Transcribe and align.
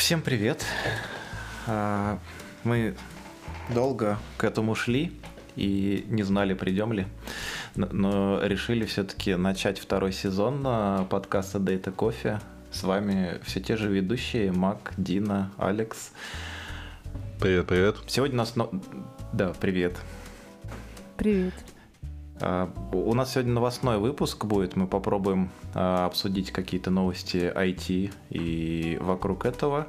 Всем 0.00 0.22
привет. 0.22 0.64
А, 1.66 2.18
мы 2.64 2.96
долго 3.68 4.18
к 4.38 4.44
этому 4.44 4.74
шли 4.74 5.12
и 5.56 6.06
не 6.08 6.22
знали, 6.22 6.54
придем 6.54 6.94
ли, 6.94 7.06
но 7.76 8.40
решили 8.42 8.86
все-таки 8.86 9.34
начать 9.34 9.78
второй 9.78 10.12
сезон 10.12 10.62
подкаста 11.10 11.58
Data 11.58 11.94
Coffee. 11.94 12.40
С 12.72 12.82
вами 12.82 13.40
все 13.44 13.60
те 13.60 13.76
же 13.76 13.90
ведущие 13.90 14.50
Мак, 14.52 14.94
Дина, 14.96 15.52
Алекс. 15.58 16.12
Привет, 17.38 17.66
привет. 17.66 17.96
Сегодня 18.06 18.36
у 18.36 18.38
нас... 18.38 18.54
Да, 19.34 19.52
привет. 19.60 19.98
Привет. 21.18 21.52
А, 22.40 22.70
у 22.92 23.14
нас 23.14 23.32
сегодня 23.32 23.52
новостной 23.52 23.98
выпуск 23.98 24.44
будет. 24.44 24.76
Мы 24.76 24.86
попробуем 24.86 25.50
а, 25.74 26.06
обсудить 26.06 26.50
какие-то 26.50 26.90
новости 26.90 27.36
IT 27.54 28.12
и 28.30 28.98
вокруг 29.00 29.44
этого. 29.44 29.86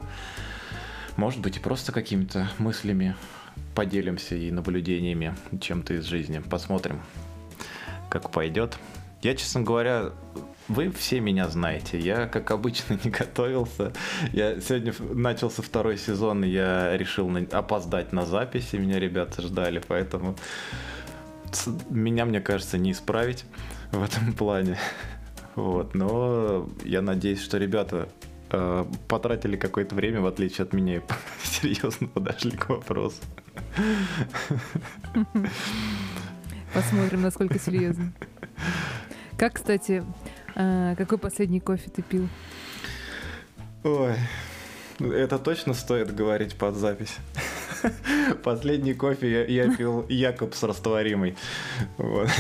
Может 1.18 1.40
быть, 1.40 1.58
и 1.58 1.60
просто 1.60 1.92
какими-то 1.92 2.50
мыслями 2.58 3.16
поделимся 3.76 4.36
и 4.36 4.52
наблюдениями 4.52 5.36
чем-то 5.60 5.96
из 5.96 6.06
жизни. 6.06 6.40
Посмотрим, 6.40 7.02
как 8.10 8.32
пойдет. 8.32 8.78
Я, 9.22 9.36
честно 9.36 9.62
говоря, 9.62 10.12
вы 10.68 10.90
все 10.92 11.20
меня 11.20 11.48
знаете. 11.48 12.00
Я, 12.00 12.28
как 12.28 12.52
обычно, 12.52 13.00
не 13.04 13.12
готовился. 13.12 13.94
Я 14.34 14.60
сегодня 14.60 14.94
начался 15.00 15.62
второй 15.62 15.98
сезон, 15.98 16.44
и 16.44 16.50
я 16.50 16.98
решил 16.98 17.32
опоздать 17.52 18.12
на 18.14 18.26
записи. 18.26 18.76
Меня 18.78 19.00
ребята 19.00 19.42
ждали, 19.42 19.82
поэтому 19.88 20.36
меня, 21.90 22.26
мне 22.26 22.42
кажется, 22.42 22.78
не 22.78 22.92
исправить 22.92 23.46
в 23.92 24.02
этом 24.02 24.34
плане. 24.38 24.78
Вот, 25.56 25.96
но 25.96 26.70
я 26.84 27.02
надеюсь, 27.02 27.42
что 27.42 27.58
ребята 27.58 28.08
э, 28.52 28.86
потратили 29.08 29.58
какое-то 29.58 29.96
время, 29.96 30.22
в 30.22 30.28
отличие 30.28 30.64
от 30.64 30.74
меня, 30.74 30.98
и 30.98 31.02
серьезно 31.44 32.08
подошли 32.08 32.52
к 32.52 32.70
вопросу. 32.70 33.22
Посмотрим, 36.74 37.22
насколько 37.22 37.60
серьезно. 37.60 38.14
Как, 39.38 39.54
кстати, 39.54 40.04
э, 40.56 40.96
какой 40.98 41.18
последний 41.18 41.60
кофе 41.60 41.90
ты 41.90 42.02
пил? 42.02 42.30
Ой, 43.84 44.16
это 45.00 45.38
точно 45.40 45.74
стоит 45.74 46.16
говорить 46.16 46.56
под 46.56 46.76
запись. 46.76 47.18
Последний 48.44 48.94
кофе 48.94 49.30
я, 49.30 49.46
я 49.46 49.76
пил 49.76 50.06
Якобс 50.10 50.64
растворимый. 50.64 51.36
Вот. 51.98 52.30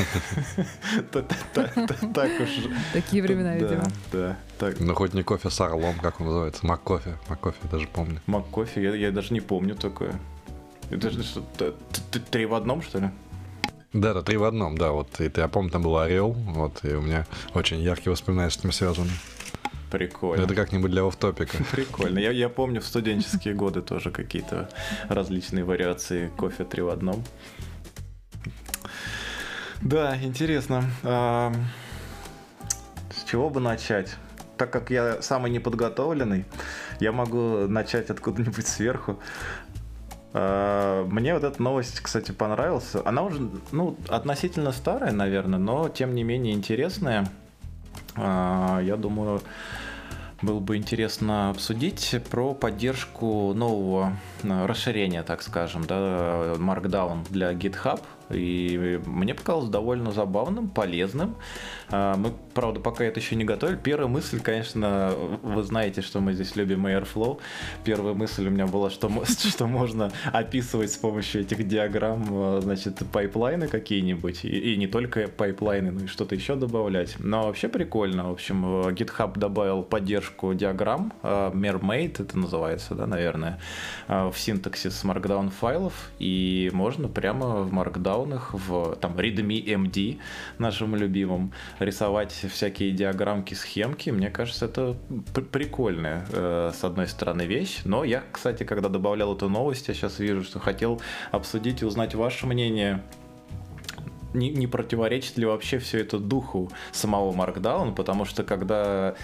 Так 1.12 2.32
уж. 2.42 2.50
Такие 2.94 3.24
времена, 3.24 3.56
видимо. 3.56 3.84
Да, 4.12 4.38
да. 4.60 4.72
Ну 4.80 4.94
хоть 4.94 5.14
не 5.14 5.24
кофе 5.24 5.50
с 5.50 5.62
орлом, 5.62 5.96
как 6.02 6.20
он 6.20 6.28
называется, 6.28 6.66
мак 6.66 6.82
кофе. 6.82 7.18
Мак 7.30 7.40
кофе, 7.40 7.58
даже 7.72 7.88
помню. 7.88 8.20
Мак 8.28 8.48
кофе, 8.48 8.82
я, 8.84 8.96
я 8.96 9.12
даже 9.12 9.34
не 9.34 9.42
помню 9.42 9.76
такое. 9.76 10.14
Это 10.90 11.12
что, 11.24 11.44
три 12.32 12.46
в 12.46 12.54
одном, 12.54 12.82
что 12.82 13.00
ли? 13.00 13.10
Да, 13.94 14.14
да, 14.14 14.22
три 14.22 14.38
в 14.38 14.44
одном, 14.44 14.78
да, 14.78 14.92
вот. 14.92 15.20
И 15.20 15.32
я 15.36 15.48
помню, 15.48 15.70
там 15.70 15.82
был 15.82 15.98
орел, 15.98 16.32
вот, 16.32 16.84
и 16.84 16.94
у 16.94 17.02
меня 17.02 17.26
очень 17.54 17.82
яркие 17.82 18.12
воспоминания 18.12 18.50
с 18.50 18.58
этим 18.58 18.72
связаны. 18.72 19.12
Прикольно. 19.92 20.44
Это 20.44 20.56
как-нибудь 20.56 20.90
для 20.90 21.06
офтопика. 21.06 21.58
Прикольно. 21.72 22.18
Я, 22.18 22.32
я 22.32 22.48
помню 22.48 22.80
в 22.80 22.86
студенческие 22.86 23.54
годы 23.54 23.82
тоже 23.82 24.10
какие-то 24.10 24.70
различные 25.10 25.66
вариации 25.66 26.30
кофе 26.38 26.64
три 26.64 26.82
в 26.82 26.90
одном. 26.90 27.24
Да, 29.82 30.16
интересно. 30.22 30.86
А, 31.04 31.52
с 33.14 33.30
чего 33.30 33.50
бы 33.50 33.60
начать? 33.60 34.16
Так 34.56 34.72
как 34.72 34.92
я 34.92 35.22
самый 35.22 35.52
неподготовленный, 35.52 36.46
я 37.00 37.12
могу 37.12 37.68
начать 37.68 38.10
откуда-нибудь 38.10 38.68
сверху. 38.68 39.20
А, 40.34 41.06
мне 41.06 41.34
вот 41.34 41.44
эта 41.44 41.62
новость, 41.62 42.00
кстати, 42.00 42.32
понравилась. 42.32 42.94
Она 43.04 43.24
уже, 43.24 43.50
ну, 43.74 43.98
относительно 44.08 44.72
старая, 44.72 45.12
наверное, 45.12 45.60
но 45.60 45.90
тем 45.90 46.16
не 46.16 46.24
менее 46.24 46.54
интересная. 46.54 47.28
А, 48.16 48.80
я 48.82 48.98
думаю, 48.98 49.42
было 50.42 50.60
бы 50.60 50.78
интересно 50.78 51.50
обсудить 51.50 52.16
про 52.30 52.54
поддержку 52.54 53.54
нового 53.54 54.18
э, 54.44 54.66
расширения, 54.66 55.24
так 55.24 55.42
скажем, 55.42 55.86
да, 55.86 56.56
Markdown 56.58 57.26
для 57.30 57.54
GitHub. 57.54 58.02
И 58.34 59.00
мне 59.06 59.34
показалось 59.34 59.70
довольно 59.70 60.12
забавным, 60.12 60.70
полезным. 60.70 61.36
А, 61.92 62.16
мы, 62.16 62.32
правда, 62.54 62.80
пока 62.80 63.04
это 63.04 63.20
еще 63.20 63.36
не 63.36 63.44
готовили. 63.44 63.78
Первая 63.78 64.08
мысль, 64.08 64.40
конечно, 64.40 65.14
вы 65.42 65.64
знаете, 65.64 66.02
что 66.02 66.20
мы 66.20 66.34
здесь 66.34 66.56
любим 66.56 66.88
Airflow. 66.88 67.40
Первая 67.84 68.14
мысль 68.14 68.48
у 68.48 68.50
меня 68.50 68.68
была, 68.68 68.90
что, 68.90 69.12
что 69.26 69.68
можно 69.68 70.12
описывать 70.32 70.92
с 70.92 70.98
помощью 70.98 71.42
этих 71.42 71.68
диаграмм, 71.68 72.26
а, 72.30 72.60
значит, 72.62 73.02
пайплайны 73.12 73.68
какие-нибудь. 73.68 74.46
И, 74.46 74.74
и 74.74 74.78
не 74.78 74.88
только 74.88 75.28
пайплайны, 75.28 75.92
но 75.92 76.06
и 76.06 76.08
что-то 76.08 76.36
еще 76.36 76.56
добавлять. 76.56 77.16
Но 77.20 77.44
вообще 77.44 77.68
прикольно. 77.68 78.30
В 78.30 78.32
общем, 78.32 78.66
GitHub 78.90 79.38
добавил 79.38 79.84
поддержку 79.84 80.54
диаграмм. 80.54 81.14
А, 81.24 81.52
Mermaid 81.52 82.22
это 82.22 82.38
называется, 82.38 82.96
да, 82.96 83.06
наверное, 83.06 83.60
в 84.08 84.34
синтаксис 84.36 85.04
Markdown 85.04 85.50
файлов. 85.50 86.12
И 86.20 86.70
можно 86.74 87.08
прямо 87.08 87.62
в 87.62 87.74
Markdown 87.74 88.21
в 88.54 88.96
там 88.96 89.18
readme 89.18 89.64
MD 89.66 90.20
нашим 90.58 90.96
любимым 90.96 91.54
рисовать 91.80 92.32
всякие 92.32 92.92
диаграммки, 92.92 93.54
схемки, 93.54 94.10
мне 94.10 94.30
кажется, 94.30 94.66
это 94.66 94.98
прикольная, 95.52 96.26
э, 96.32 96.72
с 96.74 96.84
одной 96.84 97.08
стороны, 97.08 97.44
вещь. 97.44 97.82
Но 97.86 98.04
я, 98.04 98.24
кстати, 98.32 98.64
когда 98.64 98.90
добавлял 98.90 99.36
эту 99.36 99.50
новость, 99.50 99.88
я 99.88 99.94
сейчас 99.94 100.20
вижу, 100.20 100.44
что 100.44 100.60
хотел 100.60 101.02
обсудить 101.32 101.82
и 101.82 101.86
узнать 101.86 102.16
ваше 102.16 102.48
мнение 102.48 103.02
не, 104.34 104.50
не 104.50 104.68
противоречит 104.68 105.38
ли 105.38 105.46
вообще 105.46 105.80
все 105.80 106.00
это 106.00 106.20
духу 106.20 106.72
самого 106.92 107.32
Markdown, 107.32 107.94
потому 107.96 108.26
что 108.26 108.44
когда 108.44 109.16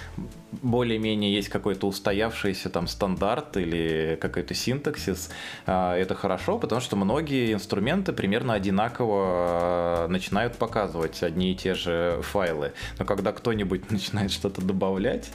более-менее 0.62 1.34
есть 1.34 1.50
какой-то 1.50 1.88
устоявшийся 1.88 2.70
там 2.70 2.88
стандарт 2.88 3.58
или 3.58 4.18
какой-то 4.20 4.54
синтаксис, 4.54 5.30
а, 5.66 5.96
это 5.96 6.16
хорошо, 6.16 6.58
потому 6.58 6.82
что 6.82 6.96
многие 6.96 7.54
инструменты 7.54 8.14
примерно 8.14 8.54
одинаково 8.54 9.24
а, 9.24 10.08
начинают 10.08 10.56
показывать 10.58 11.24
одни 11.24 11.52
и 11.52 11.56
те 11.56 11.74
же 11.74 12.20
файлы. 12.24 12.74
Но 13.00 13.06
когда 13.06 13.32
кто-нибудь 13.32 13.92
начинает 13.92 14.32
что-то 14.32 14.62
добавлять, 14.62 15.30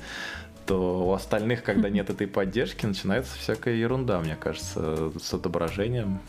то 0.66 1.06
у 1.08 1.12
остальных, 1.12 1.64
когда 1.64 1.88
нет 1.88 2.10
этой 2.10 2.26
поддержки, 2.26 2.86
начинается 2.86 3.36
всякая 3.36 3.74
ерунда, 3.74 4.20
мне 4.20 4.36
кажется, 4.36 5.10
с 5.20 5.34
отображением. 5.34 6.20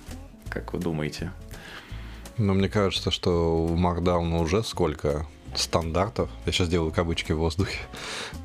Как 0.49 0.73
вы 0.73 0.79
думаете? 0.79 1.31
Но 2.37 2.53
мне 2.53 2.69
кажется, 2.69 3.11
что 3.11 3.65
у 3.65 3.75
Markdown 3.75 4.39
уже 4.39 4.63
сколько 4.63 5.27
стандартов. 5.55 6.29
Я 6.45 6.51
сейчас 6.51 6.67
делаю 6.67 6.91
кавычки 6.91 7.31
в 7.31 7.37
воздухе. 7.37 7.79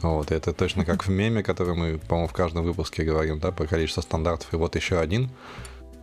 Вот, 0.03 0.31
это 0.31 0.53
точно 0.53 0.85
как 0.85 1.07
в 1.07 1.11
меме, 1.11 1.43
который 1.43 1.75
мы, 1.75 1.99
по-моему, 1.99 2.29
в 2.29 2.33
каждом 2.33 2.65
выпуске 2.65 3.03
говорим, 3.03 3.39
да, 3.39 3.51
про 3.51 3.67
количество 3.67 4.03
стандартов. 4.03 4.53
И 4.53 4.57
вот 4.57 4.77
еще 4.77 4.99
один. 4.99 5.31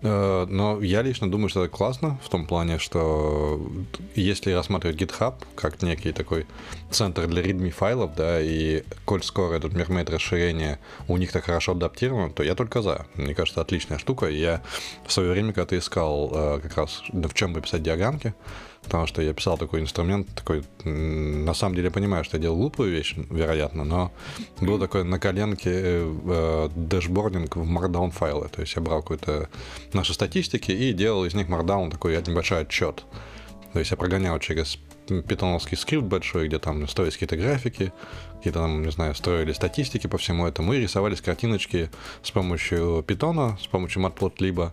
Э, 0.05 0.45
но 0.47 0.81
я 0.81 1.01
лично 1.01 1.29
думаю, 1.29 1.49
что 1.49 1.65
это 1.65 1.75
классно 1.75 2.19
в 2.23 2.29
том 2.29 2.45
плане, 2.45 2.77
что 2.77 3.59
если 4.13 4.51
рассматривать 4.51 5.01
GitHub 5.01 5.33
как 5.55 5.81
некий 5.81 6.11
такой 6.11 6.45
центр 6.91 7.27
для 7.27 7.41
readme 7.41 7.71
файлов, 7.71 8.15
да, 8.15 8.39
и 8.39 8.83
коль 9.05 9.23
скоро 9.23 9.55
этот 9.55 9.73
Mermaid 9.73 10.11
расширение 10.11 10.79
у 11.07 11.17
них 11.17 11.31
так 11.31 11.45
хорошо 11.45 11.71
адаптировано, 11.71 12.31
то 12.31 12.43
я 12.43 12.53
только 12.53 12.83
за. 12.83 13.07
Мне 13.15 13.33
кажется, 13.33 13.61
отличная 13.61 13.97
штука. 13.97 14.27
Я 14.27 14.61
в 15.07 15.11
свое 15.11 15.31
время, 15.31 15.53
когда 15.53 15.65
ты 15.65 15.77
искал 15.79 16.31
э, 16.31 16.59
как 16.61 16.77
раз 16.77 17.01
в 17.11 17.33
чем 17.33 17.53
бы 17.53 17.61
писать 17.61 17.81
диаграммки, 17.81 18.35
потому 18.85 19.07
что 19.07 19.21
я 19.21 19.33
писал 19.33 19.57
такой 19.57 19.81
инструмент, 19.81 20.27
такой, 20.33 20.63
на 20.83 21.53
самом 21.53 21.75
деле 21.75 21.91
понимаю, 21.91 22.23
что 22.23 22.37
я 22.37 22.43
делал 22.43 22.57
глупую 22.57 22.91
вещь, 22.91 23.15
вероятно, 23.29 23.83
но 23.83 24.11
был 24.61 24.79
такой 24.79 25.03
на 25.03 25.19
коленке 25.19 25.71
э, 25.73 26.69
dashboarding 26.75 27.55
в 27.55 27.69
Markdown 27.69 28.11
файлы, 28.11 28.47
то 28.47 28.61
есть 28.61 28.75
я 28.75 28.81
брал 28.81 29.01
какую-то 29.01 29.49
наши 29.93 30.13
статистики 30.13 30.71
и 30.71 30.93
делал 30.93 31.25
из 31.25 31.33
них 31.33 31.47
Markdown 31.49 31.91
такой 31.91 32.15
небольшой 32.15 32.61
отчет. 32.61 33.03
То 33.73 33.79
есть 33.79 33.91
я 33.91 33.97
прогонял 33.97 34.39
через 34.39 34.79
питоновский 35.05 35.77
скрипт 35.77 36.05
большой, 36.05 36.47
где 36.47 36.59
там 36.59 36.87
строились 36.87 37.15
какие-то 37.15 37.37
графики, 37.37 37.91
какие-то 38.37 38.59
там, 38.59 38.83
не 38.83 38.91
знаю, 38.91 39.15
строили 39.15 39.51
статистики 39.53 40.07
по 40.07 40.17
всему 40.17 40.47
этому 40.47 40.73
и 40.73 40.79
рисовались 40.79 41.21
картиночки 41.21 41.89
с 42.23 42.31
помощью 42.31 43.03
питона, 43.05 43.57
с 43.61 43.67
помощью 43.67 44.03
matplotlib. 44.03 44.71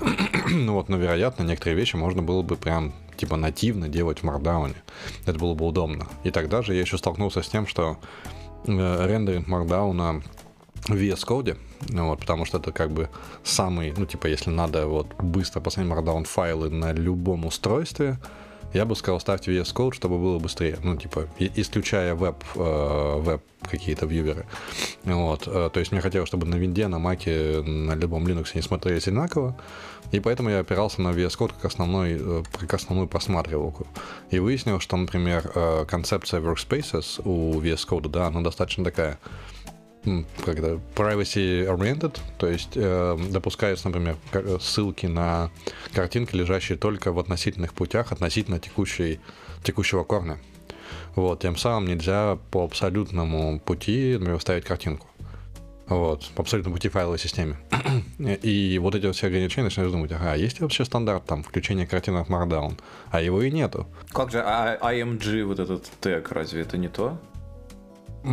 ну 0.50 0.74
вот, 0.74 0.88
но, 0.88 0.96
вероятно, 0.96 1.44
некоторые 1.44 1.76
вещи 1.76 1.96
можно 1.96 2.22
было 2.22 2.42
бы 2.42 2.56
прям 2.56 2.92
типа 3.16 3.36
нативно 3.36 3.88
делать 3.88 4.20
в 4.20 4.24
Markdown. 4.24 4.74
Это 5.26 5.38
было 5.38 5.54
бы 5.54 5.66
удобно. 5.66 6.08
И 6.24 6.30
тогда 6.30 6.62
же 6.62 6.74
я 6.74 6.80
еще 6.80 6.98
столкнулся 6.98 7.42
с 7.42 7.48
тем, 7.48 7.66
что 7.66 7.98
э, 8.66 9.06
рендеринг 9.06 9.48
Markdown 9.48 10.22
в 10.88 10.94
VS 10.94 11.26
Code, 11.26 11.58
ну, 11.88 12.08
вот, 12.08 12.20
потому 12.20 12.44
что 12.44 12.58
это 12.58 12.72
как 12.72 12.90
бы 12.90 13.08
самый, 13.44 13.92
ну, 13.96 14.06
типа, 14.06 14.26
если 14.26 14.50
надо 14.50 14.86
вот 14.86 15.14
быстро 15.18 15.60
посмотреть 15.60 15.92
Markdown 15.92 16.24
файлы 16.24 16.70
на 16.70 16.92
любом 16.92 17.46
устройстве, 17.46 18.18
я 18.72 18.84
бы 18.84 18.96
сказал, 18.96 19.20
ставьте 19.20 19.52
VS 19.52 19.74
Code, 19.74 19.94
чтобы 19.94 20.18
было 20.18 20.38
быстрее. 20.38 20.78
Ну, 20.82 20.96
типа, 20.96 21.28
исключая 21.38 22.14
веб, 22.14 22.36
э, 22.54 23.20
веб 23.20 23.42
какие-то 23.70 24.06
вьюверы. 24.06 24.46
Вот. 25.04 25.46
Э, 25.46 25.70
то 25.72 25.80
есть 25.80 25.92
мне 25.92 26.00
хотелось, 26.00 26.28
чтобы 26.28 26.46
на 26.46 26.56
винде, 26.56 26.88
на 26.88 26.98
маке, 26.98 27.62
на 27.62 27.94
любом 27.94 28.26
Linux 28.26 28.50
не 28.54 28.62
смотрелись 28.62 29.06
одинаково. 29.06 29.56
И 30.10 30.20
поэтому 30.20 30.50
я 30.50 30.60
опирался 30.60 31.02
на 31.02 31.08
VS 31.08 31.38
Code 31.38 31.52
как, 31.54 31.66
основной, 31.66 32.16
э, 32.18 32.42
как 32.58 32.74
основную 32.74 33.08
просматривалку. 33.08 33.86
И 34.30 34.38
выяснил, 34.38 34.80
что, 34.80 34.96
например, 34.96 35.86
концепция 35.86 36.40
workspaces 36.40 37.20
у 37.24 37.60
VS 37.60 37.86
Code, 37.88 38.08
да, 38.08 38.26
она 38.26 38.40
достаточно 38.40 38.84
такая 38.84 39.18
когда 40.44 40.70
privacy 40.94 41.66
oriented, 41.66 42.18
то 42.38 42.48
есть 42.48 42.72
э, 42.74 43.18
допускаются, 43.30 43.88
например, 43.88 44.16
ссылки 44.60 45.06
на 45.06 45.50
картинки, 45.92 46.34
лежащие 46.34 46.76
только 46.76 47.12
в 47.12 47.18
относительных 47.18 47.72
путях 47.72 48.12
относительно 48.12 48.58
текущей, 48.58 49.20
текущего 49.62 50.04
корня. 50.04 50.38
Вот, 51.14 51.40
тем 51.40 51.56
самым 51.56 51.86
нельзя 51.86 52.38
по 52.50 52.64
абсолютному 52.64 53.60
пути, 53.60 54.16
например, 54.18 54.40
ставить 54.40 54.64
картинку. 54.64 55.06
Вот, 55.86 56.30
по 56.34 56.42
абсолютному 56.42 56.76
пути 56.76 56.88
файловой 56.88 57.18
системе. 57.18 57.56
и 58.18 58.78
вот 58.80 58.94
эти 58.94 59.10
все 59.12 59.26
ограничения 59.26 59.64
начинаешь 59.64 59.92
думать, 59.92 60.10
ага, 60.12 60.34
есть 60.34 60.58
ли 60.58 60.62
вообще 60.62 60.84
стандарт 60.84 61.24
там 61.26 61.42
включения 61.42 61.86
картинок 61.86 62.28
Markdown? 62.28 62.78
А 63.10 63.20
его 63.20 63.42
и 63.42 63.50
нету. 63.50 63.86
Как 64.12 64.30
же 64.30 64.42
а, 64.44 64.78
IMG, 64.80 65.44
вот 65.44 65.58
этот 65.58 65.84
тег, 66.00 66.32
разве 66.32 66.62
это 66.62 66.78
не 66.78 66.88
то? 66.88 67.18
У 68.24 68.28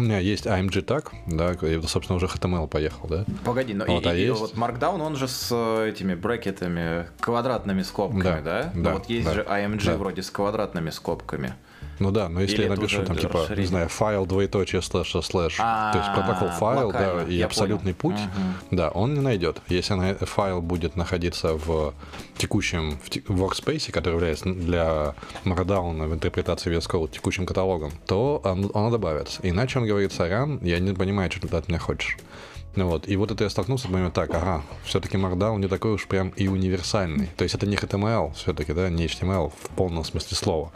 меня 0.00 0.18
есть 0.18 0.46
AMG 0.46 0.82
так, 0.82 1.12
да, 1.26 1.52
и, 1.52 1.80
собственно, 1.82 2.16
уже 2.16 2.26
HTML 2.26 2.66
поехал, 2.66 3.08
да? 3.08 3.24
Погоди, 3.44 3.74
но 3.74 3.84
вот, 3.86 4.04
и, 4.04 4.08
а 4.08 4.14
и, 4.14 4.26
есть... 4.26 4.40
вот 4.40 4.54
Markdown, 4.54 5.00
он 5.00 5.14
же 5.16 5.28
с 5.28 5.48
э, 5.52 5.90
этими 5.90 6.14
брекетами, 6.14 7.06
квадратными 7.20 7.82
скобками, 7.82 8.22
да? 8.22 8.40
Да, 8.42 8.72
да 8.74 8.92
вот 8.94 9.06
есть 9.06 9.26
да, 9.26 9.34
же 9.34 9.42
AMG 9.42 9.84
да. 9.84 9.96
вроде 9.96 10.22
с 10.22 10.30
квадратными 10.30 10.90
скобками. 10.90 11.54
Ну 11.98 12.10
да, 12.10 12.28
но 12.28 12.40
если 12.40 12.56
Или 12.56 12.62
я 12.64 12.70
напишу 12.70 13.02
там 13.04 13.16
типа, 13.16 13.46
не 13.56 13.66
знаю, 13.66 13.88
файл 13.88 14.26
двоеточие 14.26 14.82
слэш 14.82 15.12
слэш, 15.22 15.56
то 15.56 15.92
есть 15.94 16.12
протокол 16.14 16.48
файл, 16.48 16.92
да, 16.92 17.22
и 17.22 17.40
абсолютный 17.40 17.94
путь, 17.94 18.20
да, 18.70 18.90
он 18.90 19.14
не 19.14 19.20
найдет. 19.20 19.60
Если 19.68 20.24
файл 20.24 20.60
будет 20.60 20.96
находиться 20.96 21.54
в 21.54 21.94
текущем 22.36 22.98
в 23.28 23.42
workspace, 23.42 23.90
который 23.92 24.14
является 24.14 24.46
для 24.46 25.14
Markdown 25.44 26.08
в 26.08 26.14
интерпретации 26.14 26.76
VS 26.76 26.90
Code 26.90 27.10
текущим 27.12 27.46
каталогом, 27.46 27.92
то 28.06 28.40
он, 28.44 28.70
он 28.74 28.90
добавится. 28.90 29.40
Иначе 29.42 29.78
он 29.78 29.86
говорит, 29.86 30.12
сорян, 30.12 30.58
я 30.62 30.78
не 30.78 30.92
понимаю, 30.92 31.30
что 31.30 31.46
ты 31.46 31.56
от 31.56 31.68
меня 31.68 31.78
хочешь. 31.78 32.16
Ну 32.76 32.88
вот, 32.88 33.06
и 33.08 33.14
вот 33.16 33.30
это 33.30 33.44
я 33.44 33.50
столкнулся, 33.50 33.86
думаю, 33.86 34.10
так, 34.10 34.34
ага, 34.34 34.62
все-таки 34.84 35.16
Markdown 35.16 35.60
не 35.60 35.68
такой 35.68 35.92
уж 35.92 36.06
прям 36.08 36.30
и 36.30 36.48
универсальный. 36.48 37.28
То 37.36 37.44
есть 37.44 37.54
это 37.54 37.66
не 37.66 37.76
HTML 37.76 38.34
все-таки, 38.34 38.72
да, 38.72 38.90
не 38.90 39.06
HTML 39.06 39.50
в 39.50 39.68
полном 39.76 40.04
смысле 40.04 40.36
слова. 40.36 40.72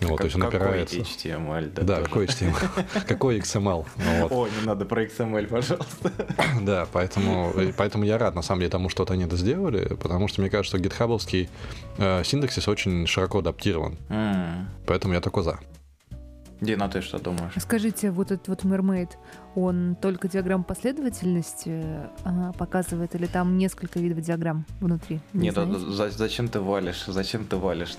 Вот, 0.00 0.18
то 0.18 0.24
есть 0.24 0.36
он 0.36 0.44
опирается. 0.44 0.96
Какой 0.96 1.12
HTML, 1.12 1.72
да? 1.74 1.82
Да, 1.82 1.94
тоже. 1.96 2.08
какой 2.08 2.26
HTML, 2.26 3.04
какой 3.06 3.38
XML. 3.38 3.86
Вот. 3.96 4.32
О, 4.32 4.48
не 4.48 4.66
надо 4.66 4.84
про 4.84 5.04
XML, 5.04 5.46
пожалуйста. 5.46 6.12
Да, 6.62 6.86
поэтому, 6.92 7.52
поэтому 7.76 8.04
я 8.04 8.18
рад, 8.18 8.34
на 8.34 8.42
самом 8.42 8.60
деле, 8.60 8.70
тому, 8.70 8.88
что 8.88 9.06
они 9.08 9.24
это 9.24 9.36
сделали, 9.36 9.94
потому 9.94 10.28
что 10.28 10.40
мне 10.40 10.50
кажется, 10.50 10.76
что 10.76 10.78
гитхабовский 10.78 11.48
э, 11.98 12.22
синтаксис 12.24 12.68
очень 12.68 13.06
широко 13.06 13.38
адаптирован. 13.38 13.96
Mm. 14.08 14.66
Поэтому 14.86 15.14
я 15.14 15.20
только 15.20 15.42
за. 15.42 15.58
Дина, 16.60 16.88
ты 16.88 17.00
что 17.00 17.18
думаешь? 17.18 17.52
Скажите, 17.56 18.10
вот 18.10 18.30
этот 18.30 18.48
вот 18.48 18.64
Mermaid, 18.64 19.10
он 19.54 19.96
только 20.00 20.28
диаграмм 20.28 20.64
последовательности 20.64 21.82
а, 22.24 22.52
показывает, 22.52 23.14
или 23.14 23.26
там 23.26 23.58
несколько 23.58 23.98
видов 23.98 24.20
диаграмм 24.20 24.64
внутри? 24.80 25.20
Не 25.32 25.48
Нет, 25.48 25.58
а 25.58 25.66
за, 25.66 26.10
зачем 26.10 26.48
ты 26.48 26.60
валишь? 26.60 27.04
Зачем 27.06 27.44
ты 27.44 27.56
валишь? 27.56 27.96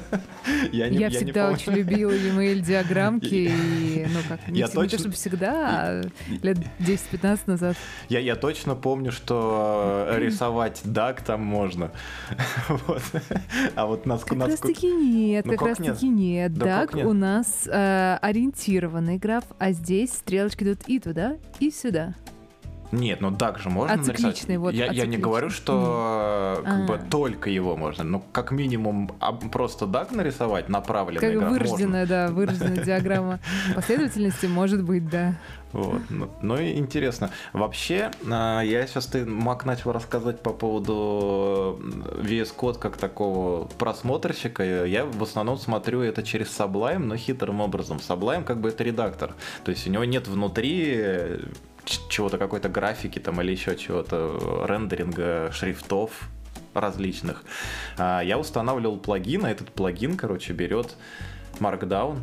я, 0.72 0.88
не, 0.88 0.98
я, 0.98 1.08
я 1.08 1.10
всегда 1.10 1.48
не 1.48 1.54
очень 1.54 1.72
любила 1.72 2.12
email 2.12 2.60
диаграммки, 2.60 3.26
и, 3.34 4.06
ну 4.12 4.20
как, 4.28 4.48
не, 4.48 4.60
я 4.60 4.66
не 4.66 4.72
точно... 4.72 4.90
то, 4.90 4.98
чтобы 4.98 5.14
всегда, 5.14 5.52
а 5.68 6.02
лет 6.42 6.58
10-15 6.78 7.40
назад. 7.46 7.76
Я, 8.08 8.20
я 8.20 8.36
точно 8.36 8.74
помню, 8.74 9.10
что 9.12 10.06
рисовать 10.16 10.82
DAG 10.84 11.24
там 11.24 11.42
можно. 11.42 11.90
вот. 12.68 13.02
А 13.74 13.86
вот 13.86 14.06
нас... 14.06 14.24
Как 14.24 14.38
раз 14.38 14.60
таки 14.60 14.90
нет, 14.90 15.46
ну, 15.46 15.52
как 15.52 15.62
раз 15.62 15.78
таки 15.78 16.08
нет. 16.08 16.52
DAG 16.52 17.02
у 17.04 17.12
нас 17.12 17.66
э, 17.66 18.18
ориентированный 18.20 19.18
граф, 19.18 19.44
а 19.58 19.72
здесь 19.72 20.12
стрелочки 20.12 20.62
идут 20.62 20.88
и 20.92 20.98
туда, 20.98 21.38
и 21.58 21.70
сюда. 21.70 22.14
Нет, 22.92 23.22
ну 23.22 23.34
так 23.34 23.58
же 23.58 23.70
можно 23.70 23.96
нарисовать. 23.96 24.46
Вот, 24.58 24.74
я, 24.74 24.92
я 24.92 25.06
не 25.06 25.16
говорю, 25.16 25.48
что 25.48 26.58
mm. 26.58 26.62
как 26.62 26.80
а. 26.80 26.86
бы 26.86 27.10
только 27.10 27.48
его 27.48 27.74
можно. 27.74 28.04
Ну, 28.04 28.22
как 28.32 28.52
минимум, 28.52 29.10
а, 29.18 29.32
просто 29.32 29.86
дак 29.86 30.12
нарисовать 30.12 30.68
направленный 30.68 31.20
Как 31.20 31.38
граф 31.38 31.52
вырожденная, 31.52 32.00
можно. 32.00 32.06
да, 32.06 32.28
вырожденная 32.28 32.84
диаграмма 32.84 33.40
последовательности 33.74 34.44
может 34.44 34.84
быть, 34.84 35.08
да. 35.08 35.34
Вот. 35.72 36.02
Ну, 36.10 36.28
ну 36.42 36.58
и 36.58 36.76
интересно. 36.76 37.30
Вообще, 37.54 38.10
а, 38.30 38.60
я 38.60 38.86
сейчас 38.86 39.06
ты 39.06 39.24
Мак 39.24 39.64
начал 39.64 39.92
рассказывать 39.92 40.40
по 40.40 40.50
поводу 40.50 41.80
VS 42.22 42.54
Code 42.54 42.78
как 42.78 42.98
такого 42.98 43.68
просмотрщика. 43.78 44.84
Я 44.84 45.06
в 45.06 45.22
основном 45.22 45.56
смотрю 45.56 46.02
это 46.02 46.22
через 46.22 46.48
Sublime, 46.48 46.98
но 46.98 47.16
хитрым 47.16 47.62
образом. 47.62 47.98
Sublime 48.06 48.44
как 48.44 48.60
бы 48.60 48.68
это 48.68 48.84
редактор. 48.84 49.34
То 49.64 49.70
есть 49.70 49.86
у 49.86 49.90
него 49.90 50.04
нет 50.04 50.28
внутри 50.28 51.40
чего-то, 51.84 52.38
какой-то 52.38 52.68
графики 52.68 53.18
там 53.18 53.40
или 53.40 53.52
еще 53.52 53.76
чего-то, 53.76 54.64
рендеринга 54.68 55.50
шрифтов 55.52 56.28
различных. 56.74 57.44
А, 57.98 58.20
я 58.20 58.38
устанавливал 58.38 58.98
плагин, 58.98 59.44
а 59.44 59.50
этот 59.50 59.72
плагин, 59.72 60.16
короче, 60.16 60.52
берет 60.52 60.96
Markdown, 61.58 62.20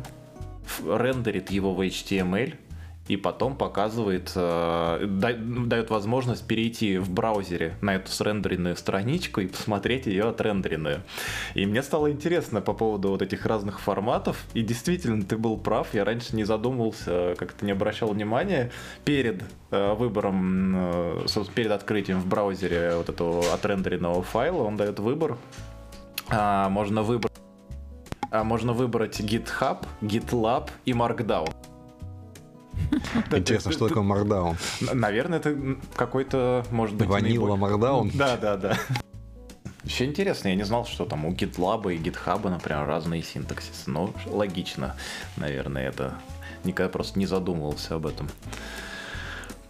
рендерит 0.84 1.50
его 1.50 1.74
в 1.74 1.80
HTML, 1.80 2.54
и 3.10 3.16
потом 3.16 3.56
показывает, 3.56 4.30
э, 4.36 5.04
дает 5.04 5.90
возможность 5.90 6.46
перейти 6.46 6.96
в 6.98 7.10
браузере 7.10 7.74
на 7.80 7.96
эту 7.96 8.08
срендеренную 8.08 8.76
страничку 8.76 9.40
и 9.40 9.48
посмотреть 9.48 10.06
ее 10.06 10.28
отрендеренную. 10.28 11.02
И 11.54 11.66
мне 11.66 11.82
стало 11.82 12.12
интересно 12.12 12.60
по 12.60 12.72
поводу 12.72 13.08
вот 13.08 13.20
этих 13.20 13.46
разных 13.46 13.80
форматов, 13.80 14.44
и 14.54 14.62
действительно, 14.62 15.24
ты 15.24 15.36
был 15.36 15.58
прав, 15.58 15.88
я 15.92 16.04
раньше 16.04 16.36
не 16.36 16.44
задумывался, 16.44 17.34
как-то 17.36 17.64
не 17.64 17.72
обращал 17.72 18.12
внимания 18.12 18.70
перед 19.04 19.42
э, 19.72 19.94
выбором, 19.94 20.74
э, 20.76 21.26
перед 21.56 21.72
открытием 21.72 22.20
в 22.20 22.26
браузере 22.26 22.94
вот 22.94 23.08
этого 23.08 23.52
отрендеренного 23.52 24.22
файла, 24.22 24.62
он 24.62 24.76
дает 24.76 25.00
выбор, 25.00 25.36
а, 26.28 26.68
можно 26.68 27.02
выбрать 27.02 27.32
а, 28.30 28.44
можно 28.44 28.72
выбрать 28.72 29.18
GitHub, 29.20 29.84
GitLab 30.00 30.70
и 30.84 30.92
Markdown. 30.92 31.52
Интересно, 33.32 33.72
что 33.72 33.88
такое 33.88 34.02
Markdown? 34.02 34.56
Наверное, 34.94 35.38
это 35.38 35.56
какой-то, 35.94 36.64
может 36.70 36.96
быть... 36.96 37.08
Ванила 37.08 37.56
Markdown? 37.56 38.10
Да, 38.14 38.36
да, 38.36 38.56
да. 38.56 38.78
Еще 39.84 40.04
интересно, 40.04 40.48
я 40.48 40.54
не 40.54 40.62
знал, 40.62 40.84
что 40.84 41.04
там 41.04 41.24
у 41.24 41.32
GitLab 41.32 41.92
и 41.92 41.98
GitHub, 41.98 42.48
например, 42.48 42.86
разные 42.86 43.22
синтаксисы. 43.22 43.90
Но 43.90 44.12
логично, 44.26 44.96
наверное, 45.36 45.88
это. 45.88 46.18
Никогда 46.64 46.90
просто 46.90 47.18
не 47.18 47.26
задумывался 47.26 47.94
об 47.94 48.06
этом. 48.06 48.28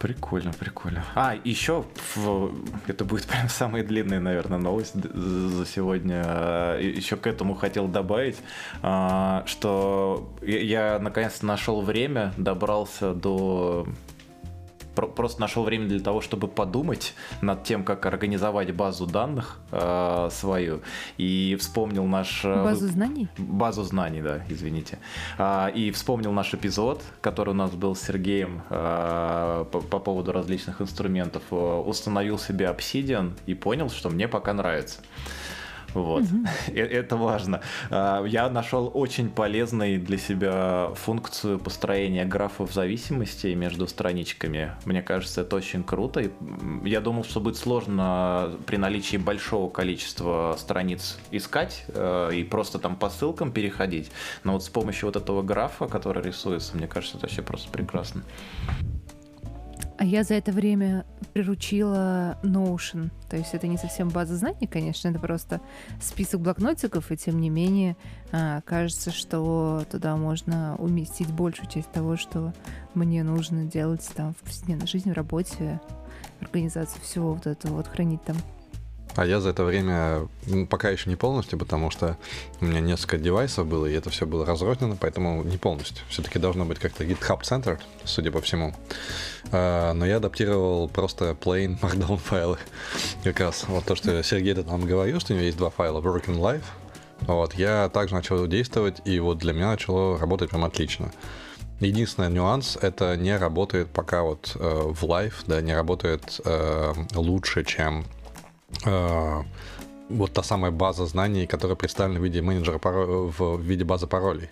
Прикольно, 0.01 0.51
прикольно. 0.51 1.05
А, 1.13 1.35
еще 1.43 1.85
в... 2.15 2.51
это 2.87 3.05
будет 3.05 3.25
прям 3.27 3.49
самая 3.49 3.83
длинная, 3.83 4.19
наверное, 4.19 4.57
новость 4.57 4.95
за 4.95 5.65
сегодня. 5.67 6.77
Еще 6.79 7.17
к 7.17 7.27
этому 7.27 7.53
хотел 7.53 7.87
добавить, 7.87 8.37
а, 8.81 9.43
что 9.45 10.33
я 10.41 10.97
наконец-то 10.97 11.45
нашел 11.45 11.81
время, 11.81 12.33
добрался 12.37 13.13
до 13.13 13.85
просто 14.95 15.41
нашел 15.41 15.63
время 15.63 15.87
для 15.87 15.99
того, 15.99 16.21
чтобы 16.21 16.47
подумать 16.47 17.13
над 17.41 17.63
тем, 17.63 17.83
как 17.83 18.05
организовать 18.05 18.73
базу 18.75 19.05
данных 19.05 19.59
э, 19.71 20.29
свою. 20.31 20.81
И 21.17 21.55
вспомнил 21.59 22.05
наш... 22.05 22.45
Э, 22.45 22.63
базу 22.63 22.87
знаний? 22.87 23.27
Базу 23.37 23.83
знаний, 23.83 24.21
да, 24.21 24.41
извините. 24.49 24.99
Э, 25.37 25.71
и 25.73 25.91
вспомнил 25.91 26.31
наш 26.31 26.53
эпизод, 26.53 27.01
который 27.21 27.49
у 27.49 27.53
нас 27.53 27.71
был 27.71 27.95
с 27.95 28.01
Сергеем 28.01 28.61
э, 28.69 29.65
по, 29.71 29.81
по 29.81 29.99
поводу 29.99 30.31
различных 30.31 30.81
инструментов. 30.81 31.43
Э, 31.51 31.55
установил 31.85 32.37
себе 32.37 32.65
Obsidian 32.65 33.31
и 33.45 33.53
понял, 33.53 33.89
что 33.89 34.09
мне 34.09 34.27
пока 34.27 34.53
нравится. 34.53 34.99
Вот. 35.93 36.23
Угу. 36.23 36.45
Это 36.75 37.15
важно. 37.15 37.61
А, 37.89 38.23
я 38.25 38.49
нашел 38.49 38.91
очень 38.93 39.29
полезной 39.29 39.97
для 39.97 40.17
себя 40.17 40.91
функцию 40.95 41.59
построения 41.59 42.25
графов 42.25 42.73
зависимости 42.73 43.47
между 43.47 43.87
страничками. 43.87 44.71
Мне 44.85 45.01
кажется, 45.01 45.41
это 45.41 45.55
очень 45.55 45.83
круто. 45.83 46.29
Я 46.83 47.01
думал, 47.01 47.23
что 47.23 47.39
будет 47.39 47.57
сложно 47.57 48.51
при 48.65 48.77
наличии 48.77 49.17
большого 49.17 49.69
количества 49.69 50.55
страниц 50.57 51.17
искать 51.31 51.85
э, 51.89 52.31
и 52.33 52.43
просто 52.43 52.79
там 52.79 52.95
по 52.95 53.09
ссылкам 53.09 53.51
переходить. 53.51 54.11
Но 54.43 54.53
вот 54.53 54.63
с 54.63 54.69
помощью 54.69 55.07
вот 55.07 55.15
этого 55.15 55.41
графа, 55.41 55.87
который 55.87 56.23
рисуется, 56.23 56.75
мне 56.77 56.87
кажется, 56.87 57.17
это 57.17 57.27
вообще 57.27 57.41
просто 57.41 57.69
прекрасно. 57.69 58.23
А 59.97 60.03
я 60.03 60.23
за 60.23 60.33
это 60.33 60.51
время 60.51 61.05
приручила 61.33 62.37
Notion. 62.43 63.11
То 63.29 63.37
есть 63.37 63.53
это 63.53 63.67
не 63.67 63.77
совсем 63.77 64.09
база 64.09 64.35
знаний, 64.35 64.67
конечно, 64.67 65.09
это 65.09 65.19
просто 65.19 65.61
список 66.01 66.41
блокнотиков, 66.41 67.11
и 67.11 67.17
тем 67.17 67.39
не 67.39 67.49
менее 67.49 67.95
а, 68.31 68.61
кажется, 68.61 69.11
что 69.11 69.85
туда 69.91 70.15
можно 70.17 70.75
уместить 70.77 71.31
большую 71.31 71.69
часть 71.69 71.91
того, 71.91 72.17
что 72.17 72.53
мне 72.93 73.23
нужно 73.23 73.65
делать 73.65 74.07
там 74.15 74.33
в 74.33 74.37
повседневной 74.37 74.87
жизни, 74.87 75.11
в 75.11 75.15
работе, 75.15 75.79
организацию 76.39 77.01
всего 77.01 77.33
вот 77.33 77.47
этого 77.47 77.75
вот 77.75 77.87
хранить 77.87 78.23
там. 78.23 78.37
А 79.15 79.25
я 79.25 79.41
за 79.41 79.49
это 79.49 79.63
время, 79.63 80.27
пока 80.69 80.89
еще 80.89 81.09
не 81.09 81.15
полностью, 81.15 81.59
потому 81.59 81.91
что 81.91 82.17
у 82.61 82.65
меня 82.65 82.79
несколько 82.79 83.17
девайсов 83.17 83.67
было, 83.67 83.85
и 83.85 83.93
это 83.93 84.09
все 84.09 84.25
было 84.25 84.45
разрознено, 84.45 84.95
поэтому 84.99 85.43
не 85.43 85.57
полностью. 85.57 86.05
Все-таки 86.09 86.39
должно 86.39 86.65
быть 86.65 86.79
как-то 86.79 87.03
GitHub 87.03 87.41
Center, 87.41 87.79
судя 88.05 88.31
по 88.31 88.41
всему. 88.41 88.73
А, 89.51 89.93
но 89.93 90.05
я 90.05 90.17
адаптировал 90.17 90.87
просто 90.87 91.35
plain 91.39 91.79
Markdown 91.81 92.17
файлы. 92.17 92.57
Как 93.23 93.39
раз 93.39 93.65
вот 93.67 93.85
то, 93.85 93.95
что 93.95 94.23
Сергей 94.23 94.55
там 94.55 94.85
говорил, 94.85 95.19
что 95.19 95.33
у 95.33 95.35
него 95.35 95.45
есть 95.45 95.57
два 95.57 95.69
файла 95.69 95.99
Work 95.99 96.27
Life. 96.27 96.63
Вот, 97.21 97.53
я 97.53 97.89
также 97.89 98.15
начал 98.15 98.47
действовать, 98.47 99.01
и 99.05 99.19
вот 99.19 99.37
для 99.37 99.53
меня 99.53 99.71
начало 99.71 100.17
работать 100.17 100.49
прям 100.49 100.65
отлично. 100.65 101.11
Единственный 101.79 102.29
нюанс— 102.29 102.77
это 102.81 103.15
не 103.17 103.35
работает 103.37 103.89
пока 103.89 104.23
вот 104.23 104.55
э, 104.55 104.59
в 104.59 105.03
Live, 105.03 105.33
да, 105.47 105.61
не 105.61 105.75
работает 105.75 106.39
э, 106.45 106.93
лучше, 107.15 107.63
чем 107.63 108.05
вот 108.83 110.33
та 110.33 110.43
самая 110.43 110.71
база 110.71 111.05
знаний, 111.05 111.47
которая 111.47 111.75
представлена 111.75 112.19
в 112.19 112.23
виде 112.23 112.41
менеджера 112.41 112.79
пароль, 112.79 113.31
в 113.37 113.61
виде 113.61 113.83
базы 113.83 114.07
паролей. 114.07 114.49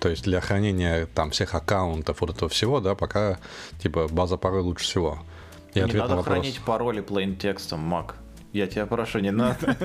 То 0.00 0.08
есть 0.08 0.24
для 0.24 0.40
хранения 0.40 1.06
там 1.06 1.30
всех 1.30 1.54
аккаунтов, 1.54 2.20
вот 2.20 2.30
этого 2.30 2.48
всего, 2.48 2.80
да, 2.80 2.94
пока 2.94 3.38
типа 3.82 4.08
база 4.08 4.36
паролей 4.36 4.62
лучше 4.62 4.84
всего. 4.84 5.18
И 5.74 5.80
не 5.80 5.86
надо 5.86 6.16
вопрос... 6.16 6.24
хранить 6.26 6.60
пароли 6.60 7.02
plain 7.02 7.36
текстом, 7.36 7.80
Мак. 7.80 8.16
Я 8.52 8.68
тебя 8.68 8.86
прошу, 8.86 9.18
не 9.18 9.32
надо. 9.32 9.76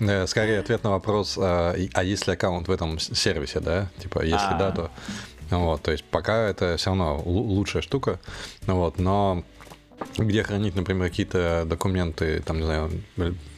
Э, 0.00 0.26
скорее 0.26 0.60
ответ 0.60 0.82
на 0.82 0.90
вопрос, 0.90 1.36
а, 1.38 1.74
а 1.92 2.04
есть 2.04 2.26
ли 2.26 2.32
аккаунт 2.32 2.66
в 2.66 2.70
этом 2.70 2.98
сервисе, 2.98 3.60
да? 3.60 3.88
Типа, 3.98 4.22
если 4.24 4.56
да, 4.58 4.70
то... 4.70 4.90
Вот, 5.50 5.82
то 5.82 5.92
есть 5.92 6.04
пока 6.04 6.48
это 6.48 6.76
все 6.76 6.90
равно 6.90 7.22
лучшая 7.24 7.82
штука, 7.82 8.18
вот, 8.66 8.98
но 8.98 9.44
где 10.16 10.42
хранить, 10.42 10.74
например, 10.74 11.08
какие-то 11.08 11.64
документы, 11.66 12.40
там, 12.40 12.58
не 12.58 12.64
знаю, 12.64 12.90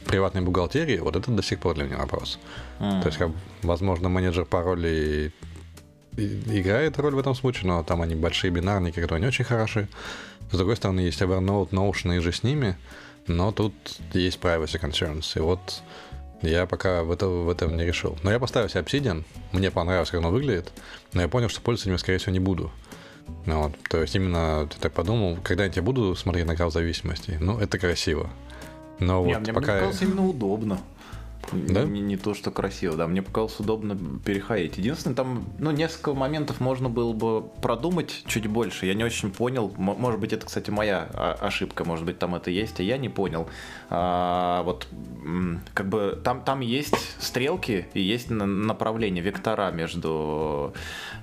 приватной 0.05 0.41
бухгалтерии, 0.41 0.99
вот 0.99 1.15
это 1.15 1.31
до 1.31 1.43
сих 1.43 1.59
пор 1.59 1.75
для 1.75 1.85
меня 1.85 1.97
вопрос. 1.97 2.39
Mm. 2.79 3.01
То 3.01 3.07
есть, 3.07 3.17
как, 3.17 3.31
возможно, 3.63 4.09
менеджер 4.09 4.45
паролей 4.45 5.31
играет 6.17 6.99
роль 6.99 7.15
в 7.15 7.19
этом 7.19 7.35
случае, 7.35 7.67
но 7.67 7.83
там 7.83 8.01
они 8.01 8.15
большие 8.15 8.51
бинарники, 8.51 8.99
которые 8.99 9.21
не 9.21 9.27
очень 9.27 9.45
хороши. 9.45 9.87
С 10.51 10.57
другой 10.57 10.75
стороны, 10.75 10.99
есть 11.01 11.21
Evernote, 11.21 11.69
Notion 11.69 12.17
и 12.17 12.19
же 12.19 12.31
с 12.31 12.43
ними, 12.43 12.75
но 13.27 13.51
тут 13.51 13.73
есть 14.13 14.39
privacy 14.39 14.79
concerns. 14.81 15.37
И 15.37 15.39
вот 15.39 15.81
я 16.41 16.65
пока 16.65 17.03
в, 17.03 17.11
это, 17.11 17.27
в 17.27 17.49
этом 17.49 17.77
не 17.77 17.85
решил. 17.85 18.17
Но 18.23 18.31
я 18.31 18.39
поставил 18.39 18.67
себе 18.67 18.81
Obsidian, 18.81 19.23
мне 19.53 19.71
понравилось, 19.71 20.09
как 20.09 20.19
оно 20.19 20.31
выглядит, 20.31 20.71
но 21.13 21.21
я 21.21 21.27
понял, 21.27 21.49
что 21.49 21.61
пользоваться 21.61 21.89
им, 21.89 21.97
скорее 21.97 22.17
всего, 22.17 22.33
не 22.33 22.39
буду. 22.39 22.71
Вот, 23.45 23.73
то 23.89 24.01
есть 24.01 24.15
именно 24.15 24.67
ты 24.67 24.79
так 24.79 24.93
подумал, 24.93 25.37
когда 25.43 25.65
я 25.65 25.69
тебя 25.69 25.81
буду 25.81 26.15
смотреть 26.15 26.45
на 26.45 26.55
граф 26.55 26.71
зависимости, 26.71 27.37
ну, 27.39 27.57
это 27.59 27.77
красиво. 27.77 28.29
Но 28.99 29.25
не, 29.25 29.33
вот 29.33 29.41
мне 29.41 29.53
пока... 29.53 29.73
показалось 29.73 30.01
именно 30.01 30.27
удобно. 30.27 30.79
Да? 31.51 31.83
Не, 31.83 32.01
не 32.01 32.17
то, 32.17 32.33
что 32.33 32.51
красиво, 32.51 32.95
да. 32.95 33.07
Мне 33.07 33.21
показалось 33.21 33.59
удобно 33.59 33.97
переходить. 34.23 34.77
Единственное, 34.77 35.15
там, 35.15 35.45
ну, 35.59 35.71
несколько 35.71 36.13
моментов 36.13 36.59
можно 36.59 36.89
было 36.89 37.13
бы 37.13 37.41
продумать 37.61 38.23
чуть 38.25 38.47
больше. 38.47 38.85
Я 38.85 38.93
не 38.93 39.03
очень 39.03 39.31
понял. 39.31 39.73
Может 39.77 40.19
быть, 40.19 40.33
это, 40.33 40.45
кстати, 40.45 40.69
моя 40.69 41.03
ошибка. 41.39 41.83
Может 41.83 42.05
быть, 42.05 42.19
там 42.19 42.35
это 42.35 42.51
есть, 42.51 42.79
а 42.79 42.83
я 42.83 42.97
не 42.97 43.09
понял. 43.09 43.49
А, 43.89 44.63
вот, 44.63 44.87
как 45.73 45.89
бы, 45.89 46.19
там, 46.23 46.43
там 46.43 46.61
есть 46.61 46.95
стрелки 47.19 47.87
и 47.93 48.01
есть 48.01 48.29
направление, 48.29 49.23
вектора 49.23 49.71
между 49.71 50.73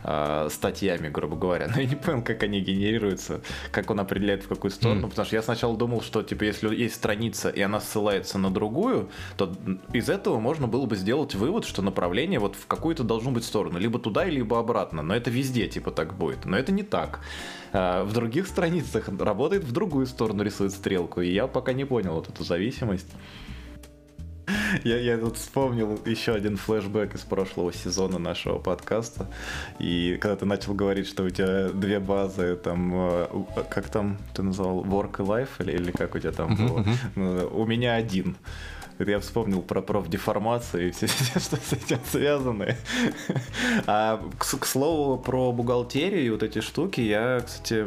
а, 0.04 0.48
статьями, 0.50 1.08
грубо 1.08 1.36
говоря. 1.36 1.68
Но 1.74 1.80
я 1.80 1.86
не 1.86 1.96
понял, 1.96 2.22
как 2.22 2.42
они 2.42 2.60
генерируются, 2.60 3.40
как 3.72 3.90
он 3.90 4.00
определяет 4.00 4.44
в 4.44 4.48
какую 4.48 4.70
сторону. 4.70 5.06
Mm. 5.06 5.10
Потому 5.10 5.26
что 5.26 5.36
я 5.36 5.42
сначала 5.42 5.76
думал, 5.76 6.02
что, 6.02 6.22
типа, 6.22 6.44
если 6.44 6.74
есть 6.74 6.94
страница, 6.94 7.48
и 7.48 7.60
она 7.60 7.80
ссылается 7.80 8.38
на 8.38 8.50
другую, 8.50 9.08
то 9.36 9.52
из 9.92 10.07
этого 10.08 10.38
можно 10.38 10.66
было 10.66 10.86
бы 10.86 10.96
сделать 10.96 11.34
вывод, 11.34 11.64
что 11.64 11.82
направление 11.82 12.38
вот 12.38 12.56
в 12.56 12.66
какую-то 12.66 13.04
должно 13.04 13.30
быть 13.30 13.44
сторону, 13.44 13.78
либо 13.78 13.98
туда, 13.98 14.24
либо 14.24 14.58
обратно, 14.58 15.02
но 15.02 15.14
это 15.14 15.30
везде 15.30 15.68
типа 15.68 15.90
так 15.90 16.14
будет, 16.14 16.44
но 16.44 16.56
это 16.56 16.72
не 16.72 16.82
так. 16.82 17.20
А, 17.72 18.04
в 18.04 18.12
других 18.12 18.46
страницах 18.46 19.08
работает 19.08 19.64
в 19.64 19.72
другую 19.72 20.06
сторону, 20.06 20.42
рисует 20.42 20.72
стрелку, 20.72 21.20
и 21.20 21.32
я 21.32 21.46
пока 21.46 21.72
не 21.72 21.84
понял 21.84 22.14
вот 22.14 22.28
эту 22.28 22.44
зависимость. 22.44 23.08
Я, 24.84 24.98
я 24.98 25.18
тут 25.18 25.36
вспомнил 25.36 26.00
еще 26.06 26.32
один 26.32 26.56
флешбэк 26.56 27.14
из 27.14 27.20
прошлого 27.20 27.72
сезона 27.72 28.18
нашего 28.18 28.58
подкаста. 28.58 29.26
И 29.78 30.18
когда 30.20 30.36
ты 30.36 30.46
начал 30.46 30.74
говорить, 30.74 31.06
что 31.06 31.24
у 31.24 31.30
тебя 31.30 31.68
две 31.68 31.98
базы, 31.98 32.56
там, 32.56 32.92
э, 32.94 33.26
как 33.70 33.88
там 33.88 34.18
ты 34.34 34.42
назвал, 34.42 34.84
work 34.84 35.22
и 35.22 35.26
life, 35.26 35.50
или, 35.58 35.72
или 35.72 35.90
как 35.90 36.14
у 36.14 36.18
тебя 36.18 36.32
там 36.32 36.56
было? 36.56 36.84
Ну, 37.14 37.48
у 37.52 37.66
меня 37.66 37.94
один. 37.94 38.36
Это 38.98 39.12
я 39.12 39.20
вспомнил 39.20 39.62
про 39.62 39.80
профдеформацию 39.80 40.88
и 40.88 40.90
все, 40.90 41.06
все 41.06 41.38
что 41.38 41.56
с 41.56 41.72
этим 41.72 41.98
связаны. 42.10 42.76
А 43.86 44.20
к, 44.38 44.58
к 44.58 44.66
слову 44.66 45.16
про 45.18 45.52
бухгалтерию 45.52 46.26
и 46.26 46.30
вот 46.30 46.42
эти 46.42 46.60
штуки, 46.60 47.00
я, 47.00 47.40
кстати, 47.40 47.86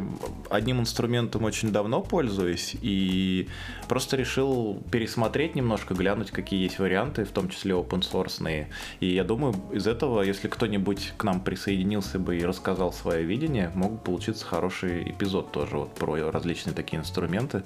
одним 0.50 0.80
инструментом 0.80 1.44
очень 1.44 1.70
давно 1.70 2.00
пользуюсь 2.00 2.76
и 2.80 3.48
просто 3.92 4.16
решил 4.16 4.82
пересмотреть 4.90 5.54
немножко, 5.54 5.92
глянуть, 5.92 6.30
какие 6.30 6.62
есть 6.62 6.78
варианты, 6.78 7.26
в 7.26 7.30
том 7.30 7.50
числе 7.50 7.74
open 7.74 8.00
source. 8.00 8.66
И 9.00 9.06
я 9.06 9.22
думаю, 9.22 9.54
из 9.70 9.86
этого, 9.86 10.22
если 10.22 10.48
кто-нибудь 10.48 11.12
к 11.18 11.24
нам 11.24 11.42
присоединился 11.42 12.18
бы 12.18 12.38
и 12.38 12.42
рассказал 12.42 12.94
свое 12.94 13.22
видение, 13.22 13.70
мог 13.74 13.92
бы 13.92 13.98
получиться 13.98 14.46
хороший 14.46 15.10
эпизод 15.10 15.52
тоже 15.52 15.76
вот 15.76 15.94
про 15.94 16.30
различные 16.30 16.72
такие 16.72 17.00
инструменты. 17.00 17.64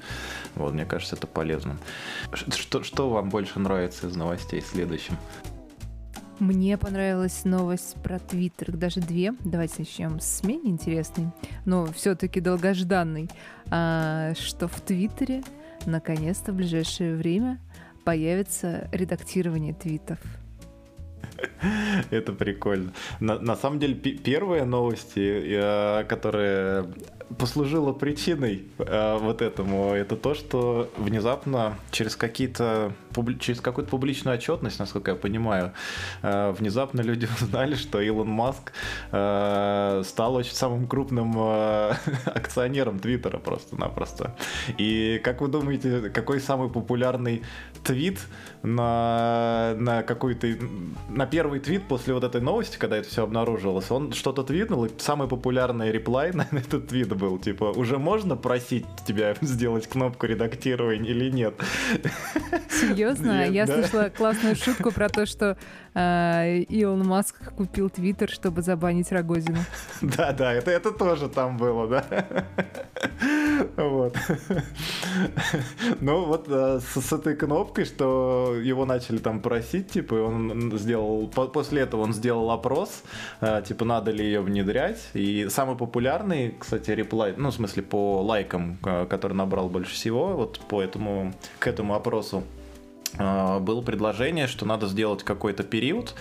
Вот, 0.56 0.75
мне 0.75 0.85
кажется, 0.85 1.14
это 1.14 1.28
полезно. 1.28 1.76
Что, 2.33 2.83
что 2.83 3.09
вам 3.09 3.30
больше 3.30 3.61
нравится 3.61 4.09
из 4.09 4.16
новостей 4.16 4.61
следующим? 4.62 5.16
Мне 6.40 6.76
понравилась 6.76 7.45
новость 7.45 7.95
про 8.02 8.18
Твиттер, 8.18 8.73
даже 8.73 8.99
две. 8.99 9.33
Давайте 9.45 9.75
начнем 9.78 10.18
с 10.18 10.42
менее 10.42 10.73
интересной, 10.73 11.28
но 11.64 11.87
все-таки 11.87 12.40
долгожданной, 12.40 13.30
а, 13.71 14.35
что 14.35 14.66
в 14.66 14.80
Твиттере 14.80 15.45
наконец-то 15.87 16.52
в 16.52 16.57
ближайшее 16.57 17.16
время 17.16 17.61
появится 18.05 18.88
редактирование 18.93 19.75
твитов. 19.75 20.19
Это 22.11 22.33
прикольно. 22.33 22.93
На, 23.21 23.57
самом 23.57 23.78
деле, 23.78 23.95
первые 23.95 24.64
новости, 24.64 25.43
э, 25.45 26.05
которые 26.05 26.87
послужило 27.38 27.93
причиной 27.93 28.66
э, 28.78 29.19
вот 29.21 29.43
этому, 29.43 29.93
это 29.93 30.16
то, 30.16 30.35
что 30.35 30.90
внезапно 30.97 31.76
через 31.90 32.16
какие-то 32.16 32.93
через 33.38 33.61
какую-то 33.61 33.90
публичную 33.90 34.37
отчетность, 34.37 34.78
насколько 34.78 35.12
я 35.12 35.16
понимаю, 35.16 35.73
э, 36.23 36.52
внезапно 36.52 37.00
люди 37.00 37.28
узнали, 37.40 37.75
что 37.75 38.00
Илон 38.00 38.28
Маск 38.28 38.73
э, 39.12 40.02
стал 40.04 40.35
очень 40.35 40.54
самым 40.54 40.87
крупным 40.87 41.35
э, 41.37 41.92
акционером 42.26 42.99
Твиттера 42.99 43.38
просто-напросто. 43.38 44.37
И 44.78 45.20
как 45.25 45.40
вы 45.40 45.49
думаете, 45.49 46.11
какой 46.11 46.40
самый 46.40 46.68
популярный 46.68 47.42
твит 47.85 48.20
на, 48.62 49.75
на 49.78 50.02
какой-то 50.02 50.49
на 51.08 51.26
первый 51.26 51.61
твит 51.61 51.87
после 51.88 52.14
вот 52.14 52.25
этой 52.25 52.40
новости, 52.40 52.76
когда 52.78 52.96
это 52.96 53.08
все 53.08 53.23
обнаружилось, 53.23 53.90
он 53.90 54.12
что-то 54.12 54.42
твитнул, 54.42 54.85
и 54.85 54.90
самый 54.99 55.28
популярный 55.28 55.92
реплай 55.92 56.32
на 56.35 56.46
этот 56.50 56.88
твит 56.88 57.14
был, 57.14 57.38
типа, 57.38 57.64
уже 57.64 57.99
можно 57.99 58.37
просить 58.37 58.87
тебя 59.06 59.35
сделать 59.40 59.87
кнопку 59.87 60.26
редактирования 60.26 61.11
или 61.11 61.30
нет? 61.30 61.54
Серьезно? 62.70 63.06
Нет, 63.15 63.53
Я 63.53 63.67
слышала 63.67 64.09
классную 64.09 64.57
шутку 64.57 64.91
про 64.91 65.09
то, 65.09 65.27
что 65.27 65.57
э, 65.95 66.59
Илон 66.69 67.07
Маск 67.07 67.55
купил 67.55 67.91
Твиттер, 67.91 68.31
чтобы 68.31 68.63
забанить 68.63 69.11
Рогозину. 69.13 69.59
Да, 70.03 70.33
да, 70.33 70.53
это, 70.53 70.71
это 70.71 70.93
тоже 70.93 71.29
там 71.29 71.57
было, 71.57 71.89
да. 71.89 72.05
Вот. 73.77 74.17
Ну 76.01 76.25
вот 76.27 76.47
э, 76.49 76.81
с, 76.81 77.01
с 77.01 77.13
этой 77.13 77.35
кнопкой, 77.37 77.85
что 77.85 78.55
его 78.63 78.85
начали 78.85 79.19
там 79.19 79.41
просить, 79.41 79.89
типа, 79.91 80.15
он 80.15 80.77
сделал, 80.79 81.27
после 81.29 81.83
этого 81.83 82.03
он 82.03 82.13
сделал 82.13 82.51
опрос, 82.51 83.03
э, 83.41 83.63
типа, 83.67 83.85
надо 83.85 84.11
ли 84.11 84.25
ее 84.25 84.41
внедрять, 84.41 85.09
и 85.15 85.49
самый 85.49 85.77
популярный, 85.77 86.55
кстати, 86.59 86.91
реплай, 86.91 87.35
ну, 87.37 87.51
в 87.51 87.55
смысле, 87.55 87.83
по 87.83 88.23
лайкам, 88.23 88.77
который 88.83 89.33
набрал 89.33 89.69
больше 89.69 89.95
всего, 89.95 90.37
вот 90.37 90.61
по 90.69 90.83
этому, 90.83 91.35
к 91.59 91.67
этому 91.67 91.95
опросу, 91.95 92.43
было 93.19 93.81
предложение, 93.83 94.47
что 94.47 94.67
надо 94.67 94.87
сделать 94.87 95.23
какой-то 95.23 95.63
период 95.63 96.15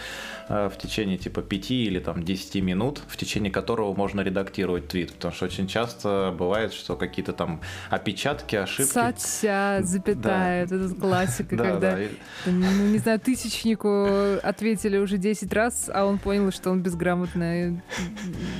в 0.47 0.73
течение 0.77 1.17
типа 1.17 1.41
5 1.41 1.71
или 1.71 1.99
там 1.99 2.23
10 2.23 2.61
минут, 2.63 3.01
в 3.07 3.17
течение 3.17 3.51
которого 3.51 3.93
можно 3.95 4.21
редактировать 4.21 4.87
твит, 4.87 5.13
потому 5.13 5.33
что 5.33 5.45
очень 5.45 5.67
часто 5.67 6.33
бывает, 6.37 6.73
что 6.73 6.95
какие-то 6.95 7.33
там 7.33 7.61
опечатки, 7.89 8.55
ошибки. 8.55 8.91
Сатся, 8.91 9.79
запятая, 9.83 10.67
да. 10.67 10.75
это 10.75 10.95
классика, 10.95 11.55
Да, 11.55 11.63
когда, 11.63 11.91
да, 11.95 11.97
ну, 12.45 12.87
не 12.87 12.97
знаю, 12.97 13.19
тысячнику 13.19 14.37
ответили 14.43 14.97
уже 14.97 15.17
10 15.17 15.51
раз, 15.53 15.89
а 15.93 16.05
он 16.05 16.17
понял, 16.17 16.51
что 16.51 16.69
он 16.69 16.81
безграмотное 16.81 17.83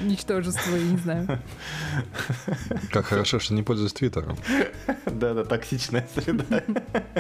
ничтожество, 0.04 0.76
я 0.76 0.84
не 0.84 0.98
знаю. 0.98 1.40
Как 2.92 3.06
хорошо, 3.06 3.40
что 3.40 3.54
не 3.54 3.64
пользуюсь 3.64 3.94
Твиттером. 3.94 4.38
Да, 5.06 5.34
да, 5.34 5.46
токсичная 5.46 6.06
среда. 6.14 6.62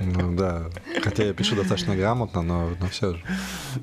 Ну 0.02 0.36
да. 0.36 0.70
Хотя 1.02 1.24
я 1.24 1.34
пишу 1.34 1.56
достаточно 1.56 1.96
грамотно, 1.96 2.42
но, 2.42 2.72
но 2.78 2.88
все 2.88 3.14
же. 3.14 3.24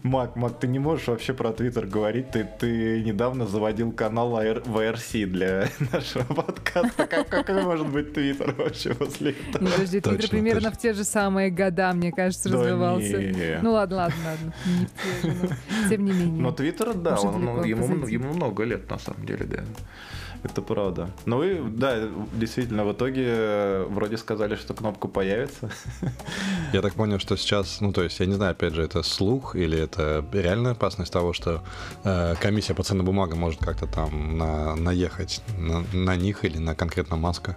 Мак, 0.03 0.37
Мак, 0.37 0.59
ты 0.59 0.67
не 0.73 0.79
можешь 0.79 1.07
вообще 1.07 1.33
про 1.35 1.53
Твиттер 1.53 1.87
говорить. 1.87 2.31
Ты, 2.31 2.49
ты 2.59 3.03
недавно 3.05 3.47
заводил 3.47 3.93
канал 3.93 4.33
VRC 4.43 5.27
для 5.27 5.69
нашего 5.93 6.25
подкаста. 6.25 7.07
Как, 7.07 7.29
какой 7.29 7.63
может 7.63 7.89
быть 7.89 8.13
Твиттер 8.15 8.53
вообще 8.55 8.95
после 8.95 9.33
этого? 9.33 9.63
Не, 9.65 9.71
подожди, 9.71 10.01
Твиттер 10.01 10.29
примерно 10.31 10.61
точно. 10.63 10.79
в 10.79 10.79
те 10.79 10.93
же 10.95 11.05
самые 11.05 11.51
года, 11.51 11.93
мне 11.93 12.11
кажется, 12.11 12.49
Да 12.49 12.59
развивался. 12.59 13.23
не. 13.23 13.59
Ну 13.63 13.73
ладно, 13.73 13.97
ладно, 13.97 14.17
ладно. 14.25 14.55
Не 14.67 14.87
в 14.87 14.91
те 14.93 15.29
же, 15.29 15.37
но 15.83 15.89
тем 15.89 16.05
не 16.05 16.13
менее. 16.13 16.43
Но 16.43 16.51
Твиттер, 16.53 16.95
да, 16.95 17.17
он, 17.21 17.45
ну, 17.45 17.63
ему, 17.65 18.07
ему 18.07 18.33
много 18.33 18.65
лет, 18.65 18.91
на 18.91 18.99
самом 18.99 19.25
деле, 19.27 19.45
да. 19.45 19.65
Это 20.45 20.61
правда. 20.61 21.11
Ну 21.25 21.43
и, 21.45 21.61
да, 21.71 22.09
действительно, 22.33 22.85
в 22.85 22.93
итоге 22.93 23.25
э, 23.27 23.87
вроде 23.89 24.17
сказали, 24.17 24.57
что 24.57 24.75
кнопка 24.75 25.07
появится. 25.09 25.71
Я 26.73 26.83
так 26.83 26.95
понял, 26.95 27.19
что 27.21 27.37
сейчас, 27.37 27.81
ну 27.81 27.93
то 27.93 28.03
есть, 28.03 28.19
я 28.19 28.27
не 28.27 28.35
знаю, 28.35 28.53
опять 28.53 28.75
же, 28.75 28.83
это 28.83 29.03
слух 29.03 29.55
или 29.55 29.79
это 29.79 30.25
реальная 30.33 30.73
опасность 30.73 31.13
того, 31.13 31.33
что 31.33 31.63
э, 32.05 32.35
комиссия 32.41 32.75
по 32.75 32.83
ценным 32.83 33.07
бумагам 33.07 33.39
может 33.39 33.61
как-то 33.61 33.87
там 33.87 34.37
на- 34.37 34.75
наехать 34.75 35.43
на, 35.59 35.85
на 35.93 36.17
них 36.17 36.45
или 36.45 36.59
на 36.59 36.75
конкретно 36.75 37.17
Маска 37.17 37.57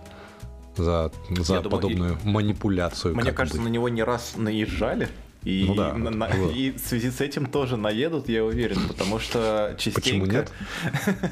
за, 0.77 1.11
за 1.29 1.55
Я 1.55 1.61
думаю, 1.61 1.81
подобную 1.81 2.17
манипуляцию. 2.23 3.15
Мне 3.15 3.31
кажется, 3.31 3.57
быть. 3.57 3.67
на 3.67 3.71
него 3.71 3.89
не 3.89 4.03
раз 4.03 4.33
наезжали. 4.35 5.09
И, 5.45 5.65
Ну 5.67 5.75
да, 5.75 5.93
на- 5.93 6.09
на- 6.09 6.25
и 6.25 6.71
в 6.71 6.79
связи 6.79 7.11
с 7.11 7.21
этим 7.21 7.45
тоже 7.45 7.77
наедут, 7.77 8.27
я 8.29 8.43
уверен, 8.43 8.87
потому 8.87 9.19
что 9.19 9.75
частенько... 9.77 10.01
Почему 10.01 10.25
нет? 10.25 10.51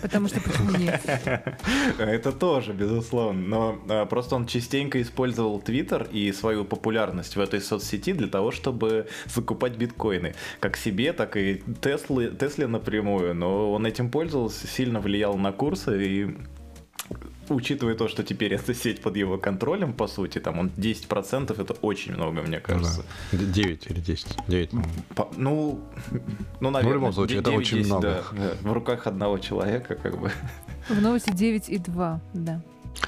Потому 0.04 0.28
что 0.28 0.40
почему 0.40 0.72
нет? 0.78 1.02
Это 1.98 2.32
тоже, 2.32 2.74
безусловно. 2.74 3.42
Но 3.48 3.80
а, 3.90 4.06
просто 4.06 4.36
он 4.36 4.46
частенько 4.46 5.02
использовал 5.02 5.60
Твиттер 5.60 6.08
и 6.12 6.32
свою 6.32 6.64
популярность 6.64 7.36
в 7.36 7.40
этой 7.40 7.60
соцсети 7.60 8.14
для 8.14 8.28
того, 8.28 8.52
чтобы 8.52 9.08
закупать 9.26 9.78
биткоины. 9.78 10.36
Как 10.60 10.78
себе, 10.78 11.12
так 11.14 11.36
и 11.36 11.64
Теслы, 11.82 12.28
Тесле 12.28 12.68
напрямую. 12.68 13.34
Но 13.34 13.72
он 13.72 13.86
этим 13.88 14.12
пользовался, 14.12 14.68
сильно 14.68 15.00
влиял 15.00 15.36
на 15.38 15.52
курсы 15.52 16.06
и 16.06 16.38
учитывая 17.50 17.96
то, 17.96 18.08
что 18.08 18.24
теперь 18.24 18.54
эта 18.54 18.74
сеть 18.74 19.02
под 19.02 19.16
его 19.18 19.38
контролем, 19.38 19.94
по 19.94 20.08
сути, 20.08 20.40
там 20.40 20.60
он 20.60 20.72
10% 20.78 21.62
это 21.62 21.74
очень 21.82 22.14
много, 22.14 22.42
мне 22.42 22.58
Ну 22.58 22.64
кажется. 22.64 23.04
да. 23.32 23.38
Д- 23.40 23.46
9 23.46 23.88
или 23.90 24.00
10. 24.00 24.28
9, 24.48 24.70
по-моему. 24.70 24.92
По- 25.16 25.30
ну, 25.38 25.80
ну, 26.60 26.70
наверное, 26.70 26.94
любом 26.96 27.14
случае, 27.14 27.40
это 27.40 27.52
9-10, 27.52 27.58
очень 27.58 27.86
много. 27.86 28.02
да, 28.02 28.24
да. 28.64 28.70
в 28.70 28.74
руках 28.74 29.08
одного 29.08 29.38
человека, 29.40 29.96
как 29.96 30.20
бы. 30.20 30.32
В 30.90 31.02
новости 31.02 31.32
9 31.32 31.70
и 31.70 31.78
2, 31.78 32.22
да. 32.34 32.62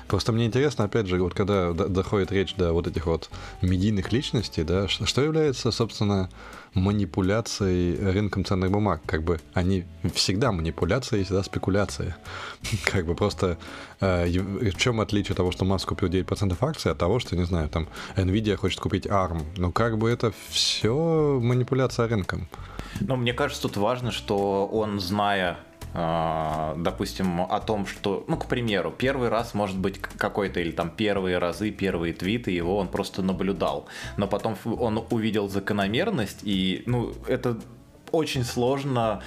Просто 0.08 0.32
мне 0.32 0.46
интересно, 0.48 0.86
опять 0.86 1.06
же, 1.08 1.22
вот 1.22 1.34
когда 1.36 1.72
доходит 1.72 2.32
речь 2.32 2.56
до 2.56 2.74
вот 2.74 2.88
этих 2.88 3.06
вот 3.06 3.30
медийных 3.62 4.12
личностей, 4.12 4.64
да, 4.64 4.88
что 4.88 5.22
является, 5.22 5.72
собственно, 5.72 6.30
манипуляцией 6.76 7.98
рынком 8.12 8.46
ценных 8.46 8.72
бумаг? 8.72 9.02
Как 9.06 9.24
бы 9.24 9.40
они 9.54 9.86
всегда 10.14 10.52
манипуляция 10.52 11.20
и 11.20 11.24
всегда 11.24 11.44
спекуляция. 11.44 12.16
Как 12.86 13.06
бы 13.06 13.16
просто 13.16 13.58
э, 14.02 14.26
ев- 14.28 14.74
в 14.76 14.78
чем 14.78 15.02
отличие 15.02 15.36
того, 15.36 15.52
что 15.52 15.66
Маск 15.66 15.90
купил 15.90 16.10
9% 16.10 16.56
акций, 16.62 16.92
от 16.92 16.98
того, 16.98 17.20
что, 17.20 17.36
не 17.36 17.46
знаю, 17.46 17.70
там, 17.70 17.88
Nvidia 18.16 18.56
хочет 18.56 18.80
купить 18.80 19.06
ARM? 19.08 19.44
Ну, 19.58 19.72
как 19.72 19.98
бы 19.98 20.10
это 20.10 20.32
все 20.50 21.40
манипуляция 21.42 22.08
рынком. 22.08 22.48
Но 23.00 23.16
мне 23.16 23.34
кажется, 23.34 23.64
тут 23.64 23.78
важно, 23.78 24.12
что 24.12 24.68
он, 24.68 25.00
зная, 25.00 25.58
допустим, 25.96 27.42
о 27.42 27.60
том, 27.62 27.86
что, 27.86 28.26
ну, 28.28 28.36
к 28.36 28.48
примеру, 28.48 28.92
первый 28.92 29.30
раз 29.30 29.54
может 29.54 29.78
быть 29.78 29.98
какой-то, 29.98 30.60
или 30.60 30.72
там 30.72 30.90
первые 30.90 31.38
разы, 31.38 31.72
первые 31.72 32.14
твиты 32.14 32.52
его 32.52 32.78
он 32.78 32.90
просто 32.90 33.22
наблюдал, 33.22 33.86
но 34.18 34.28
потом 34.28 34.58
он 34.66 35.06
увидел 35.10 35.48
закономерность, 35.48 36.40
и, 36.44 36.84
ну, 36.86 37.14
это 37.28 37.58
очень 38.12 38.44
сложно 38.44 39.22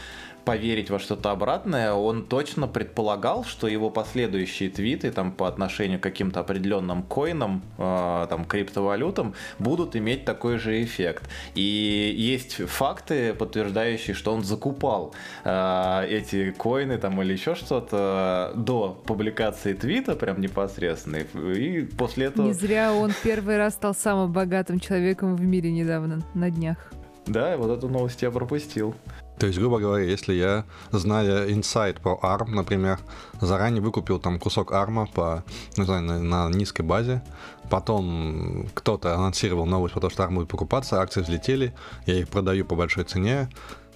поверить 0.48 0.88
во 0.88 0.98
что-то 0.98 1.30
обратное, 1.30 1.92
он 1.92 2.24
точно 2.24 2.66
предполагал, 2.68 3.44
что 3.44 3.68
его 3.68 3.90
последующие 3.90 4.70
твиты 4.70 5.10
там 5.10 5.30
по 5.30 5.46
отношению 5.46 6.00
к 6.00 6.02
каким-то 6.02 6.40
определенным 6.40 7.02
коинам, 7.02 7.60
э, 7.76 8.26
там 8.30 8.46
криптовалютам 8.46 9.34
будут 9.58 9.94
иметь 9.94 10.24
такой 10.24 10.56
же 10.56 10.82
эффект. 10.82 11.28
И 11.54 12.14
есть 12.16 12.66
факты, 12.66 13.34
подтверждающие, 13.34 14.14
что 14.14 14.32
он 14.32 14.42
закупал 14.42 15.14
э, 15.44 16.06
эти 16.08 16.52
коины 16.52 16.96
там 16.96 17.20
или 17.20 17.34
еще 17.34 17.54
что-то 17.54 18.52
до 18.56 18.98
публикации 19.04 19.74
твита 19.74 20.16
прям 20.16 20.40
непосредственно. 20.40 21.16
И 21.16 21.82
после 21.82 22.26
этого... 22.28 22.46
Не 22.46 22.54
зря 22.54 22.94
он 22.94 23.12
первый 23.22 23.58
раз 23.58 23.74
стал 23.74 23.94
самым 23.94 24.32
богатым 24.32 24.80
человеком 24.80 25.36
в 25.36 25.42
мире 25.42 25.70
недавно, 25.70 26.22
на 26.32 26.50
днях. 26.50 26.78
Да, 27.26 27.58
вот 27.58 27.76
эту 27.76 27.90
новость 27.90 28.22
я 28.22 28.30
пропустил. 28.30 28.94
То 29.38 29.46
есть, 29.46 29.58
грубо 29.58 29.78
говоря, 29.78 30.04
если 30.04 30.34
я, 30.34 30.64
зная 30.90 31.52
инсайт 31.52 32.00
по 32.00 32.18
ARM, 32.22 32.50
например, 32.50 32.98
заранее 33.40 33.80
выкупил 33.80 34.18
там 34.18 34.38
кусок 34.38 34.72
ARM 34.72 35.06
по, 35.12 35.44
не 35.76 35.84
знаю, 35.84 36.02
на, 36.02 36.18
на 36.18 36.48
низкой 36.48 36.82
базе, 36.82 37.22
потом 37.70 38.68
кто-то 38.74 39.14
анонсировал 39.14 39.66
новость 39.66 39.94
про 39.94 40.00
то, 40.00 40.10
что 40.10 40.24
ARM 40.24 40.34
будет 40.34 40.48
покупаться, 40.48 41.00
акции 41.00 41.20
взлетели, 41.20 41.74
я 42.06 42.14
их 42.14 42.28
продаю 42.28 42.64
по 42.64 42.74
большой 42.74 43.04
цене, 43.04 43.48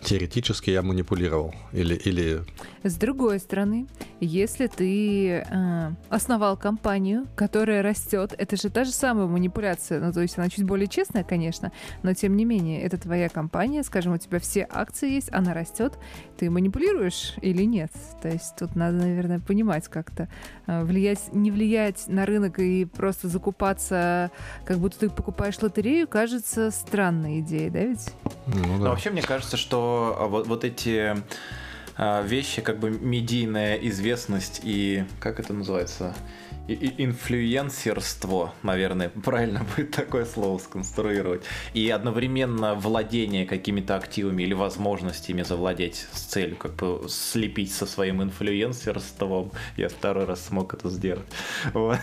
теоретически 0.02 0.70
я 0.70 0.82
манипулировал. 0.82 1.54
Или, 1.72 1.94
или 1.94 2.42
С 2.82 2.96
другой 2.96 3.38
стороны, 3.38 3.86
если 4.20 4.66
ты 4.66 5.28
э, 5.28 5.90
основал 6.08 6.56
компанию, 6.56 7.26
которая 7.36 7.82
растет, 7.82 8.34
это 8.36 8.56
же 8.56 8.70
та 8.70 8.84
же 8.84 8.90
самая 8.90 9.26
манипуляция. 9.26 10.00
Ну, 10.00 10.12
то 10.12 10.20
есть 10.20 10.36
она 10.38 10.48
чуть 10.48 10.64
более 10.64 10.88
честная, 10.88 11.24
конечно, 11.24 11.72
но 12.02 12.14
тем 12.14 12.36
не 12.36 12.44
менее, 12.44 12.82
это 12.82 12.98
твоя 12.98 13.28
компания, 13.28 13.82
скажем, 13.82 14.14
у 14.14 14.18
тебя 14.18 14.38
все 14.40 14.66
акции 14.70 15.10
есть, 15.10 15.32
она 15.32 15.54
растет, 15.54 15.98
ты 16.38 16.50
манипулируешь 16.50 17.34
или 17.40 17.62
нет? 17.62 17.92
То 18.20 18.28
есть 18.28 18.56
тут 18.56 18.74
надо, 18.74 18.96
наверное, 18.98 19.38
понимать 19.38 19.88
как-то, 19.88 20.28
э, 20.66 20.82
влиять, 20.82 21.32
не 21.32 21.50
влиять 21.50 22.08
на 22.08 22.26
рынок 22.26 22.58
и 22.58 22.84
просто 22.84 23.28
закупаться, 23.28 24.30
как 24.64 24.78
будто 24.78 24.98
ты 24.98 25.10
покупаешь 25.10 25.60
лотерею, 25.62 26.08
кажется 26.08 26.70
странной 26.70 27.40
идеей, 27.40 27.70
да 27.70 27.80
ведь? 27.80 28.12
ну, 28.46 28.78
Но 28.78 28.84
да. 28.84 28.90
вообще, 28.90 29.10
мне 29.10 29.22
кажется, 29.22 29.56
что 29.56 30.16
а, 30.18 30.26
вот, 30.26 30.46
вот 30.46 30.64
эти 30.64 30.96
а, 30.98 31.16
вещи, 31.98 32.62
как 32.62 32.78
бы 32.78 32.90
медийная 32.90 33.76
известность 33.76 34.60
и, 34.64 35.04
как 35.20 35.40
это 35.40 35.52
называется, 35.52 36.14
и- 36.68 36.94
инфлюенсерство, 37.04 38.54
наверное, 38.62 39.08
правильно 39.24 39.66
будет 39.76 39.90
такое 39.90 40.24
слово 40.24 40.58
сконструировать, 40.58 41.42
и 41.74 41.88
одновременно 41.90 42.74
владение 42.74 43.46
какими-то 43.46 43.96
активами 43.96 44.42
или 44.42 44.54
возможностями 44.54 45.42
завладеть 45.42 46.06
с 46.12 46.20
целью 46.20 46.56
как 46.56 46.74
бы 46.76 47.06
слепить 47.08 47.72
со 47.72 47.86
своим 47.86 48.22
инфлюенсерством. 48.22 49.52
Я 49.76 49.88
второй 49.88 50.24
раз 50.24 50.46
смог 50.46 50.74
это 50.74 50.88
сделать. 50.88 51.26
Вот. 51.72 51.98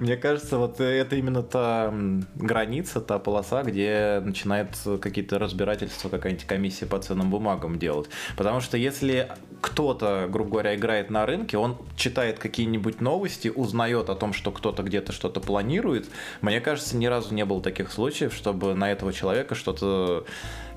Мне 0.00 0.16
кажется, 0.16 0.58
вот 0.58 0.80
это 0.80 1.16
именно 1.16 1.42
та 1.42 1.92
граница, 2.34 3.00
та 3.00 3.18
полоса, 3.18 3.62
где 3.62 4.20
начинает 4.24 4.68
какие-то 5.00 5.38
разбирательства 5.38 6.08
какая-нибудь 6.08 6.46
комиссия 6.46 6.86
по 6.86 6.98
ценным 6.98 7.30
бумагам 7.30 7.78
делать. 7.78 8.08
Потому 8.36 8.60
что 8.60 8.76
если 8.76 9.28
кто-то, 9.60 10.26
грубо 10.30 10.50
говоря, 10.50 10.74
играет 10.74 11.10
на 11.10 11.26
рынке, 11.26 11.58
он 11.58 11.76
читает 11.96 12.38
какие-нибудь 12.38 13.00
новости, 13.00 13.48
узнает 13.48 13.83
о 13.92 14.14
том, 14.14 14.32
что 14.32 14.50
кто-то 14.50 14.82
где-то 14.82 15.12
что-то 15.12 15.40
планирует, 15.40 16.06
мне 16.40 16.60
кажется, 16.60 16.96
ни 16.96 17.06
разу 17.06 17.34
не 17.34 17.44
было 17.44 17.62
таких 17.62 17.92
случаев, 17.92 18.32
чтобы 18.34 18.74
на 18.74 18.90
этого 18.90 19.12
человека 19.12 19.54
что-то 19.54 20.24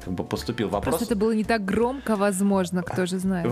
как 0.03 0.13
бы 0.13 0.23
поступил. 0.23 0.69
Вопрос... 0.69 0.95
Просто 0.95 1.13
это 1.13 1.19
было 1.19 1.33
не 1.33 1.43
так 1.43 1.65
громко, 1.65 2.15
возможно, 2.15 2.83
кто 2.83 3.05
же 3.05 3.19
знает. 3.19 3.51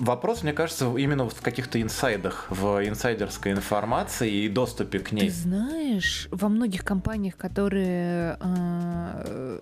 Вопрос, 0.00 0.42
мне 0.42 0.52
кажется, 0.52 0.92
именно 0.96 1.28
в 1.28 1.40
каких-то 1.42 1.80
инсайдах, 1.80 2.46
в 2.50 2.86
инсайдерской 2.86 3.52
информации 3.52 4.44
и 4.44 4.48
доступе 4.48 5.00
к 5.00 5.10
Ты 5.10 5.16
ней. 5.16 5.30
знаешь, 5.30 6.28
во 6.30 6.48
многих 6.48 6.84
компаниях, 6.84 7.36
которые 7.36 8.38
э, 8.40 9.58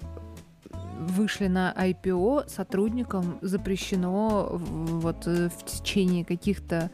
вышли 1.01 1.47
на 1.49 1.73
IPO, 1.77 2.49
сотрудникам 2.49 3.39
запрещено 3.41 4.49
вот 4.53 5.27
э, 5.27 5.49
в 5.49 5.65
течение 5.65 6.25
каких-то 6.25 6.91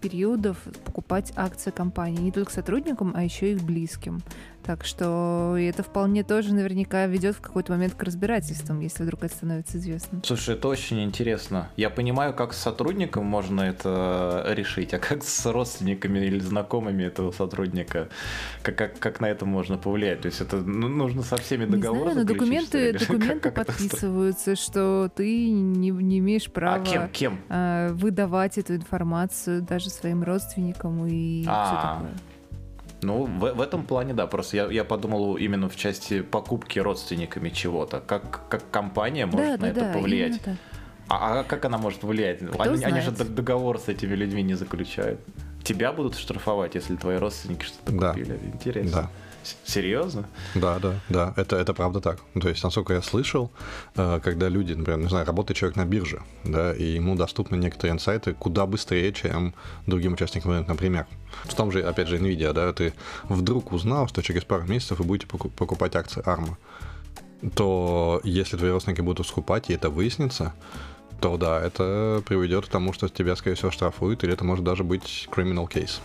периодов 0.00 0.58
покупать 0.84 1.32
акции 1.36 1.70
компании 1.70 2.20
не 2.20 2.32
только 2.32 2.52
сотрудникам, 2.52 3.12
а 3.14 3.22
еще 3.22 3.52
и 3.52 3.56
близким. 3.56 4.22
Так 4.64 4.84
что 4.84 5.56
это 5.58 5.82
вполне 5.82 6.24
тоже 6.24 6.54
наверняка 6.54 7.06
ведет 7.06 7.36
в 7.36 7.40
какой-то 7.42 7.72
момент 7.72 7.94
к 7.94 8.02
разбирательствам, 8.02 8.80
если 8.80 9.02
вдруг 9.02 9.24
это 9.24 9.34
становится 9.34 9.76
известно. 9.76 10.22
Слушай, 10.24 10.54
это 10.54 10.68
очень 10.68 11.02
интересно. 11.04 11.68
Я 11.76 11.90
понимаю, 11.90 12.32
как 12.32 12.54
с 12.54 12.58
сотрудником 12.58 13.26
можно 13.26 13.60
это 13.60 14.46
решить, 14.48 14.94
а 14.94 14.98
как 14.98 15.22
с 15.22 15.44
родственниками 15.52 16.18
или 16.20 16.38
знакомыми 16.38 17.04
этого 17.04 17.30
сотрудника, 17.30 18.08
как, 18.62 18.76
как, 18.76 18.98
как 18.98 19.20
на 19.20 19.26
это 19.26 19.44
можно 19.44 19.76
повлиять? 19.76 20.22
То 20.22 20.26
есть 20.26 20.40
это 20.40 20.56
ну, 20.56 20.88
нужно 20.88 21.22
со 21.22 21.36
всеми 21.36 21.66
договоры 21.66 22.06
Не 22.06 22.12
знаю, 22.12 22.26
но 22.26 22.32
документы, 22.32 22.92
документы 22.98 23.50
как, 23.50 23.54
как 23.54 23.66
подписываются, 23.66 24.56
что 24.56 25.10
ты 25.14 25.50
не, 25.50 25.90
не 25.90 26.18
имеешь 26.20 26.50
права 26.50 26.76
а 26.76 26.80
кем, 26.80 27.08
кем? 27.10 27.38
А, 27.50 27.92
выдавать 27.92 28.56
эту 28.56 28.76
информацию 28.76 29.03
даже 29.60 29.90
своим 29.90 30.22
родственникам 30.22 31.06
и 31.06 31.44
а, 31.46 31.66
все 31.66 32.04
такое. 32.04 32.20
Ну, 33.02 33.24
в, 33.24 33.54
в 33.54 33.60
этом 33.60 33.84
плане, 33.84 34.14
да. 34.14 34.26
Просто 34.26 34.56
я, 34.56 34.66
я 34.66 34.84
подумал 34.84 35.36
именно 35.36 35.68
в 35.68 35.76
части 35.76 36.22
покупки 36.22 36.78
родственниками 36.78 37.50
чего-то. 37.50 38.00
Как, 38.00 38.48
как 38.48 38.70
компания 38.70 39.26
может 39.26 39.46
да, 39.46 39.52
на 39.52 39.58
да, 39.58 39.68
это 39.68 39.80
да, 39.80 39.92
повлиять. 39.92 40.40
А, 41.08 41.40
а 41.40 41.44
как 41.44 41.64
она 41.66 41.78
может 41.78 42.02
влиять? 42.02 42.40
они, 42.58 42.82
они 42.82 43.00
же 43.00 43.10
договор 43.10 43.78
с 43.78 43.88
этими 43.88 44.14
людьми 44.14 44.42
не 44.42 44.54
заключают. 44.54 45.20
Тебя 45.62 45.92
будут 45.92 46.16
штрафовать, 46.16 46.74
если 46.74 46.96
твои 46.96 47.16
родственники 47.16 47.64
что-то 47.64 47.92
да. 47.92 48.08
купили. 48.10 48.38
Интересно. 48.52 49.02
Да. 49.02 49.10
Серьезно? 49.64 50.28
Да, 50.54 50.78
да, 50.78 50.94
да, 51.08 51.34
это, 51.36 51.56
это 51.56 51.74
правда 51.74 52.00
так. 52.00 52.20
То 52.40 52.48
есть, 52.48 52.62
насколько 52.62 52.94
я 52.94 53.02
слышал, 53.02 53.50
э, 53.96 54.20
когда 54.22 54.48
люди, 54.48 54.72
например, 54.72 55.00
не 55.00 55.08
знаю, 55.08 55.26
работает 55.26 55.56
человек 55.56 55.76
на 55.76 55.84
бирже, 55.84 56.22
да, 56.44 56.74
и 56.74 56.84
ему 56.84 57.14
доступны 57.16 57.56
некоторые 57.56 57.94
инсайты 57.94 58.34
куда 58.34 58.66
быстрее, 58.66 59.12
чем 59.12 59.54
другим 59.86 60.14
участникам 60.14 60.52
рынка, 60.52 60.72
например. 60.72 61.06
В 61.44 61.54
том 61.54 61.72
же, 61.72 61.82
опять 61.82 62.08
же, 62.08 62.18
NVIDIA, 62.18 62.52
да, 62.52 62.72
ты 62.72 62.94
вдруг 63.24 63.72
узнал, 63.72 64.08
что 64.08 64.22
через 64.22 64.44
пару 64.44 64.64
месяцев 64.64 64.98
вы 64.98 65.04
будете 65.04 65.26
покупать 65.26 65.96
акции 65.96 66.22
ARM, 66.22 66.56
то 67.54 68.20
если 68.24 68.56
твои 68.56 68.70
родственники 68.70 69.02
будут 69.02 69.26
скупать, 69.26 69.70
и 69.70 69.74
это 69.74 69.90
выяснится, 69.90 70.54
то 71.20 71.36
да, 71.36 71.60
это 71.60 72.22
приведет 72.26 72.66
к 72.66 72.68
тому, 72.68 72.92
что 72.92 73.08
тебя, 73.08 73.36
скорее 73.36 73.56
всего, 73.56 73.70
штрафуют, 73.70 74.24
или 74.24 74.32
это 74.32 74.44
может 74.44 74.64
даже 74.64 74.84
быть 74.84 75.28
criminal 75.30 75.68
case 75.68 76.00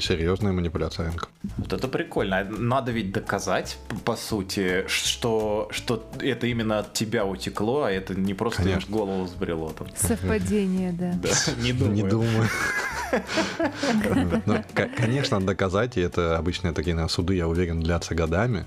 серьезная 0.00 0.52
манипуляция 0.52 1.06
рынка. 1.06 1.28
Вот 1.56 1.72
это 1.72 1.88
прикольно. 1.88 2.44
Надо 2.44 2.92
ведь 2.92 3.12
доказать, 3.12 3.78
по 4.04 4.16
сути, 4.16 4.84
что, 4.88 5.68
что 5.70 6.08
это 6.20 6.46
именно 6.46 6.80
от 6.80 6.92
тебя 6.92 7.24
утекло, 7.24 7.84
а 7.84 7.90
это 7.90 8.14
не 8.14 8.34
просто 8.34 8.62
Конечно. 8.62 8.94
голову 8.94 9.26
сбрело. 9.26 9.72
Там. 9.72 9.88
Совпадение, 9.96 10.92
да. 10.92 11.12
да. 11.22 11.30
Не 11.62 11.72
думаю. 11.72 11.94
Не 11.94 12.02
думаю. 12.02 12.48
Конечно, 14.96 15.40
доказать, 15.40 15.96
и 15.96 16.00
это 16.00 16.36
обычно 16.36 16.74
такие 16.74 17.08
суды, 17.08 17.34
я 17.34 17.48
уверен, 17.48 17.80
длятся 17.82 18.14
годами. 18.14 18.66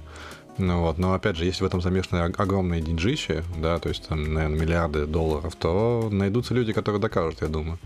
Ну 0.57 0.81
вот, 0.81 0.97
но 0.97 1.13
опять 1.13 1.37
же, 1.37 1.45
если 1.45 1.63
в 1.63 1.67
этом 1.67 1.81
замешаны 1.81 2.19
огромные 2.37 2.81
деньжища, 2.81 3.43
да, 3.57 3.79
то 3.79 3.89
есть 3.89 4.07
там, 4.07 4.33
наверное, 4.33 4.59
миллиарды 4.59 5.05
долларов, 5.05 5.55
то 5.55 6.09
найдутся 6.11 6.53
люди, 6.53 6.73
которые 6.73 7.01
докажут, 7.01 7.41
я 7.41 7.47
думаю, 7.47 7.79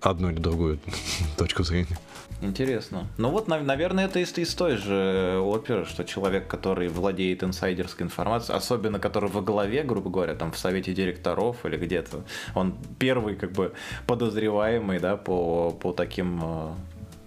одну 0.00 0.30
или 0.30 0.38
другую 0.38 0.78
точку 1.36 1.62
зрения. 1.62 1.98
Интересно. 2.42 3.06
Ну 3.16 3.30
вот, 3.30 3.48
наверное, 3.48 4.06
это 4.06 4.18
из, 4.18 4.36
из 4.36 4.54
той 4.54 4.76
же 4.76 5.40
оперы, 5.42 5.86
что 5.86 6.04
человек, 6.04 6.46
который 6.46 6.88
владеет 6.88 7.42
инсайдерской 7.42 8.04
информацией, 8.06 8.56
особенно 8.56 8.98
который 8.98 9.30
во 9.30 9.40
главе, 9.40 9.82
грубо 9.82 10.10
говоря, 10.10 10.34
там 10.34 10.52
в 10.52 10.58
совете 10.58 10.92
директоров 10.92 11.64
или 11.64 11.76
где-то, 11.76 12.24
он 12.54 12.74
первый 12.98 13.36
как 13.36 13.52
бы 13.52 13.72
подозреваемый, 14.06 14.98
да, 14.98 15.16
по, 15.16 15.70
по 15.70 15.92
таким 15.92 16.40
э, 16.42 16.74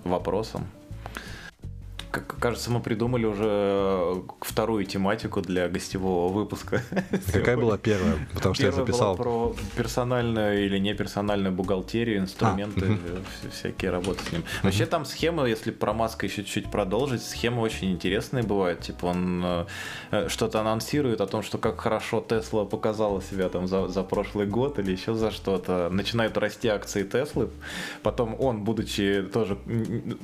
вопросам 0.03 0.67
как 2.11 2.39
кажется, 2.39 2.71
мы 2.71 2.79
придумали 2.79 3.25
уже 3.25 3.45
э, 3.45 4.21
вторую 4.41 4.85
тематику 4.85 5.41
для 5.41 5.69
гостевого 5.69 6.31
выпуска. 6.31 6.81
Какая 7.31 7.55
была 7.55 7.77
первая? 7.77 8.27
Потому 8.33 8.55
что 8.55 8.63
первая 8.63 8.79
я 8.79 8.85
записал. 8.85 9.15
Была 9.15 9.23
про 9.23 9.55
персональную 9.75 10.65
или 10.65 10.79
неперсональную 10.79 11.53
бухгалтерию, 11.53 12.19
инструменты, 12.19 12.85
а, 12.85 12.91
угу. 12.91 13.51
всякие 13.51 13.91
работы 13.91 14.23
с 14.23 14.31
ним. 14.31 14.43
Вообще 14.63 14.85
там 14.85 15.05
схема, 15.05 15.45
если 15.45 15.71
про 15.71 15.93
Маска 15.93 16.25
еще 16.25 16.43
чуть-чуть 16.43 16.71
продолжить, 16.71 17.23
схема 17.23 17.61
очень 17.61 17.91
интересная 17.91 18.43
бывает. 18.43 18.79
Типа 18.81 19.07
он 19.07 19.43
э, 20.11 20.27
что-то 20.29 20.61
анонсирует 20.61 21.21
о 21.21 21.27
том, 21.27 21.43
что 21.43 21.57
как 21.57 21.79
хорошо 21.79 22.25
Тесла 22.27 22.65
показала 22.65 23.21
себя 23.21 23.49
там 23.49 23.67
за, 23.67 23.87
за 23.87 24.03
прошлый 24.03 24.47
год 24.47 24.79
или 24.79 24.91
еще 24.91 25.13
за 25.13 25.31
что-то. 25.31 25.89
Начинают 25.91 26.37
расти 26.37 26.67
акции 26.69 27.03
Теслы. 27.03 27.49
Потом 28.01 28.35
он, 28.39 28.63
будучи 28.63 29.21
тоже 29.31 29.57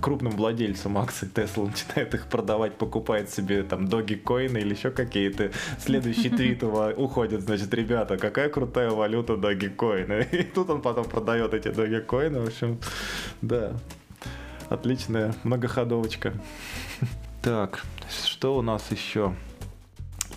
крупным 0.02 0.32
владельцем 0.32 0.98
акций 0.98 1.30
Теслы, 1.30 1.75
начинает 1.76 2.14
их 2.14 2.28
продавать, 2.28 2.78
покупает 2.78 3.30
себе 3.30 3.64
там 3.64 3.88
доги 3.88 4.16
коины 4.16 4.58
или 4.60 4.74
еще 4.74 4.92
какие-то. 4.92 5.52
Следующий 5.80 6.30
твит 6.38 6.62
его 6.62 6.92
уходит, 6.96 7.42
значит, 7.42 7.74
ребята, 7.74 8.18
какая 8.18 8.50
крутая 8.50 8.90
валюта 8.90 9.38
доги 9.38 9.68
коины. 9.68 10.28
И 10.32 10.44
тут 10.44 10.70
он 10.70 10.82
потом 10.82 11.06
продает 11.06 11.54
эти 11.54 11.70
доги 11.70 12.00
коины. 12.00 12.40
В 12.40 12.48
общем, 12.48 12.80
да. 13.42 13.74
Отличная 14.70 15.36
многоходовочка. 15.44 16.34
Так, 17.44 17.84
что 18.10 18.58
у 18.58 18.62
нас 18.62 18.92
еще? 18.92 19.36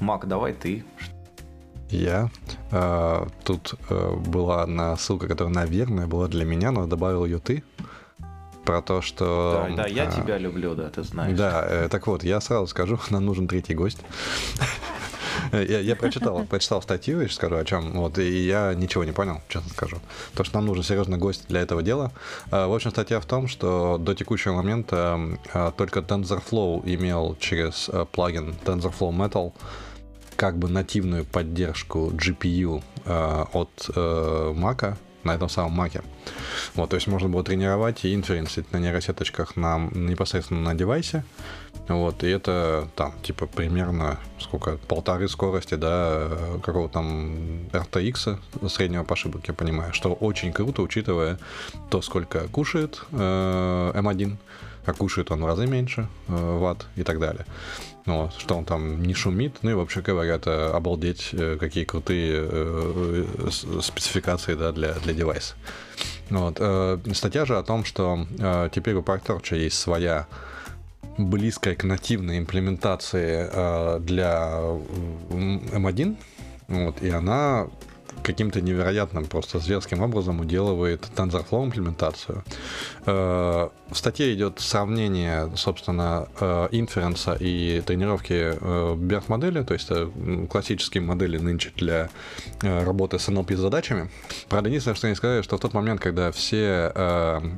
Мак, 0.00 0.28
давай 0.28 0.52
ты. 0.52 0.84
Я. 1.88 2.30
А, 2.70 3.26
тут 3.44 3.74
а, 3.88 4.14
была 4.16 4.62
одна 4.62 4.94
ссылка, 4.96 5.26
которая, 5.26 5.54
наверное, 5.54 6.06
была 6.06 6.28
для 6.28 6.44
меня, 6.44 6.70
но 6.70 6.86
добавил 6.86 7.24
ее 7.24 7.38
ты 7.38 7.64
про 8.68 8.82
то, 8.82 9.00
что... 9.00 9.66
Да, 9.70 9.84
да 9.84 9.88
я 9.88 10.02
а, 10.02 10.12
тебя 10.12 10.36
люблю, 10.36 10.74
да, 10.74 10.90
ты 10.90 11.02
знаешь. 11.02 11.38
Да, 11.38 11.64
э, 11.66 11.88
так 11.88 12.06
вот, 12.06 12.22
я 12.22 12.38
сразу 12.38 12.66
скажу, 12.66 12.98
нам 13.10 13.24
нужен 13.24 13.48
третий 13.48 13.74
гость. 13.74 13.98
Я, 15.52 15.80
я 15.80 15.96
прочитал, 15.96 16.44
прочитал 16.44 16.82
статью, 16.82 17.22
и 17.22 17.28
скажу 17.28 17.56
о 17.56 17.64
чем. 17.64 17.92
Вот, 17.92 18.18
и 18.18 18.44
я 18.44 18.74
ничего 18.74 19.04
не 19.04 19.12
понял, 19.12 19.40
честно 19.48 19.70
скажу. 19.70 19.96
То, 20.34 20.44
что 20.44 20.56
нам 20.56 20.66
нужен 20.66 20.82
серьезный 20.82 21.16
гость 21.16 21.46
для 21.48 21.60
этого 21.60 21.82
дела. 21.82 22.10
А, 22.50 22.66
в 22.66 22.74
общем, 22.74 22.90
статья 22.90 23.20
в 23.20 23.24
том, 23.24 23.46
что 23.46 23.98
до 23.98 24.14
текущего 24.14 24.54
момента 24.54 25.18
а, 25.54 25.70
только 25.70 26.00
TensorFlow 26.00 26.82
имел 26.84 27.36
через 27.40 27.88
а, 27.88 28.04
плагин 28.04 28.56
TensorFlow 28.64 29.10
Metal 29.12 29.52
как 30.36 30.58
бы 30.58 30.68
нативную 30.68 31.24
поддержку 31.24 32.10
GPU 32.10 32.82
от 33.06 33.88
Mac, 33.94 34.96
на 35.28 35.34
этом 35.34 35.48
самом 35.48 35.72
маке. 35.72 36.02
Вот, 36.74 36.90
то 36.90 36.96
есть 36.96 37.06
можно 37.06 37.28
было 37.28 37.44
тренировать 37.44 38.04
и 38.04 38.14
инференсить 38.14 38.72
на 38.72 38.78
нейросеточках 38.78 39.56
на, 39.56 39.78
непосредственно 39.78 40.60
на 40.60 40.74
девайсе. 40.74 41.24
Вот, 41.88 42.24
и 42.24 42.28
это 42.28 42.88
там, 42.96 43.12
типа, 43.22 43.46
примерно 43.46 44.18
сколько, 44.38 44.76
полторы 44.88 45.28
скорости, 45.28 45.74
да, 45.74 46.28
какого 46.62 46.88
там 46.88 47.68
RTX 47.72 48.38
среднего 48.68 49.04
по 49.04 49.14
ошибок, 49.14 49.48
я 49.48 49.54
понимаю, 49.54 49.92
что 49.94 50.12
очень 50.12 50.52
круто, 50.52 50.82
учитывая 50.82 51.38
то, 51.90 52.02
сколько 52.02 52.48
кушает 52.48 53.02
э, 53.12 53.92
M1, 53.94 54.36
а 54.84 54.92
кушает 54.92 55.30
он 55.30 55.42
в 55.42 55.46
разы 55.46 55.66
меньше 55.66 56.08
э, 56.28 56.58
ватт 56.58 56.86
и 56.96 57.02
так 57.02 57.20
далее. 57.20 57.46
Ну, 58.08 58.22
вот, 58.22 58.32
что 58.38 58.56
он 58.56 58.64
там 58.64 59.02
не 59.02 59.12
шумит. 59.12 59.58
Ну 59.60 59.70
и 59.70 59.74
вообще 59.74 60.00
говоря, 60.00 60.36
это 60.36 60.74
обалдеть, 60.74 61.28
э, 61.32 61.58
какие 61.60 61.84
крутые 61.84 62.48
э, 62.50 63.24
спецификации 63.82 64.54
да, 64.54 64.72
для, 64.72 64.94
для 64.94 65.12
девайса. 65.12 65.54
Вот. 66.30 66.56
Э, 66.58 66.98
статья 67.12 67.44
же 67.44 67.58
о 67.58 67.62
том, 67.62 67.84
что 67.84 68.26
теперь 68.72 68.94
у 68.94 69.02
PyTorch 69.02 69.54
есть 69.58 69.78
своя 69.78 70.26
близкая 71.18 71.74
к 71.74 71.84
нативной 71.84 72.38
имплементации 72.38 74.00
для 74.00 74.58
M1, 75.28 76.16
вот, 76.68 77.02
и 77.02 77.10
она 77.10 77.66
каким-то 78.22 78.60
невероятным, 78.60 79.26
просто 79.26 79.58
зверским 79.58 80.02
образом 80.02 80.40
уделывает 80.40 81.06
TensorFlow 81.16 81.64
имплементацию. 81.64 82.44
Э, 83.06 83.68
в 83.90 83.96
статье 83.96 84.34
идет 84.34 84.60
сравнение, 84.60 85.50
собственно, 85.56 86.28
э, 86.40 86.68
инференса 86.72 87.36
и 87.40 87.80
тренировки 87.80 88.58
BERT 88.96 89.24
модели, 89.28 89.62
то 89.62 89.74
есть 89.74 89.90
классические 90.50 91.02
модели 91.02 91.38
нынче 91.38 91.72
для 91.76 92.10
э, 92.62 92.84
работы 92.84 93.18
с 93.18 93.28
NLP 93.28 93.56
задачами. 93.56 94.10
Правда, 94.48 94.68
единственное, 94.68 94.94
что 94.94 95.06
они 95.06 95.16
сказали, 95.16 95.42
что 95.42 95.56
в 95.56 95.60
тот 95.60 95.74
момент, 95.74 96.00
когда 96.00 96.30
все 96.32 96.92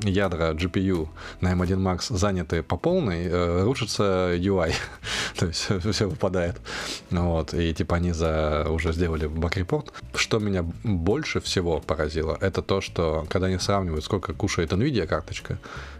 ядра 0.04 0.52
GPU 0.52 1.08
на 1.40 1.52
M1 1.52 1.78
Max 1.78 2.16
заняты 2.16 2.62
по 2.62 2.76
полной, 2.76 3.62
рушится 3.62 4.34
UI, 4.36 4.74
то 5.36 5.46
есть 5.46 5.68
все 5.92 6.08
выпадает. 6.08 6.60
Вот, 7.10 7.54
и 7.54 7.72
типа 7.74 7.96
они 7.96 8.12
за, 8.12 8.66
уже 8.70 8.92
сделали 8.92 9.26
баг-репорт. 9.26 9.92
Что 10.14 10.38
меня 10.38 10.49
меня 10.50 10.62
больше 10.84 11.40
всего 11.40 11.80
поразило, 11.80 12.36
это 12.40 12.62
то, 12.62 12.80
что 12.80 13.26
когда 13.28 13.46
они 13.46 13.58
сравнивают, 13.58 14.04
сколько 14.04 14.34
кушает 14.34 14.72
NVIDIA 14.72 15.06
карточка 15.06 15.58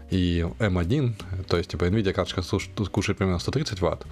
и 0.09 0.45
M1, 0.59 1.45
то 1.47 1.57
есть 1.57 1.71
типа 1.71 1.85
NVIDIA 1.85 2.13
карточка 2.13 2.43
кушает 2.91 3.17
примерно 3.17 3.39
130 3.39 3.81
ватт, 3.81 4.05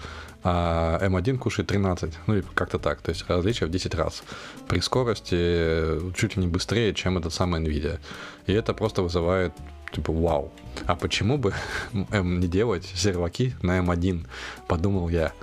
а 0.43 0.99
M1 1.01 1.37
кушает 1.37 1.67
13, 1.67 2.13
ну 2.27 2.35
или 2.35 2.45
как-то 2.53 2.79
так, 2.79 3.01
то 3.01 3.09
есть 3.09 3.25
различие 3.27 3.67
в 3.67 3.71
10 3.71 3.95
раз. 3.95 4.23
При 4.67 4.79
скорости 4.79 6.13
чуть 6.15 6.37
ли 6.37 6.43
не 6.43 6.47
быстрее, 6.47 6.93
чем 6.93 7.17
этот 7.17 7.33
самый 7.33 7.61
NVIDIA. 7.61 7.99
И 8.47 8.53
это 8.53 8.73
просто 8.73 9.01
вызывает 9.01 9.53
типа, 9.91 10.13
вау, 10.13 10.51
а 10.85 10.95
почему 10.95 11.37
бы 11.37 11.53
М 12.11 12.39
не 12.39 12.47
делать 12.47 12.85
серваки 12.95 13.55
на 13.61 13.79
М1, 13.79 14.25
подумал 14.67 15.09
я. 15.09 15.33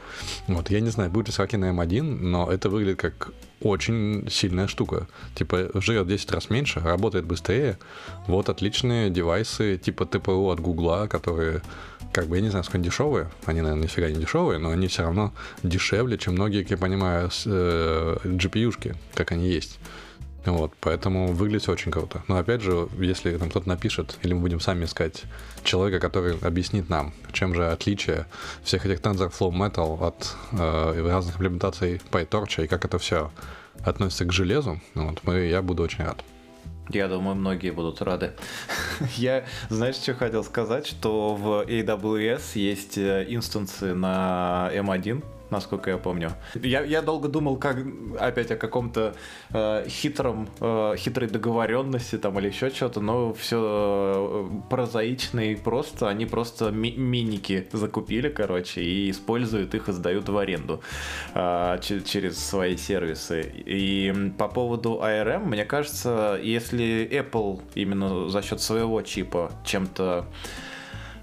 Вот, 0.46 0.70
я 0.70 0.80
не 0.80 0.90
знаю, 0.90 1.10
будет 1.10 1.28
ли 1.28 1.32
серваки 1.32 1.56
на 1.56 1.70
М1, 1.70 2.02
но 2.02 2.50
это 2.50 2.68
выглядит 2.68 3.00
как 3.00 3.32
очень 3.60 4.28
сильная 4.30 4.66
штука. 4.66 5.08
Типа, 5.34 5.70
жрет 5.74 6.06
10 6.06 6.30
раз 6.32 6.50
меньше, 6.50 6.80
работает 6.80 7.24
быстрее. 7.24 7.78
Вот 8.26 8.48
отличные 8.48 9.10
девайсы 9.10 9.78
типа 9.78 10.04
ТПУ 10.06 10.50
от 10.50 10.60
Гугла, 10.60 11.06
которые 11.08 11.62
как 12.12 12.28
бы, 12.28 12.36
я 12.36 12.42
не 12.42 12.48
знаю, 12.48 12.64
сколько 12.64 12.84
дешевые, 12.84 13.30
они, 13.44 13.60
наверное, 13.60 13.84
нифига 13.84 14.08
не 14.08 14.20
дешевые, 14.20 14.58
но 14.58 14.70
они 14.70 14.88
все 14.88 15.02
равно 15.02 15.34
дешевле, 15.62 16.16
чем 16.16 16.34
многие, 16.34 16.62
как 16.62 16.70
я 16.70 16.76
понимаю, 16.76 17.30
э, 17.44 18.16
GPU-шки, 18.24 18.94
как 19.14 19.32
они 19.32 19.48
есть. 19.48 19.78
Вот, 20.46 20.72
поэтому 20.80 21.32
выглядит 21.32 21.68
очень 21.68 21.90
круто. 21.90 22.22
Но 22.28 22.36
опять 22.36 22.62
же, 22.62 22.88
если 22.98 23.36
там 23.36 23.50
кто-то 23.50 23.68
напишет, 23.68 24.18
или 24.22 24.32
мы 24.32 24.40
будем 24.40 24.60
сами 24.60 24.84
искать 24.84 25.24
человека, 25.64 25.98
который 25.98 26.38
объяснит 26.38 26.88
нам, 26.88 27.12
чем 27.32 27.54
же 27.54 27.68
отличие 27.68 28.26
всех 28.62 28.86
этих 28.86 29.00
TensorFlow 29.00 29.50
Metal 29.50 30.06
от 30.06 30.36
э, 30.52 31.08
разных 31.08 31.36
имплементаций 31.36 32.00
PyTorch 32.10 32.64
и 32.64 32.66
как 32.68 32.84
это 32.84 32.98
все 32.98 33.32
относится 33.84 34.24
к 34.24 34.32
железу, 34.32 34.80
вот, 34.94 35.20
мы, 35.24 35.40
я 35.46 35.62
буду 35.62 35.82
очень 35.82 36.04
рад. 36.04 36.24
Я 36.88 37.08
думаю, 37.08 37.34
многие 37.34 37.70
будут 37.70 38.00
рады. 38.00 38.32
Я, 39.16 39.44
знаешь, 39.70 39.96
что 39.96 40.14
хотел 40.14 40.44
сказать, 40.44 40.86
что 40.86 41.34
в 41.34 41.66
AWS 41.66 42.42
есть 42.54 42.96
э, 42.96 43.26
инстансы 43.28 43.92
на 43.92 44.70
M1, 44.72 45.24
насколько 45.50 45.90
я 45.90 45.98
помню. 45.98 46.32
Я, 46.54 46.82
я 46.82 47.02
долго 47.02 47.28
думал, 47.28 47.56
как 47.56 47.78
опять 48.18 48.50
о 48.50 48.56
каком-то 48.56 49.14
э, 49.50 49.84
хитром, 49.88 50.48
э, 50.60 50.94
хитрой 50.96 51.28
договоренности 51.28 52.18
там 52.18 52.38
или 52.38 52.48
еще 52.48 52.70
что-то, 52.70 53.00
но 53.00 53.32
все 53.34 54.48
э, 54.50 54.68
прозаично 54.70 55.40
и 55.40 55.54
просто. 55.54 56.08
Они 56.08 56.26
просто 56.26 56.70
ми 56.70 56.92
миники 56.96 57.68
закупили, 57.72 58.28
короче, 58.28 58.82
и 58.82 59.10
используют 59.10 59.74
их 59.74 59.88
и 59.88 59.92
сдают 59.92 60.28
в 60.28 60.36
аренду 60.36 60.80
э, 61.34 61.78
через 61.80 62.38
свои 62.38 62.76
сервисы. 62.76 63.52
И 63.66 64.32
по 64.38 64.48
поводу 64.48 65.00
ARM, 65.02 65.44
мне 65.46 65.64
кажется, 65.64 66.38
если 66.42 67.08
Apple 67.10 67.60
именно 67.74 68.28
за 68.28 68.42
счет 68.42 68.60
своего 68.60 69.02
чипа 69.02 69.52
чем-то 69.64 70.06
а, 70.06 70.26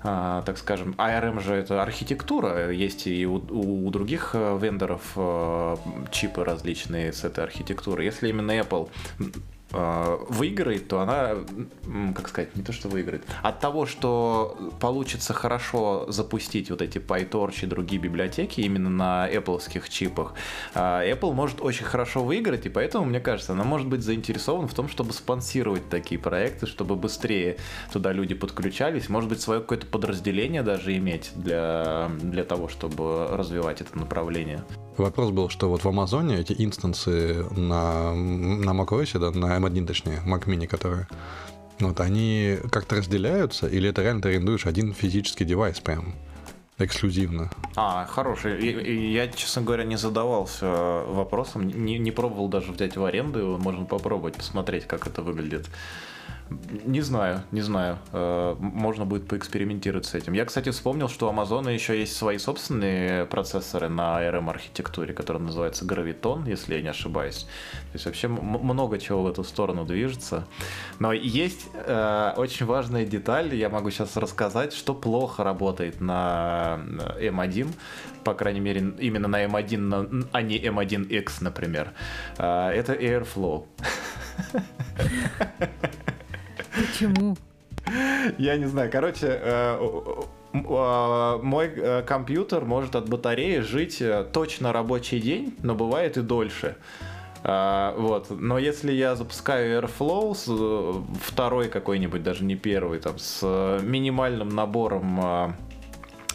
так 0.04 0.58
скажем, 0.58 0.96
ARM 0.98 1.42
же 1.42 1.56
это 1.56 1.82
архитектура, 1.82 2.70
есть 2.72 3.08
и 3.08 3.26
у, 3.26 3.36
у 3.36 3.90
других 3.90 4.32
э, 4.34 4.58
вендоров 4.62 5.14
э, 5.16 5.76
чипы 6.12 6.44
различные 6.44 7.14
с 7.14 7.24
этой 7.24 7.44
архитектурой. 7.46 8.06
Если 8.06 8.28
именно 8.28 8.52
Apple 8.52 8.90
выиграет, 9.74 10.88
то 10.88 11.00
она, 11.00 11.36
как 12.14 12.30
сказать, 12.30 12.56
не 12.56 12.64
то 12.64 12.72
что 12.72 12.90
выиграет, 12.90 13.24
от 13.42 13.60
того, 13.60 13.86
что 13.86 14.56
получится 14.80 15.34
хорошо 15.34 16.06
запустить 16.10 16.70
вот 16.70 16.82
эти 16.82 17.00
PyTorch 17.00 17.64
и 17.64 17.66
другие 17.66 18.02
библиотеки 18.02 18.62
именно 18.62 18.90
на 18.90 19.30
Apple 19.30 19.60
чипах, 19.90 20.34
э, 20.76 20.80
Apple 20.80 21.34
может 21.34 21.62
очень 21.62 21.86
хорошо 21.86 22.24
выиграть, 22.24 22.66
и 22.66 22.70
поэтому, 22.70 23.06
мне 23.06 23.20
кажется, 23.20 23.54
она 23.54 23.64
может 23.64 23.88
быть 23.88 24.04
заинтересована 24.04 24.68
в 24.68 24.74
том, 24.74 24.88
чтобы 24.90 25.14
спонсировать 25.14 25.90
такие 25.90 26.20
проекты, 26.20 26.68
чтобы 26.68 26.96
быстрее 26.96 27.58
туда 27.92 28.12
люди 28.12 28.36
подключались, 28.36 29.10
может 29.10 29.30
быть, 29.30 29.42
свое 29.42 29.62
какое-то 29.62 29.88
подразделение 29.88 30.64
даже 30.64 30.96
иметь 30.98 31.32
для, 31.36 32.10
для 32.22 32.44
того, 32.44 32.68
чтобы 32.68 33.28
развивать 33.32 33.82
это 33.82 33.98
направление. 33.98 34.64
Вопрос 34.98 35.32
был, 35.32 35.50
что 35.50 35.70
вот 35.70 35.84
в 35.84 35.88
Амазоне 35.88 36.38
эти 36.40 36.54
инстансы 36.58 37.46
на, 37.52 38.14
на 38.14 38.72
macOS, 38.72 39.18
да, 39.18 39.32
на 39.32 39.58
M1 39.64 39.86
точнее, 39.86 40.22
Mac 40.26 40.46
Mini, 40.46 40.68
которые, 40.68 41.08
вот 41.80 42.00
они 42.00 42.58
как-то 42.72 42.96
разделяются, 42.98 43.68
или 43.68 43.90
это 43.90 44.02
реально 44.02 44.22
ты 44.22 44.30
арендуешь 44.30 44.66
один 44.66 44.94
физический 44.94 45.46
девайс 45.46 45.80
прям? 45.80 46.16
эксклюзивно. 46.80 47.52
А, 47.76 48.06
хороший. 48.06 49.12
Я, 49.12 49.28
честно 49.28 49.62
говоря, 49.62 49.84
не 49.84 49.96
задавался 49.96 50.66
вопросом, 50.66 51.68
не, 51.68 51.98
не 51.98 52.12
пробовал 52.12 52.48
даже 52.48 52.72
взять 52.72 52.98
в 52.98 53.06
аренду, 53.06 53.58
можно 53.62 53.86
попробовать, 53.86 54.36
посмотреть, 54.36 54.86
как 54.86 55.08
это 55.08 55.22
выглядит. 55.22 55.68
Не 56.86 57.02
знаю, 57.02 57.44
не 57.52 57.62
знаю. 57.62 57.98
Э, 58.12 58.56
можно 58.60 59.06
будет 59.06 59.28
поэкспериментировать 59.28 60.06
с 60.06 60.14
этим. 60.14 60.34
Я, 60.34 60.46
кстати, 60.46 60.70
вспомнил, 60.70 61.10
что 61.10 61.30
у 61.30 61.34
Amazon 61.34 61.72
еще 61.72 62.00
есть 62.00 62.16
свои 62.16 62.38
собственные 62.38 63.26
процессоры 63.26 63.90
на 63.90 64.22
ARM 64.22 64.50
архитектуре, 64.50 65.14
которые 65.14 65.44
называются 65.44 65.86
Graviton, 65.86 66.50
если 66.50 66.76
я 66.76 66.82
не 66.82 66.90
ошибаюсь. 66.90 67.44
То 67.92 67.94
есть 67.94 68.06
вообще 68.06 68.28
много 68.28 69.00
чего 69.00 69.24
в 69.24 69.28
эту 69.28 69.44
сторону 69.44 69.86
движется. 69.86 70.48
Но 71.00 71.14
есть 71.14 71.68
э, 71.74 72.34
очень 72.38 72.66
важная 72.66 73.06
деталь, 73.06 73.54
я 73.56 73.70
могу 73.70 73.90
сейчас 73.90 74.18
рассказать, 74.18 74.74
что 74.74 74.94
плохо 74.94 75.44
работает 75.44 76.02
на 76.02 76.80
M1, 77.20 77.70
по 78.24 78.34
крайней 78.34 78.62
мере, 78.62 78.94
именно 79.00 79.28
на 79.28 79.46
M1, 79.46 80.30
а 80.32 80.42
не 80.42 80.58
M1X, 80.60 81.38
например. 81.42 81.92
Э, 82.38 82.70
это 82.70 82.94
Airflow. 82.94 83.66
Почему? 86.76 87.38
Я 88.38 88.58
не 88.58 88.66
знаю. 88.66 88.90
Короче, 88.92 89.28
э, 89.28 89.78
э, 90.54 91.40
мой 91.44 91.68
э, 91.76 92.04
компьютер 92.04 92.66
может 92.66 92.96
от 92.96 93.10
батареи 93.10 93.60
жить 93.60 94.02
точно 94.32 94.72
рабочий 94.72 95.20
день, 95.20 95.56
но 95.64 95.76
бывает 95.76 96.18
и 96.18 96.22
дольше. 96.22 96.78
Вот. 97.44 98.28
Но 98.30 98.58
если 98.58 98.94
я 98.94 99.16
запускаю 99.18 99.82
Airflow, 99.82 101.04
второй 101.22 101.68
какой-нибудь, 101.68 102.24
даже 102.24 102.46
не 102.46 102.56
первый, 102.56 103.00
там, 103.00 103.20
с 103.20 103.44
минимальным 103.84 104.48
набором 104.48 105.54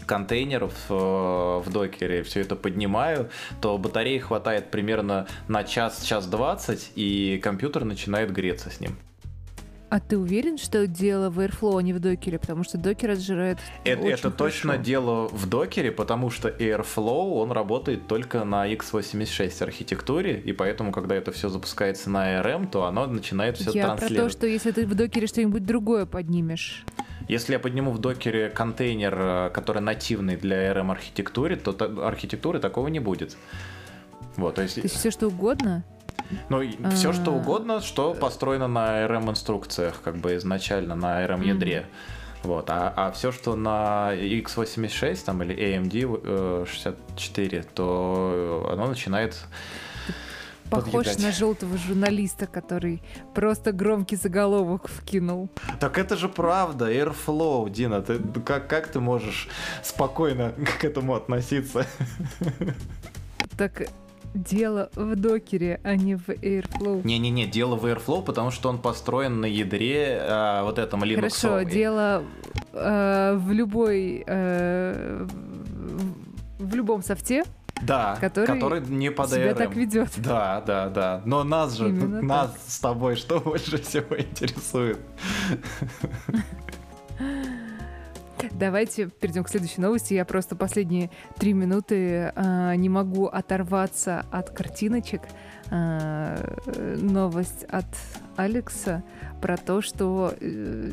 контейнеров 0.04 0.74
в 0.90 1.64
докере, 1.72 2.22
все 2.24 2.42
это 2.42 2.56
поднимаю, 2.56 3.30
то 3.62 3.78
батареи 3.78 4.18
хватает 4.18 4.70
примерно 4.70 5.26
на 5.48 5.64
час, 5.64 6.02
час 6.02 6.26
двадцать, 6.26 6.92
и 6.94 7.40
компьютер 7.42 7.86
начинает 7.86 8.30
греться 8.30 8.68
с 8.68 8.78
ним. 8.78 8.94
А 9.90 10.00
ты 10.00 10.18
уверен, 10.18 10.58
что 10.58 10.86
дело 10.86 11.30
в 11.30 11.40
Airflow, 11.40 11.78
а 11.78 11.82
не 11.82 11.94
в 11.94 12.00
докере? 12.00 12.38
Потому 12.38 12.62
что 12.62 12.76
докер 12.76 13.12
отжирает 13.12 13.58
Это, 13.84 14.06
это 14.06 14.30
точно 14.30 14.76
дело 14.76 15.28
в 15.28 15.48
докере, 15.48 15.90
потому 15.90 16.28
что 16.28 16.50
Airflow, 16.50 17.40
он 17.40 17.52
работает 17.52 18.06
только 18.06 18.44
на 18.44 18.70
x86 18.70 19.62
архитектуре, 19.62 20.38
и 20.38 20.52
поэтому, 20.52 20.92
когда 20.92 21.14
это 21.14 21.32
все 21.32 21.48
запускается 21.48 22.10
на 22.10 22.38
ARM, 22.38 22.68
то 22.68 22.84
оно 22.84 23.06
начинает 23.06 23.56
все 23.56 23.70
я 23.70 23.86
транслировать. 23.86 24.10
Я 24.10 24.16
про 24.18 24.24
то, 24.24 24.30
что 24.30 24.46
если 24.46 24.72
ты 24.72 24.86
в 24.86 24.94
докере 24.94 25.26
что-нибудь 25.26 25.64
другое 25.64 26.04
поднимешь. 26.04 26.84
Если 27.26 27.54
я 27.54 27.58
подниму 27.58 27.90
в 27.90 27.98
докере 27.98 28.50
контейнер, 28.50 29.14
э, 29.18 29.50
который 29.54 29.80
нативный 29.80 30.36
для 30.36 30.70
ARM 30.70 30.90
архитектуры, 30.90 31.56
то 31.56 31.74
архитектуры 32.06 32.58
такого 32.58 32.88
не 32.88 33.00
будет. 33.00 33.36
Вот, 34.36 34.56
то 34.56 34.62
есть... 34.62 34.76
То 34.76 34.82
есть 34.82 34.96
все 34.96 35.10
что 35.10 35.28
угодно? 35.28 35.84
Ну, 36.48 36.62
все 36.90 37.12
что 37.12 37.32
а. 37.32 37.34
угодно, 37.34 37.80
что 37.80 38.14
построено 38.14 38.68
на 38.68 39.04
ARM-инструкциях, 39.04 40.00
как 40.02 40.16
бы 40.16 40.36
изначально 40.36 40.94
на 40.94 41.24
ARM-ядре. 41.24 41.86
Вот. 42.42 42.70
А, 42.70 42.92
а 42.96 43.10
все, 43.12 43.32
что 43.32 43.56
на 43.56 44.10
x86 44.14 45.24
там, 45.24 45.42
или 45.42 45.56
AMD 45.56 46.66
64, 46.66 47.58
э, 47.58 47.62
то 47.74 48.68
оно 48.72 48.86
начинает 48.86 49.36
Похож 50.70 50.92
подъедать. 50.92 51.22
на 51.22 51.32
желтого 51.32 51.76
журналиста, 51.78 52.46
который 52.46 53.02
просто 53.34 53.72
громкий 53.72 54.16
заголовок 54.16 54.88
вкинул. 54.88 55.48
Так 55.80 55.98
это 55.98 56.16
же 56.16 56.28
правда, 56.28 56.92
Airflow, 56.92 57.70
Дина, 57.70 58.02
ты 58.02 58.18
как, 58.44 58.68
как 58.68 58.88
ты 58.88 59.00
можешь 59.00 59.48
спокойно 59.82 60.52
к 60.80 60.84
этому 60.84 61.14
относиться? 61.14 61.86
Так 63.56 63.88
дело 64.34 64.90
в 64.94 65.16
докере, 65.16 65.80
а 65.82 65.96
не 65.96 66.16
в 66.16 66.28
Airflow. 66.28 67.02
Не-не-не, 67.04 67.46
дело 67.46 67.76
в 67.76 67.84
Airflow, 67.86 68.22
потому 68.22 68.50
что 68.50 68.68
он 68.68 68.78
построен 68.78 69.40
на 69.40 69.46
ядре 69.46 70.18
э, 70.20 70.62
вот 70.62 70.78
этом 70.78 71.02
Linux. 71.04 71.16
Хорошо, 71.16 71.62
дело 71.62 72.24
э, 72.72 73.38
в 73.38 73.52
любой 73.52 74.24
э, 74.26 75.26
в 76.58 76.74
любом 76.74 77.02
софте, 77.02 77.44
да, 77.82 78.16
который, 78.20 78.46
который 78.46 78.80
не 78.80 79.10
под 79.10 79.30
себя 79.30 79.54
так 79.54 79.74
ведет. 79.74 80.10
Да, 80.16 80.62
да, 80.66 80.88
да. 80.88 81.22
Но 81.24 81.44
нас 81.44 81.76
же, 81.76 81.88
Именно 81.88 82.22
нас 82.22 82.50
так. 82.50 82.60
с 82.66 82.80
тобой 82.80 83.16
что 83.16 83.40
больше 83.40 83.78
всего 83.82 84.18
интересует? 84.18 84.98
Давайте 88.52 89.08
перейдем 89.08 89.44
к 89.44 89.48
следующей 89.48 89.80
новости. 89.80 90.14
Я 90.14 90.24
просто 90.24 90.56
последние 90.56 91.10
три 91.38 91.52
минуты 91.52 92.32
э, 92.34 92.74
не 92.76 92.88
могу 92.88 93.26
оторваться 93.26 94.24
от 94.30 94.50
картиночек. 94.50 95.22
Э, 95.70 96.96
новость 97.00 97.64
от 97.64 97.86
Алекса 98.36 99.02
про 99.40 99.56
то, 99.56 99.80
что 99.82 100.34
э, 100.40 100.90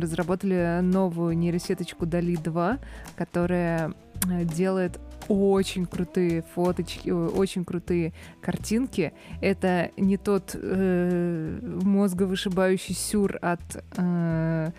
разработали 0.00 0.80
новую 0.82 1.36
нейросеточку 1.36 2.06
Dali 2.06 2.40
2, 2.40 2.78
которая 3.16 3.92
э, 4.28 4.44
делает 4.44 4.98
очень 5.28 5.86
крутые 5.86 6.42
фоточки, 6.54 7.10
очень 7.10 7.64
крутые 7.64 8.12
картинки. 8.40 9.12
Это 9.40 9.90
не 9.96 10.16
тот 10.16 10.52
э, 10.54 11.58
мозговышибающий 11.62 12.94
сюр 12.94 13.38
от 13.42 13.60
э, 13.96 14.70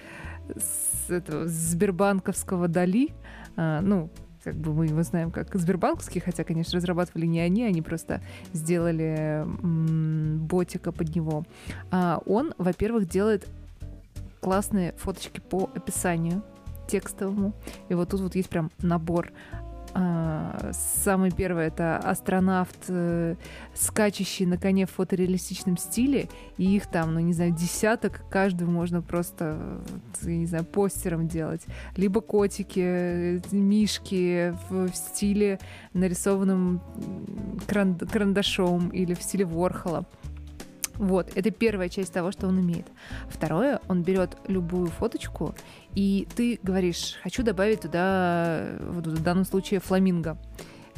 этого 1.16 1.48
Сбербанковского 1.48 2.68
Дали. 2.68 3.10
Э, 3.56 3.80
ну, 3.82 4.10
как 4.44 4.56
бы 4.56 4.74
мы 4.74 4.88
его 4.88 5.04
знаем 5.04 5.32
как 5.32 5.54
Сбербанковский, 5.56 6.22
хотя, 6.22 6.44
конечно, 6.44 6.78
разрабатывали 6.78 7.26
не 7.26 7.40
они, 7.42 7.64
они 7.64 7.82
просто 7.82 8.22
сделали 8.54 9.44
м- 9.44 10.40
ботика 10.46 10.92
под 10.92 11.16
него. 11.16 11.44
А 11.92 12.22
он, 12.26 12.54
во-первых, 12.58 13.08
делает 13.08 13.48
классные 14.40 14.94
фоточки 14.94 15.40
по 15.42 15.70
описанию 15.76 16.42
текстовому. 16.88 17.54
И 17.90 17.94
вот 17.94 18.10
тут 18.10 18.22
вот 18.22 18.36
есть 18.36 18.50
прям 18.50 18.72
набор 18.80 19.32
а, 19.52 19.69
самый 20.72 21.32
первый 21.32 21.68
это 21.68 21.98
астронавт, 21.98 22.78
э, 22.88 23.36
скачущий 23.74 24.46
на 24.46 24.58
коне 24.58 24.86
в 24.86 24.92
фотореалистичном 24.92 25.78
стиле, 25.78 26.30
и 26.58 26.76
их 26.76 26.88
там, 26.88 27.14
ну 27.14 27.20
не 27.20 27.34
знаю, 27.34 27.52
десяток, 27.52 28.22
каждую 28.30 28.70
можно 28.70 29.02
просто, 29.02 29.82
я 30.22 30.38
не 30.38 30.46
знаю, 30.46 30.66
постером 30.66 31.28
делать. 31.28 31.62
Либо 31.96 32.22
котики, 32.22 32.80
э, 32.80 33.40
мишки 33.52 34.54
в, 34.70 34.90
в 34.90 34.96
стиле 34.96 35.60
нарисованным 35.94 36.82
карандашом 37.68 38.90
или 38.90 39.14
в 39.14 39.22
стиле 39.22 39.46
Ворхола. 39.46 40.06
Вот, 41.00 41.32
это 41.34 41.50
первая 41.50 41.88
часть 41.88 42.12
того, 42.12 42.32
что 42.32 42.48
он 42.48 42.58
умеет. 42.58 42.86
Второе, 43.30 43.80
он 43.88 44.04
берет 44.04 44.38
любую 44.48 44.88
фоточку, 44.88 45.56
и 45.96 46.28
ты 46.36 46.60
говоришь, 46.62 47.16
хочу 47.24 47.42
добавить 47.42 47.82
туда, 47.82 48.68
в 48.82 49.24
данном 49.24 49.46
случае, 49.46 49.80
фламинго. 49.80 50.38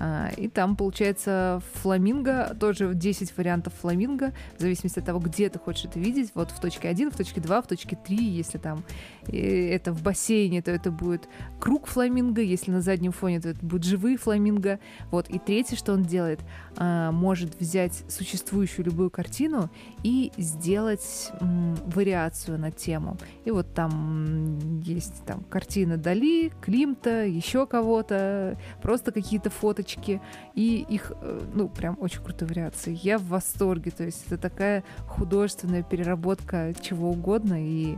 А, 0.04 0.32
и 0.36 0.48
там 0.48 0.76
получается 0.76 1.62
фламинго, 1.76 2.58
тоже 2.60 2.96
10 2.96 3.38
вариантов 3.38 3.74
фламинго, 3.80 4.34
в 4.58 4.60
зависимости 4.60 4.98
от 4.98 5.06
того, 5.06 5.20
где 5.20 5.48
ты 5.50 5.60
хочешь 5.60 5.86
это 5.86 6.00
видеть. 6.00 6.32
Вот 6.34 6.50
в 6.50 6.60
точке 6.60 6.90
1, 6.90 7.12
в 7.12 7.16
точке 7.16 7.40
2, 7.40 7.62
в 7.62 7.68
точке 7.68 7.96
3, 7.96 8.18
если 8.18 8.58
там 8.58 8.84
э, 9.21 9.21
это 9.38 9.94
в 9.94 10.02
бассейне, 10.02 10.62
то 10.62 10.72
это 10.72 10.92
будет 10.92 11.28
круг 11.60 11.88
фламинго, 11.88 12.42
если 12.42 12.72
на 12.72 12.82
заднем 12.82 13.12
фоне, 13.12 13.40
то 13.40 13.50
это 13.50 13.66
будет 13.66 13.84
живые 13.84 14.18
фламинго. 14.18 14.80
Вот. 15.12 15.30
И 15.30 15.40
третье, 15.40 15.76
что 15.76 15.94
он 15.94 16.04
делает, 16.04 16.40
а, 16.78 17.12
может 17.12 17.60
взять 17.60 18.04
существующую 18.08 18.86
любую 18.86 19.10
картину 19.10 19.70
и 20.04 20.32
сделать 20.38 21.32
вариацию 21.42 22.60
на 22.60 22.72
тему. 22.72 23.18
И 23.46 23.52
вот 23.52 23.74
там 23.74 24.80
есть 24.82 25.24
там 25.26 25.44
картина 25.44 25.98
Дали, 25.98 26.52
Климта, 26.62 27.26
еще 27.26 27.66
кого-то, 27.66 28.58
просто 28.82 29.12
какие-то 29.12 29.50
фоточки 29.50 30.22
и 30.56 30.86
их, 30.90 31.12
э, 31.22 31.42
ну, 31.54 31.70
прям 31.70 31.98
очень 32.00 32.22
крутые 32.22 32.50
вариации. 32.50 32.98
Я 33.02 33.18
в 33.18 33.28
восторге, 33.28 33.92
то 33.92 34.04
есть 34.04 34.26
это 34.28 34.38
такая 34.38 34.84
художественная 35.08 35.84
переработка 35.84 36.74
чего 36.82 37.12
угодно, 37.12 37.56
и 37.58 37.98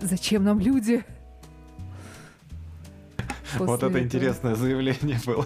зачем 0.00 0.44
нам 0.44 0.60
люди? 0.60 1.04
После 3.52 3.66
вот 3.66 3.78
это 3.78 3.86
этого. 3.86 4.02
интересное 4.02 4.54
заявление 4.54 5.18
было. 5.26 5.44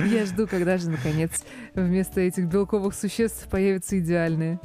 Я 0.04 0.26
жду, 0.26 0.46
когда 0.46 0.78
же, 0.78 0.90
наконец, 0.90 1.44
вместо 1.74 2.20
этих 2.20 2.46
белковых 2.46 2.94
существ 2.94 3.48
появятся 3.48 3.98
идеальные. 3.98 4.58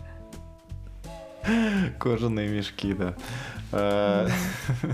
Кожаные 1.99 2.49
мешки, 2.49 2.93
да. 2.93 3.15
Э, 3.71 4.27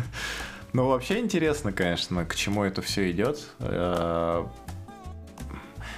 ну, 0.74 0.88
вообще 0.88 1.20
интересно, 1.20 1.72
конечно, 1.72 2.26
к 2.26 2.36
чему 2.36 2.64
это 2.64 2.82
все 2.82 3.10
идет. 3.10 3.40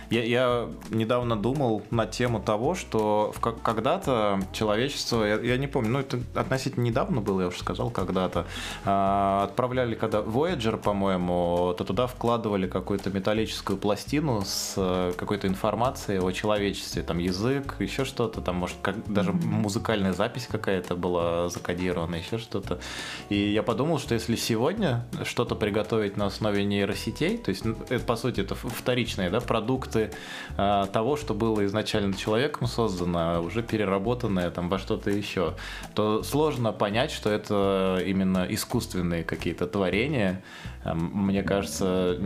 Я, 0.09 0.23
я 0.23 0.69
недавно 0.89 1.35
думал 1.35 1.83
на 1.91 2.05
тему 2.05 2.39
того, 2.39 2.75
что 2.75 3.33
в, 3.35 3.41
когда-то 3.41 4.39
человечество, 4.53 5.23
я, 5.23 5.35
я 5.39 5.57
не 5.57 5.67
помню, 5.67 5.89
ну 5.89 5.99
это 5.99 6.19
относительно 6.33 6.83
недавно 6.83 7.19
было, 7.19 7.41
я 7.41 7.47
уже 7.47 7.59
сказал 7.59 7.89
когда-то, 7.89 8.45
э, 8.85 9.43
отправляли, 9.43 9.95
когда 9.95 10.19
Voyager, 10.19 10.77
по-моему, 10.77 11.75
то 11.77 11.83
туда 11.83 12.07
вкладывали 12.07 12.67
какую-то 12.67 13.09
металлическую 13.09 13.77
пластину 13.77 14.43
с 14.45 14.75
э, 14.77 15.13
какой-то 15.17 15.47
информацией 15.47 16.19
о 16.19 16.31
человечестве, 16.31 17.03
там 17.03 17.17
язык, 17.17 17.75
еще 17.79 18.05
что-то, 18.05 18.39
там 18.41 18.55
может 18.55 18.77
как, 18.81 18.95
даже 19.11 19.33
музыкальная 19.33 20.13
запись 20.13 20.47
какая-то 20.49 20.95
была 20.95 21.49
закодирована, 21.49 22.15
еще 22.15 22.37
что-то. 22.37 22.79
И 23.27 23.35
я 23.35 23.61
подумал, 23.61 23.99
что 23.99 24.13
если 24.13 24.37
сегодня 24.37 25.05
что-то 25.23 25.55
приготовить 25.55 26.15
на 26.15 26.27
основе 26.27 26.63
нейросетей, 26.63 27.37
то 27.37 27.49
есть 27.49 27.65
ну, 27.65 27.75
это 27.89 28.05
по 28.05 28.15
сути 28.15 28.39
это 28.41 28.55
вторичные 28.55 29.29
да, 29.29 29.41
продукты 29.41 29.96
продукты 29.97 30.11
э, 30.57 30.85
того, 30.91 31.17
что 31.17 31.33
было 31.33 31.65
изначально 31.65 32.15
человеком 32.15 32.67
создано, 32.67 33.41
уже 33.41 33.63
переработанное 33.63 34.49
там 34.51 34.69
во 34.69 34.79
что-то 34.79 35.09
еще, 35.09 35.55
то 35.95 36.23
сложно 36.23 36.71
понять, 36.71 37.11
что 37.11 37.29
это 37.29 38.01
именно 38.05 38.45
искусственные 38.49 39.23
какие-то 39.23 39.67
творения. 39.67 40.41
Мне 40.85 41.43
кажется, 41.43 42.17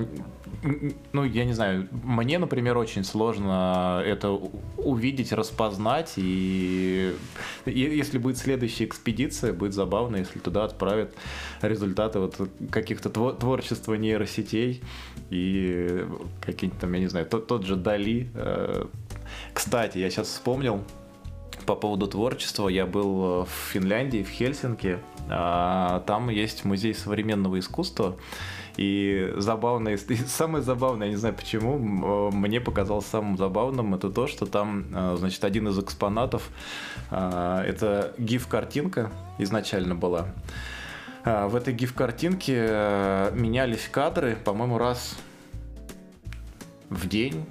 ну, 1.14 1.24
я 1.24 1.46
не 1.46 1.54
знаю, 1.54 1.88
мне, 1.92 2.40
например, 2.40 2.78
очень 2.78 3.04
сложно 3.04 4.02
это 4.06 4.30
увидеть, 4.78 5.32
распознать, 5.32 6.14
и 6.18 7.16
если 7.66 8.18
будет 8.18 8.38
следующая 8.38 8.86
экспедиция, 8.86 9.54
будет 9.54 9.74
забавно, 9.74 10.18
если 10.18 10.40
туда 10.40 10.66
отправят 10.66 11.14
результаты 11.62 12.20
вот 12.20 12.36
каких-то 12.72 13.10
творчества 13.10 13.96
нейросетей 13.96 14.84
и 15.30 16.06
какие-нибудь 16.42 16.80
там, 16.80 16.94
я 16.94 17.00
не 17.00 17.08
знаю, 17.08 17.26
тот, 17.26 17.48
тот 17.48 17.66
же 17.66 17.76
Дали. 17.76 18.30
Э, 18.36 18.86
кстати, 19.54 19.98
я 19.98 20.10
сейчас 20.10 20.28
вспомнил, 20.28 20.84
по 21.66 21.76
поводу 21.76 22.08
творчества. 22.08 22.68
Я 22.68 22.86
был 22.86 23.44
в 23.44 23.50
Финляндии, 23.72 24.24
в 24.24 24.30
Хельсинки. 24.30 25.00
А, 25.30 26.02
там 26.02 26.30
есть 26.30 26.66
музей 26.66 26.94
современного 26.94 27.60
искусства. 27.60 28.18
И 28.78 29.34
забавное, 29.38 29.98
и 30.08 30.16
самое 30.16 30.64
забавное, 30.64 31.08
я 31.08 31.14
не 31.14 31.18
знаю 31.18 31.36
почему, 31.36 31.78
мне 32.32 32.62
показалось 32.62 33.06
самым 33.06 33.38
забавным, 33.38 33.96
это 33.96 34.10
то, 34.10 34.28
что 34.28 34.46
там, 34.46 34.86
э, 34.94 35.16
значит, 35.18 35.44
один 35.44 35.68
из 35.68 35.80
экспонатов, 35.80 36.50
э, 37.10 37.64
это 37.68 38.14
гиф-картинка 38.18 39.12
изначально 39.38 39.96
была. 39.96 40.28
Э, 41.26 41.48
в 41.48 41.56
этой 41.56 41.74
гиф-картинке 41.74 43.32
менялись 43.34 43.88
кадры, 43.92 44.38
по-моему, 44.44 44.78
раз 44.78 45.16
в 46.92 47.08
день, 47.08 47.46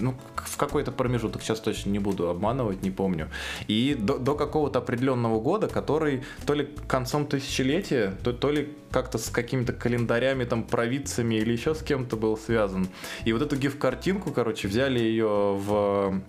ну, 0.00 0.14
в 0.36 0.56
какой-то 0.56 0.92
промежуток, 0.92 1.42
сейчас 1.42 1.60
точно 1.60 1.90
не 1.90 1.98
буду 1.98 2.28
обманывать, 2.28 2.82
не 2.82 2.92
помню. 2.92 3.28
И 3.66 3.96
до, 3.98 4.16
до 4.16 4.34
какого-то 4.34 4.78
определенного 4.78 5.40
года, 5.40 5.66
который 5.66 6.22
то 6.46 6.54
ли 6.54 6.68
концом 6.86 7.26
тысячелетия, 7.26 8.14
то, 8.22 8.32
то 8.32 8.50
ли 8.50 8.72
как-то 8.92 9.18
с 9.18 9.28
какими-то 9.28 9.72
календарями, 9.72 10.44
там, 10.44 10.62
провидцами 10.62 11.34
или 11.34 11.52
еще 11.52 11.74
с 11.74 11.82
кем-то 11.82 12.16
был 12.16 12.38
связан. 12.38 12.88
И 13.24 13.32
вот 13.32 13.42
эту 13.42 13.56
гиф-картинку, 13.56 14.30
короче, 14.30 14.68
взяли 14.68 15.00
ее 15.00 15.26
в 15.26 16.22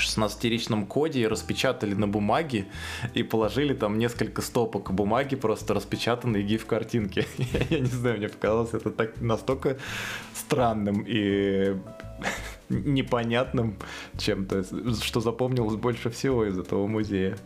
16-ричном 0.00 0.86
коде 0.86 1.28
распечатали 1.28 1.94
на 1.94 2.08
бумаге 2.08 2.66
и 3.14 3.22
положили 3.22 3.74
там 3.74 3.98
несколько 3.98 4.42
стопок 4.42 4.92
бумаги, 4.92 5.36
просто 5.36 5.74
распечатанные 5.74 6.42
гиф-картинки. 6.42 7.26
Я, 7.38 7.60
я 7.70 7.80
не 7.80 7.86
знаю, 7.86 8.18
мне 8.18 8.28
показалось 8.28 8.74
это 8.74 8.90
так 8.90 9.20
настолько 9.20 9.78
странным 10.34 11.04
и 11.06 11.76
непонятным 12.68 13.76
чем-то, 14.18 14.64
что 15.02 15.20
запомнилось 15.20 15.76
больше 15.76 16.10
всего 16.10 16.44
из 16.44 16.58
этого 16.58 16.86
музея. 16.86 17.36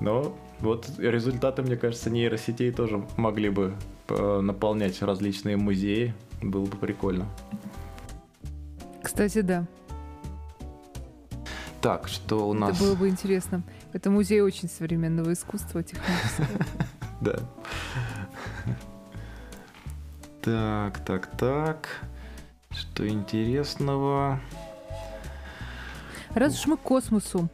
Но 0.00 0.36
вот 0.60 0.90
результаты, 0.98 1.62
мне 1.62 1.76
кажется, 1.76 2.10
нейросетей 2.10 2.72
тоже 2.72 3.04
могли 3.16 3.50
бы 3.50 3.74
э, 4.08 4.40
наполнять 4.40 5.00
различные 5.02 5.56
музеи. 5.56 6.14
Было 6.42 6.64
бы 6.64 6.76
прикольно. 6.76 7.26
Кстати, 9.02 9.40
да. 9.40 9.66
Так, 11.80 12.08
что 12.08 12.48
у 12.48 12.52
нас... 12.52 12.76
Это 12.76 12.84
было 12.84 12.94
бы 12.94 13.08
интересно. 13.08 13.62
Это 13.92 14.10
музей 14.10 14.40
очень 14.40 14.68
современного 14.68 15.32
искусства 15.32 15.82
технического. 15.82 16.48
Да. 17.20 17.38
Так, 20.40 21.04
так, 21.04 21.26
так. 21.36 21.88
Что 22.70 23.06
интересного? 23.06 24.40
Раз 26.34 26.58
уж 26.58 26.66
мы 26.66 26.76
к 26.78 26.80
космосу 26.80 27.50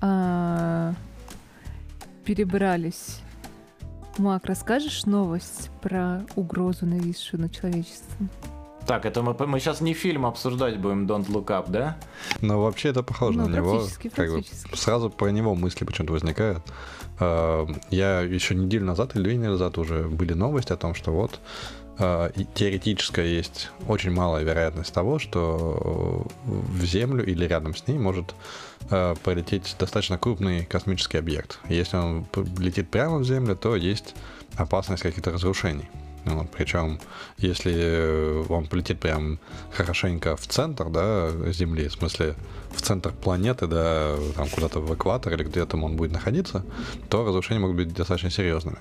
а, 0.00 0.94
перебрались, 2.24 3.20
Мак, 4.18 4.46
расскажешь 4.46 5.06
новость 5.06 5.70
про 5.80 6.22
угрозу, 6.34 6.86
нависшую 6.86 7.42
над 7.42 7.52
человечеством? 7.52 8.28
Так, 8.88 9.04
это 9.04 9.20
мы, 9.22 9.34
мы 9.46 9.60
сейчас 9.60 9.82
не 9.82 9.92
фильм 9.92 10.24
обсуждать 10.24 10.78
будем 10.78 11.06
Don't 11.06 11.26
Look 11.26 11.48
Up, 11.48 11.66
да? 11.68 11.98
Но 12.40 12.62
вообще 12.62 12.88
это 12.88 13.02
похоже 13.02 13.36
Ну, 13.36 13.46
на 13.46 13.56
него. 13.56 13.74
практически, 13.76 14.08
Как 14.08 14.30
бы 14.32 14.42
сразу 14.72 15.10
про 15.10 15.28
него 15.28 15.54
мысли 15.54 15.84
почему-то 15.84 16.14
возникают. 16.14 16.62
Э, 17.20 17.66
Я 17.90 18.20
еще 18.22 18.54
неделю 18.54 18.86
назад 18.86 19.14
или 19.14 19.24
две 19.24 19.34
недели 19.36 19.50
назад 19.50 19.76
уже 19.76 20.04
были 20.08 20.32
новости 20.32 20.72
о 20.72 20.78
том, 20.78 20.94
что 20.94 21.12
вот 21.12 21.38
э, 21.98 22.30
и 22.34 22.46
теоретическая 22.54 23.26
есть 23.26 23.70
очень 23.88 24.10
малая 24.10 24.42
вероятность 24.42 24.94
того, 24.94 25.18
что 25.18 26.26
в 26.46 26.82
Землю 26.82 27.26
или 27.26 27.44
рядом 27.44 27.76
с 27.76 27.86
ней 27.88 27.98
может 27.98 28.34
э, 28.88 29.14
полететь 29.22 29.76
достаточно 29.78 30.16
крупный 30.16 30.64
космический 30.64 31.18
объект. 31.18 31.58
Если 31.68 31.98
он 31.98 32.24
летит 32.56 32.88
прямо 32.90 33.18
в 33.18 33.24
Землю, 33.24 33.54
то 33.54 33.76
есть 33.76 34.14
опасность 34.56 35.02
каких-то 35.02 35.30
разрушений. 35.32 35.90
Вот, 36.24 36.50
причем, 36.50 37.00
если 37.38 37.72
э, 37.74 38.44
он 38.48 38.66
полетит 38.66 39.00
прям 39.00 39.38
хорошенько 39.72 40.36
в 40.36 40.46
центр, 40.46 40.88
да, 40.90 41.30
Земли, 41.52 41.88
в 41.88 41.92
смысле 41.92 42.34
в 42.70 42.82
центр 42.82 43.12
планеты, 43.12 43.66
да, 43.66 44.16
там 44.34 44.48
куда-то 44.48 44.80
в 44.80 44.94
экватор 44.94 45.32
или 45.32 45.44
где 45.44 45.64
там 45.64 45.84
он 45.84 45.96
будет 45.96 46.12
находиться, 46.12 46.64
то 47.08 47.24
разрушения 47.24 47.60
могут 47.60 47.76
быть 47.76 47.94
достаточно 47.94 48.30
серьезными. 48.30 48.78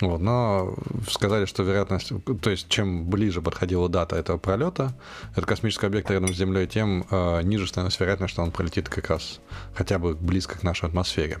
Вот, 0.00 0.20
но 0.20 0.74
сказали, 1.08 1.46
что 1.46 1.62
вероятность, 1.62 2.12
то 2.42 2.50
есть 2.50 2.68
чем 2.68 3.08
ближе 3.08 3.40
подходила 3.40 3.88
дата 3.88 4.16
этого 4.16 4.38
пролета, 4.38 4.92
этот 5.32 5.46
космический 5.46 5.86
объект 5.86 6.10
рядом 6.10 6.34
с 6.34 6.36
Землей, 6.36 6.66
тем 6.66 7.06
э, 7.10 7.42
ниже 7.42 7.66
становится 7.68 8.02
вероятность, 8.02 8.34
что 8.34 8.42
он 8.42 8.50
пролетит 8.50 8.88
как 8.88 9.08
раз 9.10 9.40
хотя 9.74 9.98
бы 9.98 10.14
близко 10.14 10.58
к 10.58 10.62
нашей 10.64 10.88
атмосфере. 10.88 11.38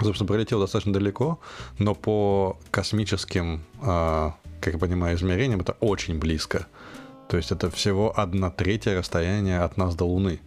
Собственно, 0.00 0.28
пролетел 0.28 0.60
достаточно 0.60 0.92
далеко, 0.92 1.40
но 1.78 1.94
по 1.94 2.58
космическим, 2.70 3.62
э, 3.82 4.30
как 4.62 4.74
я 4.74 4.78
понимаю, 4.78 5.16
измерениям 5.16 5.60
это 5.60 5.72
очень 5.80 6.18
близко. 6.18 6.66
То 7.28 7.36
есть 7.36 7.50
это 7.50 7.70
всего 7.70 8.18
одна 8.18 8.50
третья 8.50 8.96
расстояние 8.96 9.60
от 9.60 9.76
нас 9.76 9.94
до 9.94 10.04
Луны. 10.04 10.40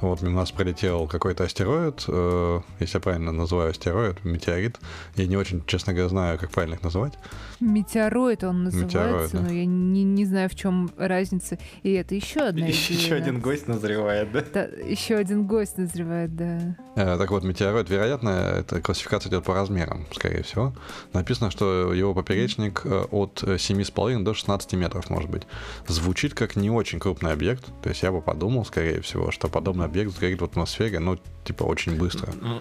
Вот 0.00 0.22
у 0.22 0.28
нас 0.28 0.52
пролетел 0.52 1.06
какой-то 1.06 1.44
астероид, 1.44 2.04
э, 2.08 2.60
если 2.80 2.96
я 2.98 3.00
правильно 3.00 3.32
называю 3.32 3.70
астероид, 3.70 4.24
метеорит. 4.24 4.78
Я 5.14 5.26
не 5.26 5.36
очень, 5.36 5.64
честно 5.66 5.92
говоря, 5.94 6.08
знаю, 6.10 6.38
как 6.38 6.50
правильно 6.50 6.74
их 6.74 6.82
называть. 6.82 7.14
Метеороид 7.60 8.44
он 8.44 8.64
называется, 8.64 8.98
Метеороид, 8.98 9.30
да. 9.32 9.40
но 9.40 9.50
я 9.52 9.64
не, 9.64 10.04
не 10.04 10.24
знаю, 10.26 10.50
в 10.50 10.54
чем 10.54 10.90
разница. 10.98 11.58
И 11.82 11.92
это 11.92 12.14
еще 12.14 12.40
одна 12.40 12.66
Еще 12.66 12.94
идея. 12.94 13.14
один 13.16 13.40
гость 13.40 13.68
назревает, 13.68 14.32
да? 14.32 14.44
Да, 14.52 14.64
еще 14.64 15.14
один 15.16 15.46
гость 15.46 15.78
назревает, 15.78 16.36
да. 16.36 16.76
Э, 16.94 17.16
Так 17.18 17.30
вот, 17.30 17.42
метеороид, 17.44 17.88
вероятно, 17.88 18.28
это 18.28 18.82
классификация 18.82 19.30
идет 19.30 19.44
по 19.44 19.54
размерам, 19.54 20.06
скорее 20.12 20.42
всего. 20.42 20.74
Написано, 21.14 21.50
что 21.50 21.92
его 21.94 22.12
поперечник 22.14 22.82
э, 22.84 23.04
от 23.10 23.42
э, 23.44 23.54
7,5 23.56 24.22
до 24.22 24.34
16 24.34 24.74
метров 24.74 25.08
может 25.08 25.30
быть. 25.30 25.44
Звучит 25.88 26.34
как 26.34 26.54
не 26.56 26.70
очень 26.70 26.98
крупный 26.98 27.32
объект. 27.32 27.64
То 27.82 27.88
есть 27.88 28.02
я 28.02 28.12
бы 28.12 28.20
подумал, 28.20 28.66
скорее 28.66 29.00
всего, 29.00 29.30
что 29.30 29.48
подобный 29.48 29.85
объект 29.86 30.12
сгорит 30.12 30.40
в 30.40 30.44
атмосфере, 30.44 30.98
ну, 30.98 31.18
типа, 31.44 31.64
очень 31.64 31.96
быстро. 31.96 32.32
Ну, 32.40 32.60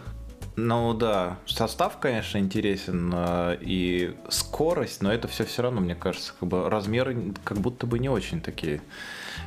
Ну 0.56 0.94
да, 0.94 1.38
состав, 1.46 2.00
конечно, 2.00 2.38
интересен 2.38 3.12
э, 3.14 3.58
и 3.60 4.16
скорость, 4.30 5.02
но 5.02 5.12
это 5.12 5.28
все 5.28 5.44
все 5.44 5.64
равно, 5.64 5.82
мне 5.82 5.96
кажется, 5.96 6.34
как 6.40 6.48
бы 6.48 6.70
размеры 6.70 7.34
как 7.44 7.58
будто 7.58 7.86
бы 7.86 8.00
не 8.00 8.08
очень 8.08 8.40
такие 8.40 8.82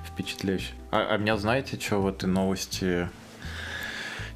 впечатляющие. 0.04 0.74
А, 0.90 1.14
а 1.14 1.16
меня 1.16 1.38
знаете, 1.38 1.80
что 1.80 2.02
в 2.02 2.08
этой 2.08 2.26
новости 2.26 3.08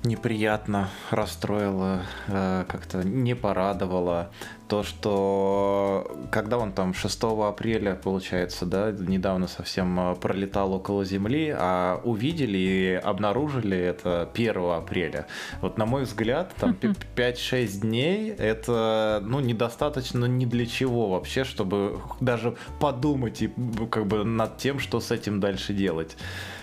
неприятно 0.05 0.89
расстроило, 1.11 2.03
э, 2.29 2.65
как-то 2.69 3.05
не 3.05 3.35
порадовало. 3.35 4.31
То, 4.69 4.83
что 4.83 6.11
когда 6.31 6.59
он 6.59 6.73
там 6.73 6.95
6 6.95 7.49
апреля, 7.49 7.95
получается, 7.95 8.65
да, 8.65 8.91
недавно 8.91 9.47
совсем 9.47 9.99
э, 10.01 10.15
пролетал 10.17 10.73
около 10.73 11.05
Земли, 11.05 11.55
а 11.57 12.01
увидели 12.05 12.59
и 12.59 12.95
обнаружили 12.95 13.77
это 13.77 14.29
1 14.33 14.57
апреля. 14.73 15.27
Вот 15.61 15.79
на 15.79 15.87
мой 15.87 16.03
взгляд, 16.03 16.53
там 16.59 16.77
5-6 17.17 17.81
дней 17.81 18.31
это, 18.31 19.21
ну, 19.23 19.41
недостаточно 19.41 20.25
ни 20.25 20.47
для 20.47 20.67
чего 20.67 21.11
вообще, 21.11 21.45
чтобы 21.45 22.01
даже 22.21 22.57
подумать 22.81 23.43
и 23.43 23.53
как 23.91 24.07
бы 24.07 24.25
над 24.25 24.57
тем, 24.57 24.79
что 24.79 25.01
с 25.01 25.11
этим 25.11 25.39
дальше 25.39 25.75
делать. 25.75 26.17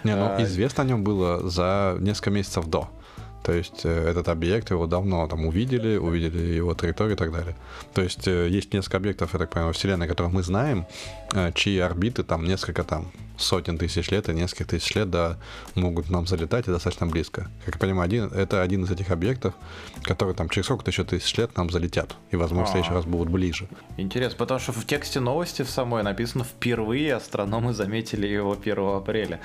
Не, 0.04 0.16
ну, 0.16 0.26
А, 0.26 0.44
известно 0.44 0.84
о 0.84 0.86
нем 0.86 1.04
было 1.04 1.48
за 1.48 1.96
несколько 2.00 2.32
месяцев 2.32 2.66
до. 2.68 2.90
То 3.44 3.54
есть 3.54 3.86
э, 3.86 4.10
этот 4.10 4.28
объект 4.28 4.70
его 4.72 4.86
давно 4.88 5.28
там 5.28 5.46
увидели, 5.46 5.98
увидели 5.98 6.56
его 6.56 6.74
территорию 6.74 7.16
и 7.16 7.18
так 7.18 7.32
далее. 7.32 7.56
То 7.94 8.02
есть 8.02 8.28
э, 8.28 8.50
есть 8.50 8.74
несколько 8.74 8.98
объектов, 8.98 9.34
я 9.34 9.40
так 9.40 9.50
понимаю, 9.50 9.74
Вселенной, 9.74 10.08
которые 10.08 10.34
мы 10.34 10.44
знаем, 10.44 10.86
э, 11.34 11.52
чьи 11.54 11.80
орбиты 11.80 12.24
там 12.24 12.46
несколько 12.46 12.84
там 12.84 13.12
сотен 13.40 13.78
тысяч 13.78 14.12
лет 14.12 14.30
и 14.30 14.34
несколько 14.34 14.66
тысяч 14.66 14.94
лет 14.96 15.10
да, 15.10 15.38
могут 15.76 16.10
нам 16.10 16.28
залетать 16.28 16.68
и 16.68 16.72
достаточно 16.72 17.08
близко. 17.08 17.50
Как 17.66 17.76
я 17.76 17.80
понимаю, 17.80 18.06
один, 18.06 18.26
это 18.26 18.62
один 18.62 18.84
из 18.84 18.92
этих 18.92 19.12
объектов, 19.12 19.54
которые 20.04 20.36
там 20.36 20.50
через 20.50 20.66
сколько-то 20.66 20.92
еще 20.92 21.04
тысяч 21.04 21.36
лет 21.38 21.56
нам 21.58 21.70
залетят. 21.70 22.16
И, 22.32 22.36
возможно, 22.36 22.66
в 22.66 22.70
следующий 22.70 22.92
А. 22.92 22.96
раз 22.96 23.06
будут 23.06 23.30
ближе. 23.30 23.68
Интересно, 23.98 24.38
потому 24.38 24.60
что 24.60 24.74
в 24.74 24.86
тексте 24.86 25.20
новости 25.20 25.62
в 25.62 25.70
самой 25.70 26.04
написано 26.04 26.44
впервые 26.44 27.16
астрономы 27.16 27.74
заметили 27.74 28.28
его 28.28 28.58
1 28.62 28.78
апреля. 28.78 29.40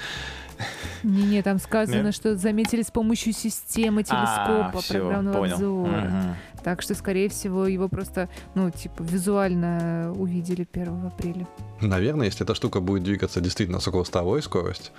Не-не, 1.02 1.42
там 1.42 1.58
сказано, 1.58 2.04
Нет? 2.06 2.14
что 2.14 2.36
заметили 2.36 2.82
с 2.82 2.90
помощью 2.90 3.32
системы 3.32 4.02
телескопа 4.02 4.72
А, 4.74 4.80
всё, 4.80 5.00
программного 5.00 5.38
понял. 5.38 5.54
обзора. 5.54 6.36
Так 6.62 6.80
что, 6.80 6.94
скорее 6.94 7.28
всего, 7.28 7.66
его 7.66 7.88
просто, 7.88 8.30
ну, 8.54 8.70
типа, 8.70 9.02
визуально 9.02 10.12
увидели 10.16 10.66
1 10.70 11.06
апреля. 11.06 11.46
Наверное, 11.82 12.26
если 12.26 12.44
эта 12.44 12.54
штука 12.54 12.80
будет 12.80 13.02
двигаться 13.02 13.40
действительно 13.42 13.80
с 13.80 13.88
околостовой 13.88 14.42
скоростью, 14.42 14.92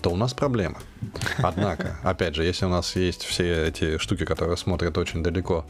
то 0.00 0.10
у 0.10 0.16
нас 0.16 0.34
проблема. 0.34 0.78
Однако, 1.38 1.96
опять 2.02 2.34
же, 2.34 2.42
если 2.42 2.64
у 2.64 2.68
нас 2.68 2.96
есть 2.96 3.22
все 3.22 3.68
эти 3.68 3.98
штуки, 3.98 4.24
которые 4.24 4.56
смотрят 4.56 4.98
очень 4.98 5.22
далеко, 5.22 5.64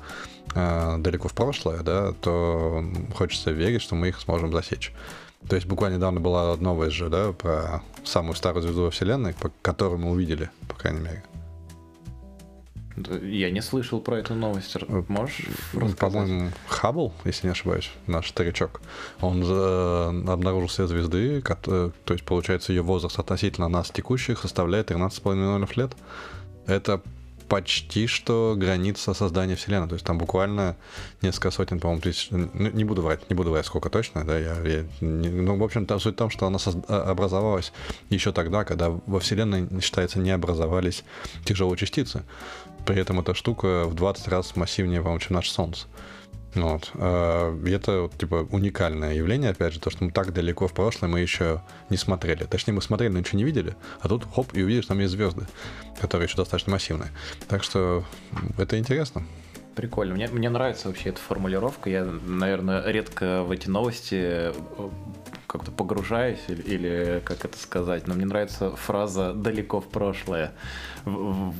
э, 0.54 0.96
далеко 0.98 1.28
в 1.28 1.34
прошлое, 1.34 1.82
да, 1.82 2.12
то 2.12 2.82
хочется 3.14 3.50
верить, 3.50 3.82
что 3.82 3.94
мы 3.94 4.08
их 4.08 4.20
сможем 4.20 4.52
засечь. 4.52 4.92
То 5.48 5.56
есть 5.56 5.66
буквально 5.66 5.96
недавно 5.96 6.20
была 6.20 6.56
новость 6.56 6.94
же, 6.94 7.08
да, 7.08 7.32
про 7.32 7.82
самую 8.04 8.34
старую 8.34 8.62
звезду 8.62 8.82
во 8.82 8.90
Вселенной, 8.90 9.34
по 9.34 9.50
которую 9.62 10.00
мы 10.00 10.10
увидели, 10.10 10.50
по 10.68 10.74
крайней 10.74 11.00
мере. 11.00 11.22
Я 13.22 13.50
не 13.50 13.62
слышал 13.62 14.00
про 14.00 14.18
эту 14.18 14.34
новость. 14.34 14.76
Э, 14.76 15.02
Можешь 15.08 15.46
рассказать? 15.72 15.98
По-моему, 15.98 16.50
Хаббл, 16.68 17.12
если 17.24 17.46
не 17.46 17.52
ошибаюсь, 17.52 17.90
наш 18.06 18.28
старичок, 18.28 18.82
он 19.20 19.42
э, 19.42 20.30
обнаружил 20.30 20.68
все 20.68 20.86
звезды, 20.86 21.42
э, 21.42 21.90
то 22.04 22.12
есть, 22.12 22.24
получается, 22.24 22.72
ее 22.72 22.82
возраст 22.82 23.18
относительно 23.18 23.68
нас 23.68 23.90
текущих 23.90 24.40
составляет 24.40 24.90
13,5 24.90 25.34
миллионов 25.34 25.76
лет. 25.76 25.92
Это 26.66 27.00
почти 27.52 28.06
что 28.06 28.54
граница 28.56 29.12
создания 29.12 29.56
Вселенной. 29.56 29.86
То 29.86 29.92
есть 29.96 30.06
там 30.06 30.16
буквально 30.16 30.74
несколько 31.20 31.50
сотен, 31.50 31.80
по-моему, 31.80 32.00
тысяч. 32.00 32.28
Ну, 32.30 32.48
не 32.54 32.82
буду 32.82 33.02
врать, 33.02 33.28
не 33.28 33.36
буду 33.36 33.50
врать, 33.50 33.66
сколько 33.66 33.90
точно, 33.90 34.24
да, 34.24 34.38
я, 34.38 34.54
я 34.62 34.86
не- 35.02 35.28
ну, 35.28 35.58
в 35.58 35.62
общем, 35.62 35.84
там 35.84 36.00
суть 36.00 36.14
в 36.14 36.16
том, 36.16 36.30
что 36.30 36.46
она 36.46 36.56
созда- 36.56 36.86
а, 36.88 37.10
образовалась 37.10 37.74
еще 38.08 38.32
тогда, 38.32 38.64
когда 38.64 38.88
во 38.88 39.20
Вселенной, 39.20 39.68
считается, 39.82 40.18
не 40.18 40.30
образовались 40.30 41.04
тяжелые 41.44 41.76
частицы. 41.76 42.22
При 42.86 42.96
этом 42.98 43.20
эта 43.20 43.34
штука 43.34 43.84
в 43.84 43.94
20 43.94 44.28
раз 44.28 44.56
массивнее, 44.56 45.00
по-моему, 45.02 45.20
чем 45.20 45.34
наше 45.36 45.52
Солнце. 45.52 45.86
Вот. 46.54 46.90
А, 46.94 47.56
И 47.64 47.70
это 47.70 48.02
вот, 48.02 48.18
типа 48.18 48.46
уникальное 48.50 49.14
явление, 49.14 49.50
опять 49.50 49.72
же, 49.72 49.80
то, 49.80 49.90
что 49.90 50.04
мы 50.04 50.10
так 50.10 50.32
далеко 50.32 50.68
в 50.68 50.72
прошлое 50.72 51.08
мы 51.10 51.20
еще 51.20 51.62
не 51.90 51.96
смотрели. 51.96 52.44
Точнее, 52.44 52.74
мы 52.74 52.82
смотрели, 52.82 53.10
но 53.12 53.18
ничего 53.20 53.38
не 53.38 53.44
видели, 53.44 53.74
а 54.00 54.08
тут 54.08 54.24
хоп, 54.34 54.48
и 54.54 54.62
увидишь, 54.62 54.86
там 54.86 54.98
есть 54.98 55.12
звезды, 55.12 55.46
которые 56.00 56.26
еще 56.26 56.36
достаточно 56.36 56.72
массивные. 56.72 57.10
Так 57.48 57.62
что 57.64 58.04
это 58.58 58.78
интересно. 58.78 59.24
Прикольно. 59.74 60.14
Мне, 60.14 60.28
мне 60.28 60.50
нравится 60.50 60.88
вообще 60.88 61.08
эта 61.08 61.20
формулировка. 61.20 61.88
Я, 61.88 62.04
наверное, 62.04 62.84
редко 62.86 63.42
в 63.42 63.50
эти 63.50 63.70
новости 63.70 64.18
э, 64.20 64.52
как-то 65.46 65.70
погружаюсь 65.70 66.40
или, 66.48 66.60
или 66.60 67.22
как 67.24 67.46
это 67.46 67.56
сказать, 67.58 68.06
но 68.06 68.12
мне 68.12 68.26
нравится 68.26 68.76
фраза 68.76 69.32
«далеко 69.32 69.80
в 69.80 69.88
прошлое». 69.88 70.52
В- 71.06 71.50
в- 71.50 71.54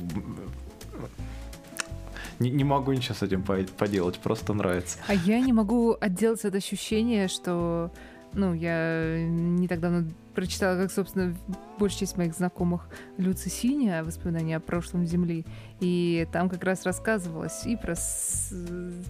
Не, 2.43 2.49
не 2.51 2.63
могу 2.65 2.91
ничего 2.91 3.15
с 3.15 3.21
этим 3.23 3.41
по- 3.41 3.63
поделать, 3.77 4.17
просто 4.19 4.53
нравится. 4.53 4.97
А 5.07 5.13
я 5.13 5.39
не 5.39 5.53
могу 5.53 5.95
отделаться 5.99 6.49
от 6.49 6.55
ощущения, 6.55 7.27
что, 7.29 7.89
ну, 8.33 8.53
я 8.53 9.25
не 9.27 9.67
так 9.67 9.79
давно 9.79 10.03
прочитала, 10.33 10.77
как, 10.77 10.91
собственно, 10.91 11.35
большая 11.77 11.99
часть 12.01 12.17
моих 12.17 12.33
знакомых 12.33 12.87
Люцисиния, 13.17 14.03
воспоминания 14.03 14.57
о 14.57 14.59
прошлом 14.59 15.05
Земли, 15.05 15.45
и 15.79 16.27
там 16.31 16.49
как 16.49 16.63
раз 16.63 16.85
рассказывалось 16.85 17.65
и 17.65 17.75
про 17.75 17.95
с- 17.95 18.53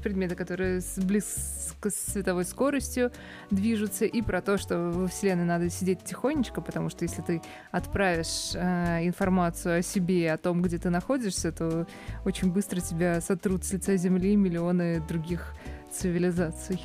предметы, 0.04 0.36
которые 0.36 0.82
с 0.82 0.98
близко 0.98 1.90
с 1.90 2.12
световой 2.12 2.46
скоростью 2.46 3.12
движутся, 3.52 4.06
и 4.06 4.22
про 4.22 4.42
то, 4.42 4.58
что 4.58 4.92
во 4.92 5.08
Вселенной 5.08 5.46
надо 5.46 5.70
сидеть 5.70 6.04
тихонечко, 6.04 6.62
потому 6.62 6.90
что 6.90 7.04
если 7.06 7.22
ты 7.22 7.42
отправишь 7.72 8.52
э, 8.56 9.08
информацию 9.08 9.80
о 9.80 9.82
себе, 9.82 10.32
о 10.32 10.38
том, 10.38 10.62
где 10.62 10.78
ты 10.78 10.90
находишься, 10.90 11.52
то 11.52 11.88
очень 12.26 12.52
быстро 12.52 12.82
тебя 12.82 13.22
сотрут 13.22 13.64
с 13.64 13.72
лица 13.72 13.96
Земли 13.96 14.36
миллионы 14.36 15.02
других 15.08 15.54
цивилизаций. 15.92 16.82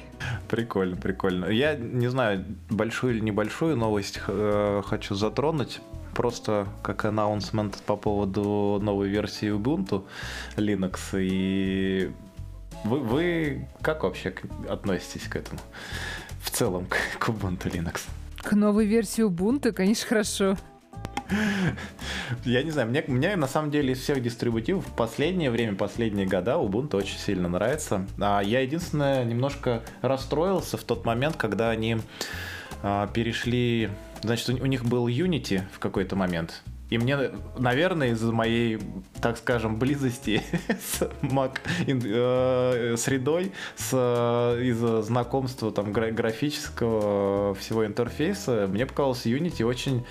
Прикольно, 0.48 0.96
прикольно. 0.96 1.46
Я 1.46 1.74
не 1.74 2.08
знаю, 2.08 2.44
большую 2.70 3.14
или 3.14 3.20
небольшую 3.20 3.76
новость 3.76 4.20
э, 4.26 4.82
хочу 4.86 5.14
затронуть. 5.14 5.80
Просто 6.14 6.66
как 6.82 7.04
анонсмент 7.04 7.76
по 7.86 7.96
поводу 7.96 8.78
новой 8.82 9.08
версии 9.08 9.48
Ubuntu 9.50 10.04
Linux. 10.56 10.98
И 11.14 12.10
вы, 12.84 12.98
вы 13.00 13.68
как 13.82 14.04
вообще 14.04 14.34
относитесь 14.68 15.28
к 15.28 15.36
этому? 15.36 15.60
В 16.40 16.50
целом, 16.50 16.86
к, 16.86 16.96
к 17.18 17.28
Ubuntu 17.28 17.70
Linux? 17.70 18.00
К 18.38 18.52
новой 18.52 18.86
версии 18.86 19.22
Ubuntu, 19.22 19.72
конечно, 19.72 20.08
хорошо. 20.08 20.56
Я 22.44 22.62
не 22.62 22.70
знаю, 22.70 22.88
мне, 22.88 23.04
мне 23.06 23.36
на 23.36 23.46
самом 23.46 23.70
деле 23.70 23.92
из 23.92 24.00
всех 24.00 24.22
дистрибутивов 24.22 24.86
в 24.86 24.92
последнее 24.92 25.50
время, 25.50 25.74
последние 25.74 26.26
года 26.26 26.52
Ubuntu 26.52 26.96
очень 26.96 27.18
сильно 27.18 27.48
нравится. 27.48 28.06
А 28.20 28.40
я 28.40 28.60
единственное 28.60 29.24
немножко 29.24 29.82
расстроился 30.00 30.76
в 30.76 30.84
тот 30.84 31.04
момент, 31.04 31.36
когда 31.36 31.70
они 31.70 31.98
а, 32.82 33.06
перешли... 33.08 33.90
Значит, 34.22 34.48
у, 34.50 34.62
у 34.62 34.66
них 34.66 34.84
был 34.84 35.06
Unity 35.06 35.62
в 35.72 35.78
какой-то 35.78 36.16
момент. 36.16 36.62
И 36.90 36.96
мне, 36.96 37.18
наверное, 37.58 38.12
из-за 38.12 38.32
моей, 38.32 38.78
так 39.20 39.36
скажем, 39.36 39.78
близости 39.78 40.42
с 40.68 41.02
Mac 41.20 41.58
э, 41.86 42.96
средой, 42.96 43.52
с, 43.76 43.92
из-за 43.92 45.02
знакомства 45.02 45.70
там 45.70 45.92
графического 45.92 47.54
всего 47.54 47.84
интерфейса, 47.84 48.66
мне 48.70 48.86
показалось 48.86 49.26
Unity 49.26 49.64
очень 49.64 50.06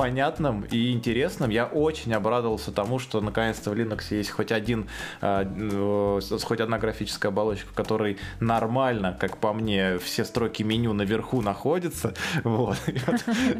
понятным 0.00 0.64
и 0.70 0.92
интересным. 0.92 1.50
Я 1.50 1.66
очень 1.66 2.14
обрадовался 2.14 2.72
тому, 2.72 2.98
что 2.98 3.20
наконец-то 3.20 3.70
в 3.70 3.74
Linux 3.74 4.14
есть 4.16 4.30
хоть 4.30 4.50
один, 4.50 4.88
э, 5.20 6.20
хоть 6.42 6.60
одна 6.60 6.78
графическая 6.78 7.28
оболочка, 7.28 7.68
в 7.68 7.74
которой 7.74 8.16
нормально, 8.40 9.14
как 9.20 9.36
по 9.36 9.52
мне, 9.52 9.98
все 9.98 10.24
строки 10.24 10.62
меню 10.62 10.94
наверху 10.94 11.42
находятся. 11.42 12.14
Вот. 12.44 12.78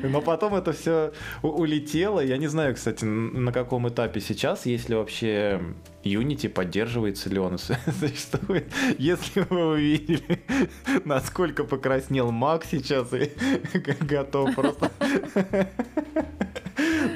Но 0.02 0.22
потом 0.22 0.54
это 0.54 0.72
все 0.72 1.12
улетело. 1.42 2.20
Я 2.20 2.38
не 2.38 2.46
знаю, 2.46 2.74
кстати, 2.74 3.04
на 3.04 3.52
каком 3.52 3.88
этапе 3.88 4.20
сейчас, 4.20 4.64
если 4.66 4.94
вообще 4.94 5.60
Unity 6.04 6.48
поддерживается 6.48 7.28
ли 7.28 7.38
он. 7.38 7.58
Если 8.98 9.46
вы 9.48 9.66
увидели, 9.72 10.42
насколько 11.04 11.64
покраснел 11.64 12.30
Mac 12.30 12.64
сейчас 12.70 13.12
и 13.12 13.32
готов 14.04 14.54
просто 14.54 14.90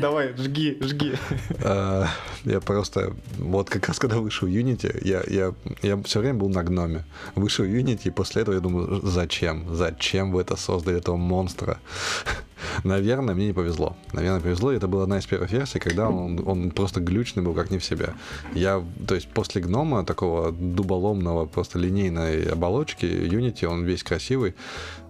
Давай, 0.00 0.34
жги, 0.36 0.78
жги. 0.80 1.14
А, 1.62 2.06
я 2.44 2.60
просто, 2.60 3.12
вот 3.38 3.70
как 3.70 3.88
раз 3.88 3.98
когда 3.98 4.16
вышел 4.16 4.48
Unity, 4.48 5.00
я, 5.04 5.22
я, 5.26 5.54
я 5.82 6.02
все 6.02 6.20
время 6.20 6.38
был 6.38 6.48
на 6.48 6.62
гноме. 6.62 7.04
Вышел 7.34 7.64
Unity, 7.64 8.08
и 8.08 8.10
после 8.10 8.42
этого 8.42 8.54
я 8.54 8.60
думаю, 8.60 9.00
зачем? 9.02 9.74
Зачем 9.74 10.32
вы 10.32 10.42
это 10.42 10.56
создали, 10.56 10.98
этого 10.98 11.16
монстра? 11.16 11.78
Наверное, 12.84 13.34
мне 13.34 13.46
не 13.46 13.52
повезло. 13.52 13.96
Наверное, 14.12 14.40
повезло. 14.40 14.72
Это 14.72 14.88
была 14.88 15.04
одна 15.04 15.18
из 15.18 15.26
первых 15.26 15.52
версий, 15.52 15.78
когда 15.78 16.08
он, 16.08 16.42
он 16.46 16.70
просто 16.70 17.00
глючный 17.00 17.42
был, 17.42 17.54
как 17.54 17.70
не 17.70 17.78
в 17.78 17.84
себе. 17.84 18.14
Я, 18.54 18.82
то 19.06 19.14
есть 19.14 19.28
после 19.28 19.62
гнома, 19.62 20.04
такого 20.04 20.52
дуболомного, 20.52 21.46
просто 21.46 21.78
линейной 21.78 22.44
оболочки, 22.44 23.04
Unity, 23.06 23.66
он 23.66 23.84
весь 23.84 24.02
красивый 24.02 24.54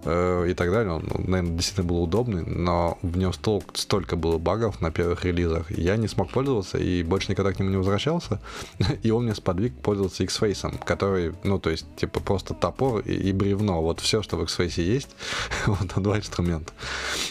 э, 0.05 0.47
и 0.49 0.53
так 0.53 0.71
далее. 0.71 0.93
Он, 0.93 1.03
наверное, 1.17 1.55
действительно 1.55 1.87
был 1.87 2.03
удобный, 2.03 2.43
но 2.45 2.97
в 3.01 3.17
нем 3.17 3.33
стол, 3.33 3.63
столько 3.73 4.15
было 4.15 4.37
багов 4.37 4.81
на 4.81 4.91
первых 4.91 5.25
релизах. 5.25 5.71
Я 5.71 5.97
не 5.97 6.07
смог 6.07 6.31
пользоваться 6.31 6.77
и 6.77 7.03
больше 7.03 7.31
никогда 7.31 7.51
к 7.51 7.59
нему 7.59 7.71
не 7.71 7.77
возвращался. 7.77 8.39
И 9.03 9.11
он 9.11 9.25
мне 9.25 9.35
сподвиг 9.35 9.73
пользоваться 9.75 10.23
X-Face, 10.23 10.83
который, 10.85 11.33
ну, 11.43 11.59
то 11.59 11.69
есть, 11.69 11.85
типа, 11.95 12.19
просто 12.19 12.53
топор 12.53 13.01
и, 13.01 13.13
и 13.13 13.31
бревно. 13.31 13.81
Вот 13.81 13.99
все, 13.99 14.21
что 14.21 14.37
в 14.37 14.43
X-Face 14.43 14.81
есть, 14.81 15.09
вот 15.65 15.93
два 16.01 16.17
инструмента. 16.17 16.73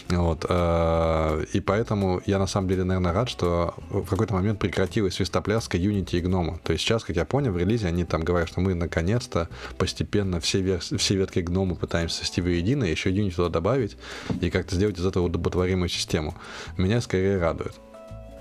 Вот. 0.09 0.45
Э, 0.47 1.43
и 1.53 1.59
поэтому 1.59 2.21
я 2.25 2.39
на 2.39 2.47
самом 2.47 2.67
деле, 2.67 2.83
наверное, 2.83 3.13
рад, 3.13 3.29
что 3.29 3.73
в 3.89 4.05
какой-то 4.05 4.33
момент 4.33 4.59
прекратилась 4.59 5.15
свистопляска 5.15 5.77
Unity 5.77 6.17
и 6.17 6.21
Гнома. 6.21 6.59
То 6.63 6.73
есть 6.73 6.83
сейчас, 6.83 7.03
как 7.03 7.15
я 7.15 7.25
понял, 7.25 7.51
в 7.51 7.57
релизе 7.57 7.87
они 7.87 8.05
там 8.05 8.23
говорят, 8.23 8.49
что 8.49 8.61
мы 8.61 8.73
наконец-то 8.73 9.49
постепенно 9.77 10.39
все, 10.39 10.61
вер... 10.61 10.79
все 10.79 11.15
ветки 11.15 11.39
Гнома 11.39 11.75
пытаемся 11.75 12.17
свести 12.17 12.41
воедино, 12.65 12.83
еще 12.83 13.11
Unity 13.11 13.35
туда 13.35 13.49
добавить 13.49 13.97
и 14.41 14.49
как-то 14.49 14.75
сделать 14.75 14.97
из 14.97 15.05
этого 15.05 15.25
удоботворимую 15.25 15.89
систему. 15.89 16.35
Меня 16.77 17.01
скорее 17.01 17.37
радует. 17.37 17.73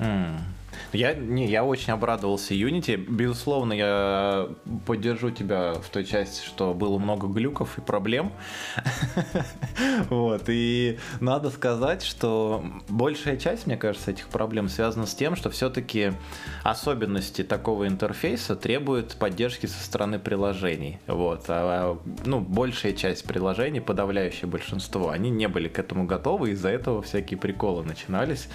Mm. 0.01 0.39
Я, 0.93 1.15
не, 1.15 1.47
я 1.47 1.65
очень 1.65 1.93
обрадовался 1.93 2.55
Unity. 2.55 2.97
Безусловно, 2.97 3.73
я 3.73 4.49
поддержу 4.87 5.31
тебя 5.31 5.75
в 5.75 5.89
той 5.89 6.05
части, 6.05 6.45
что 6.45 6.75
было 6.75 6.99
много 6.99 7.27
глюков 7.27 7.79
и 7.79 7.81
проблем. 7.81 8.33
Вот. 10.09 10.45
И 10.49 10.99
надо 11.21 11.51
сказать, 11.51 12.03
что 12.03 12.65
большая 12.89 13.37
часть, 13.37 13.67
мне 13.67 13.77
кажется, 13.77 14.11
этих 14.11 14.29
проблем 14.29 14.69
связана 14.69 15.07
с 15.07 15.15
тем, 15.15 15.37
что 15.37 15.51
все-таки 15.51 16.13
особенности 16.63 17.43
такого 17.43 17.87
интерфейса 17.89 18.57
требуют 18.57 19.17
поддержки 19.17 19.67
со 19.67 19.83
стороны 19.83 20.19
приложений. 20.19 21.01
Вот. 21.07 21.45
А, 21.49 21.99
ну, 22.25 22.41
большая 22.41 22.93
часть 22.93 23.25
приложений, 23.25 23.81
подавляющее 23.81 24.49
большинство, 24.49 25.11
они 25.11 25.31
не 25.31 25.49
были 25.49 25.69
к 25.69 25.79
этому 25.79 26.05
готовы, 26.05 26.51
из-за 26.51 26.69
этого 26.69 27.03
всякие 27.03 27.39
приколы 27.39 27.85
начинались. 27.85 28.49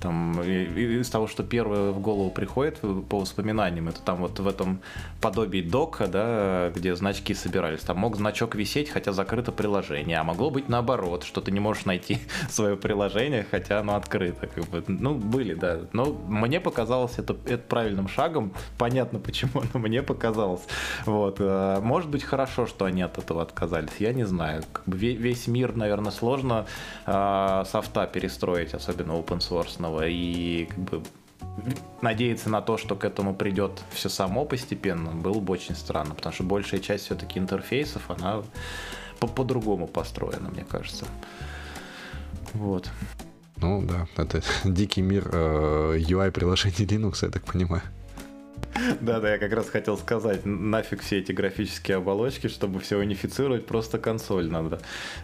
Там, 0.00 0.42
из 0.42 1.08
того, 1.08 1.26
что 1.26 1.42
первое 1.66 1.90
в 1.90 2.00
голову 2.00 2.30
приходит 2.30 2.80
по 3.08 3.18
воспоминаниям, 3.18 3.88
это 3.88 4.00
там 4.00 4.18
вот 4.18 4.38
в 4.38 4.46
этом 4.46 4.80
подобии 5.20 5.62
дока, 5.62 6.06
да, 6.06 6.70
где 6.74 6.94
значки 6.94 7.34
собирались. 7.34 7.80
Там 7.80 7.98
мог 7.98 8.16
значок 8.16 8.54
висеть, 8.54 8.88
хотя 8.88 9.12
закрыто 9.12 9.50
приложение, 9.50 10.18
а 10.18 10.24
могло 10.24 10.50
быть 10.50 10.68
наоборот, 10.68 11.24
что 11.24 11.40
ты 11.40 11.50
не 11.50 11.60
можешь 11.60 11.84
найти 11.84 12.18
свое 12.50 12.76
приложение, 12.76 13.44
хотя 13.50 13.80
оно 13.80 13.96
открыто. 13.96 14.46
Как 14.46 14.64
бы. 14.66 14.84
Ну, 14.86 15.14
были, 15.14 15.54
да. 15.54 15.80
Но 15.92 16.04
мне 16.28 16.60
показалось 16.60 17.18
это, 17.18 17.36
это 17.46 17.62
правильным 17.68 18.08
шагом. 18.08 18.52
Понятно, 18.78 19.18
почему, 19.18 19.62
но 19.74 19.80
мне 19.80 20.02
показалось. 20.02 20.62
Вот. 21.04 21.36
Э, 21.40 21.80
может 21.82 22.10
быть, 22.10 22.22
хорошо, 22.22 22.66
что 22.66 22.84
они 22.84 23.02
от 23.02 23.18
этого 23.18 23.42
отказались. 23.42 23.96
Я 23.98 24.12
не 24.12 24.24
знаю. 24.24 24.62
Как 24.72 24.84
бы 24.86 24.96
весь 24.96 25.48
мир, 25.48 25.74
наверное, 25.74 26.12
сложно 26.12 26.66
э, 27.06 27.64
софта 27.66 28.06
перестроить, 28.06 28.74
особенно 28.74 29.12
open 29.12 29.38
source 29.38 29.76
и 30.08 30.66
как 30.70 30.78
бы 30.78 31.02
надеяться 32.02 32.50
на 32.50 32.60
то, 32.60 32.76
что 32.76 32.96
к 32.96 33.04
этому 33.04 33.34
придет 33.34 33.82
все 33.90 34.08
само 34.08 34.44
постепенно, 34.44 35.12
было 35.12 35.40
бы 35.40 35.52
очень 35.52 35.74
странно, 35.74 36.14
потому 36.14 36.34
что 36.34 36.44
большая 36.44 36.80
часть 36.80 37.04
все-таки 37.04 37.38
интерфейсов, 37.38 38.10
она 38.10 38.42
по-другому 39.18 39.86
построена, 39.86 40.50
мне 40.50 40.64
кажется. 40.64 41.06
Вот. 42.52 42.90
Ну 43.56 43.82
да, 43.82 44.06
это 44.16 44.42
дикий 44.64 45.02
мир 45.02 45.28
э, 45.32 45.98
UI-приложений 45.98 46.86
Linux, 46.86 47.24
я 47.24 47.30
так 47.30 47.44
понимаю. 47.44 47.82
Да-да, 49.00 49.32
я 49.32 49.38
как 49.38 49.52
раз 49.52 49.68
хотел 49.68 49.96
сказать, 49.96 50.44
нафиг 50.44 51.02
все 51.02 51.18
эти 51.18 51.32
графические 51.32 51.98
оболочки, 51.98 52.48
чтобы 52.48 52.80
все 52.80 52.98
унифицировать, 52.98 53.66
просто 53.66 53.98
консоль 53.98 54.50
надо. 54.50 54.80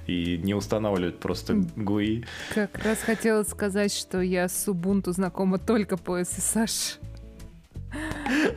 И 0.07 0.39
не 0.39 0.55
устанавливать 0.55 1.19
просто 1.19 1.55
GUI. 1.55 2.25
Как 2.55 2.79
раз 2.85 2.99
хотела 2.99 3.43
сказать, 3.43 3.93
что 3.93 4.21
я 4.21 4.49
с 4.49 4.69
Ubuntu 4.69 5.13
знакома 5.13 5.59
только 5.59 5.97
по 5.97 6.21
SSH. 6.21 6.99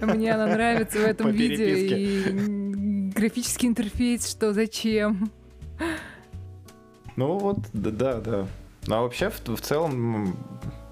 Мне 0.02 0.34
она 0.34 0.48
нравится 0.48 1.00
в 1.00 1.04
этом 1.04 1.32
видео. 1.32 1.66
И 1.66 3.12
графический 3.14 3.68
интерфейс, 3.68 4.30
что 4.30 4.54
зачем? 4.54 5.32
Ну 7.16 7.38
вот, 7.38 7.60
да, 7.74 8.20
да. 8.20 8.48
А 8.88 9.02
вообще, 9.02 9.30
в, 9.30 9.40
в 9.48 9.62
целом, 9.62 10.38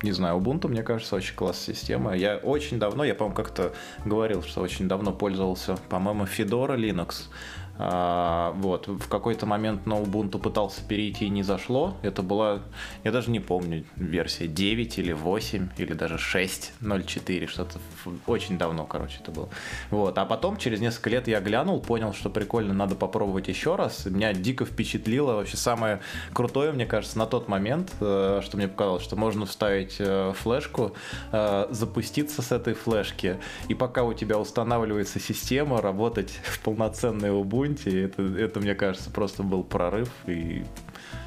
не 0.03 0.11
знаю, 0.11 0.37
Ubuntu, 0.37 0.67
мне 0.67 0.83
кажется, 0.83 1.15
очень 1.15 1.35
классная 1.35 1.75
система. 1.75 2.15
Я 2.15 2.37
очень 2.37 2.77
давно, 2.77 3.03
я, 3.03 3.15
по-моему, 3.15 3.35
как-то 3.35 3.73
говорил, 4.05 4.43
что 4.43 4.61
очень 4.61 4.87
давно 4.87 5.13
пользовался, 5.13 5.77
по-моему, 5.89 6.25
Fedora 6.25 6.75
Linux. 6.75 7.29
А, 7.75 8.51
вот, 8.57 8.87
в 8.87 9.07
какой-то 9.07 9.45
момент 9.47 9.87
на 9.87 9.93
Ubuntu 9.93 10.37
пытался 10.37 10.83
перейти 10.87 11.25
и 11.25 11.29
не 11.29 11.41
зашло. 11.41 11.97
Это 12.03 12.21
была, 12.21 12.61
я 13.03 13.11
даже 13.11 13.31
не 13.31 13.39
помню, 13.39 13.83
версия 13.95 14.47
9 14.47 14.99
или 14.99 15.11
8, 15.11 15.69
или 15.77 15.93
даже 15.93 16.15
6.04, 16.15 17.47
что-то 17.47 17.79
очень 18.27 18.57
давно, 18.57 18.85
короче, 18.85 19.17
это 19.21 19.31
было. 19.31 19.49
Вот, 19.89 20.17
а 20.17 20.25
потом, 20.25 20.57
через 20.57 20.81
несколько 20.81 21.09
лет 21.09 21.27
я 21.27 21.41
глянул, 21.41 21.81
понял, 21.81 22.13
что 22.13 22.29
прикольно, 22.29 22.73
надо 22.73 22.95
попробовать 22.95 23.47
еще 23.47 23.75
раз. 23.75 24.05
Меня 24.05 24.33
дико 24.33 24.65
впечатлило, 24.65 25.33
вообще 25.33 25.57
самое 25.57 25.99
крутое, 26.33 26.73
мне 26.73 26.85
кажется, 26.85 27.17
на 27.17 27.25
тот 27.25 27.47
момент, 27.47 27.91
э, 27.99 28.41
что 28.43 28.57
мне 28.57 28.67
показалось, 28.67 29.03
что 29.03 29.15
можно 29.15 29.47
вставить 29.47 29.95
э, 29.97 30.33
флешку, 30.35 30.93
э, 31.31 31.67
запуститься 31.71 32.43
с 32.43 32.51
этой 32.51 32.75
флешки, 32.75 33.39
и 33.67 33.73
пока 33.73 34.03
у 34.03 34.13
тебя 34.13 34.37
устанавливается 34.37 35.19
система, 35.19 35.81
работать 35.81 36.39
в 36.43 36.59
полноценной 36.59 37.29
Ubuntu, 37.29 37.62
Ubuntu. 37.65 38.05
Это, 38.05 38.21
это, 38.21 38.59
мне 38.59 38.75
кажется, 38.75 39.09
просто 39.09 39.43
был 39.43 39.63
прорыв, 39.63 40.09
и 40.27 40.65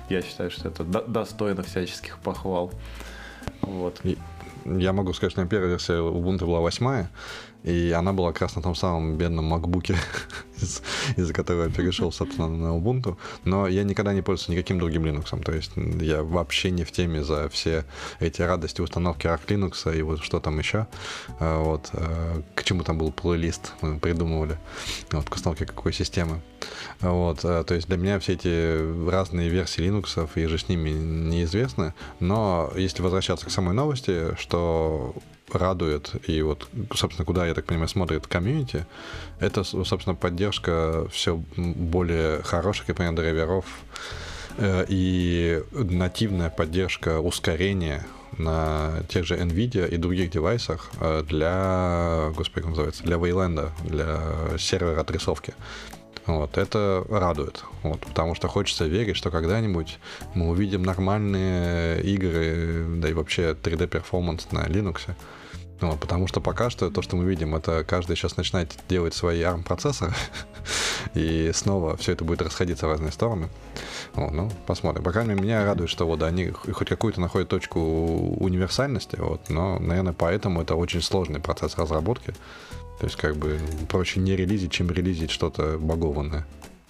я 0.08 0.22
считаю, 0.22 0.50
что 0.50 0.68
это 0.68 0.84
до, 0.84 1.02
достойно 1.02 1.62
всяческих 1.62 2.18
похвал. 2.18 2.72
Вот. 3.60 4.00
Я 4.64 4.92
могу 4.92 5.12
сказать, 5.12 5.32
что 5.32 5.40
меня 5.40 5.50
первая 5.50 5.70
версия 5.70 5.94
Ubuntu 5.94 6.46
была 6.46 6.60
восьмая, 6.60 7.10
И 7.64 7.90
она 7.90 8.12
была 8.12 8.32
как 8.32 8.42
раз 8.42 8.56
на 8.56 8.62
том 8.62 8.74
самом 8.74 9.16
бедном 9.16 9.46
макбуке, 9.46 9.96
из-за 11.16 11.32
которого 11.32 11.64
я 11.64 11.70
перешел, 11.70 12.12
собственно, 12.12 12.48
на 12.48 12.76
Ubuntu. 12.76 13.16
Но 13.44 13.66
я 13.66 13.82
никогда 13.82 14.12
не 14.12 14.22
пользовался 14.22 14.52
никаким 14.52 14.78
другим 14.78 15.04
Linux. 15.04 15.42
То 15.42 15.52
есть 15.52 15.72
я 16.00 16.22
вообще 16.22 16.70
не 16.70 16.84
в 16.84 16.92
теме 16.92 17.24
за 17.24 17.48
все 17.48 17.84
эти 18.20 18.42
радости 18.42 18.80
установки 18.80 19.26
Arch 19.26 19.46
Linux 19.46 19.96
и 19.96 20.02
вот 20.02 20.22
что 20.22 20.40
там 20.40 20.58
еще. 20.58 20.86
А, 21.40 21.62
вот. 21.62 21.90
А, 21.92 22.42
к 22.54 22.64
чему 22.64 22.84
там 22.84 22.98
был 22.98 23.10
плейлист 23.10 23.72
мы 23.80 23.98
придумывали. 23.98 24.58
Вот, 25.10 25.28
к 25.28 25.34
установке 25.34 25.66
какой 25.66 25.92
системы. 25.92 26.40
Вот. 27.00 27.40
А, 27.44 27.64
то 27.64 27.74
есть 27.74 27.88
для 27.88 27.96
меня 27.96 28.18
все 28.20 28.34
эти 28.34 29.08
разные 29.10 29.48
версии 29.48 29.84
Linux 29.84 30.28
и 30.34 30.46
же 30.46 30.58
с 30.58 30.68
ними 30.68 30.90
неизвестны. 30.90 31.94
Но 32.20 32.72
если 32.76 33.02
возвращаться 33.02 33.46
к 33.46 33.50
самой 33.50 33.74
новости, 33.74 34.36
что 34.38 35.14
радует, 35.52 36.12
и 36.28 36.42
вот, 36.42 36.68
собственно, 36.94 37.24
куда, 37.24 37.46
я 37.46 37.54
так 37.54 37.64
понимаю, 37.64 37.88
смотрит 37.88 38.26
комьюнити, 38.26 38.86
это, 39.40 39.64
собственно, 39.64 40.14
поддержка 40.14 41.08
все 41.10 41.36
более 41.56 42.42
хороших, 42.42 42.86
понимаю, 42.86 43.16
драйверов 43.16 43.64
э, 44.58 44.84
и 44.88 45.62
нативная 45.72 46.50
поддержка 46.50 47.20
ускорения 47.20 48.04
на 48.38 49.02
тех 49.08 49.24
же 49.24 49.36
NVIDIA 49.36 49.88
и 49.88 49.96
других 49.96 50.30
девайсах 50.30 50.90
э, 51.00 51.22
для, 51.26 52.32
господи, 52.36 52.60
как 52.60 52.70
называется, 52.70 53.02
для 53.04 53.16
Wayland, 53.16 53.70
для 53.84 54.58
сервера 54.58 55.00
отрисовки. 55.00 55.54
Вот, 56.26 56.58
это 56.58 57.04
радует, 57.08 57.62
вот, 57.84 58.00
потому 58.00 58.34
что 58.34 58.48
хочется 58.48 58.86
верить, 58.86 59.16
что 59.16 59.30
когда-нибудь 59.30 59.98
мы 60.34 60.48
увидим 60.48 60.82
нормальные 60.82 62.02
игры, 62.02 62.84
да 62.96 63.08
и 63.08 63.12
вообще 63.12 63.52
3D-перформанс 63.52 64.48
на 64.50 64.66
Linux. 64.66 65.02
Вот, 65.80 66.00
потому 66.00 66.26
что 66.26 66.40
пока 66.40 66.70
что 66.70 66.90
то, 66.90 67.02
что 67.02 67.16
мы 67.16 67.24
видим, 67.24 67.54
это 67.54 67.84
каждый 67.84 68.16
сейчас 68.16 68.36
начинает 68.38 68.74
делать 68.88 69.14
свои 69.14 69.42
ARM-процессоры, 69.42 70.14
и 71.14 71.52
снова 71.54 71.96
все 71.96 72.12
это 72.12 72.24
будет 72.24 72.42
расходиться 72.42 72.86
в 72.86 72.90
разные 72.90 73.12
стороны. 73.12 73.48
Вот, 74.14 74.32
ну, 74.32 74.50
посмотрим. 74.66 75.04
По 75.04 75.12
крайней 75.12 75.34
мере, 75.34 75.42
меня 75.42 75.64
радует, 75.64 75.90
что 75.90 76.06
вот 76.06 76.22
они 76.22 76.50
хоть 76.50 76.88
какую-то 76.88 77.20
находят 77.20 77.50
точку 77.50 77.78
универсальности, 77.78 79.16
вот, 79.16 79.50
но, 79.50 79.78
наверное, 79.78 80.14
поэтому 80.14 80.62
это 80.62 80.74
очень 80.74 81.02
сложный 81.02 81.40
процесс 81.40 81.76
разработки. 81.76 82.34
То 82.98 83.04
есть, 83.04 83.16
как 83.16 83.36
бы, 83.36 83.58
проще 83.88 84.20
не 84.20 84.34
релизить, 84.36 84.72
чем 84.72 84.90
релизить 84.90 85.30
что-то 85.30 85.78
багованное. 85.78 86.46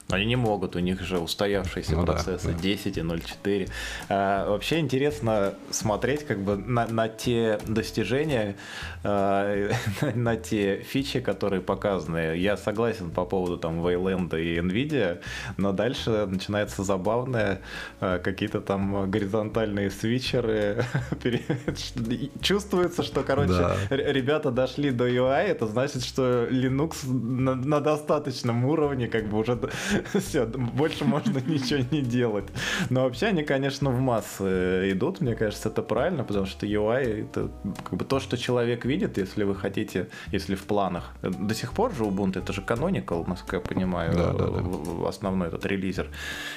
Они 0.08 0.24
не 0.24 0.36
могут, 0.36 0.76
у 0.76 0.78
них 0.78 1.00
же 1.00 1.18
устоявшиеся 1.18 1.96
ну, 1.96 2.04
процессы 2.04 2.48
да, 2.48 2.52
да. 2.52 2.58
10 2.60 2.96
и 2.96 3.00
0.4. 3.00 3.70
А, 4.08 4.48
вообще 4.48 4.78
интересно 4.78 5.54
смотреть 5.70 6.24
как 6.24 6.38
бы 6.38 6.56
на, 6.56 6.86
на 6.86 7.08
те 7.08 7.58
достижения, 7.66 8.56
а, 9.02 9.68
на 10.14 10.36
те 10.36 10.76
фичи, 10.78 11.18
которые 11.20 11.60
показаны. 11.60 12.36
Я 12.36 12.56
согласен 12.56 13.10
по 13.10 13.24
поводу 13.24 13.58
там 13.58 13.84
Wayland 13.84 14.40
и 14.40 14.58
Nvidia, 14.58 15.20
но 15.56 15.72
дальше 15.72 16.26
начинается 16.26 16.84
забавное, 16.84 17.60
а, 18.00 18.20
какие-то 18.20 18.60
там 18.60 19.10
горизонтальные 19.10 19.90
свитчеры. 19.90 20.84
Чувствуется, 22.40 23.02
что, 23.02 23.24
короче, 23.24 23.54
да. 23.54 23.76
ребята 23.90 24.52
дошли 24.52 24.92
до 24.92 25.08
UI, 25.08 25.46
это 25.46 25.66
значит, 25.66 26.04
что 26.04 26.46
Linux 26.48 27.10
на, 27.10 27.56
на 27.56 27.80
достаточном 27.80 28.64
уровне 28.66 29.08
как 29.08 29.28
бы 29.28 29.38
уже 29.38 29.58
Все, 30.20 30.46
больше 30.46 31.04
можно 31.04 31.38
ничего 31.46 31.84
не 31.90 32.02
делать. 32.02 32.46
Но 32.90 33.04
вообще 33.04 33.26
они, 33.26 33.42
конечно, 33.42 33.90
в 33.90 34.00
массы 34.00 34.92
идут. 34.92 35.20
Мне 35.20 35.34
кажется, 35.34 35.68
это 35.68 35.82
правильно, 35.82 36.24
потому 36.24 36.46
что 36.46 36.66
UI 36.66 37.26
это 37.28 37.50
как 37.84 37.94
бы 37.94 38.04
то, 38.04 38.20
что 38.20 38.36
человек 38.36 38.84
видит, 38.84 39.18
если 39.18 39.44
вы 39.44 39.54
хотите, 39.54 40.08
если 40.32 40.54
в 40.54 40.64
планах. 40.64 41.12
До 41.22 41.54
сих 41.54 41.72
пор 41.72 41.94
же 41.94 42.04
Ubuntu 42.04 42.38
это 42.38 42.52
же 42.52 42.62
canonical, 42.62 43.28
насколько 43.28 43.56
я 43.56 43.62
понимаю, 43.62 44.12
да, 44.14 44.32
да, 44.32 44.50
да. 44.50 45.08
основной 45.08 45.48
этот 45.48 45.64
релизер. 45.66 46.08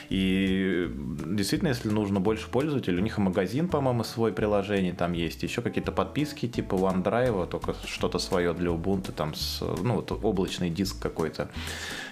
И 0.09 0.89
действительно, 1.25 1.69
если 1.69 1.89
нужно 1.89 2.19
больше 2.19 2.49
пользователей, 2.49 2.97
у 2.97 3.01
них 3.01 3.17
и 3.17 3.21
магазин, 3.21 3.67
по-моему, 3.67 4.03
свой 4.03 4.31
приложение 4.31 4.93
там 4.93 5.13
есть, 5.13 5.43
еще 5.43 5.61
какие-то 5.61 5.91
подписки 5.91 6.47
типа 6.47 6.75
OneDrive, 6.75 7.47
только 7.47 7.75
что-то 7.85 8.19
свое 8.19 8.53
для 8.53 8.71
Ubuntu, 8.71 9.11
там 9.11 9.33
с, 9.33 9.61
ну 9.61 9.95
вот 9.95 10.11
облачный 10.11 10.69
диск 10.69 11.01
какой-то. 11.01 11.49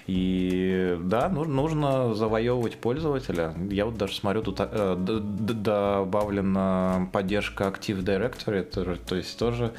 И 0.08 0.98
да, 1.02 1.28
ну, 1.28 1.44
нужно 1.44 2.14
завоевывать 2.14 2.78
пользователя. 2.78 3.54
Я 3.70 3.86
вот 3.86 3.98
даже 3.98 4.16
смотрю, 4.16 4.42
тут 4.42 4.62
э, 4.62 4.96
добавлена 4.98 7.10
поддержка 7.12 7.66
Active 7.66 8.02
Directory, 8.04 8.64
то, 9.06 9.16
есть 9.16 9.38
тоже 9.38 9.74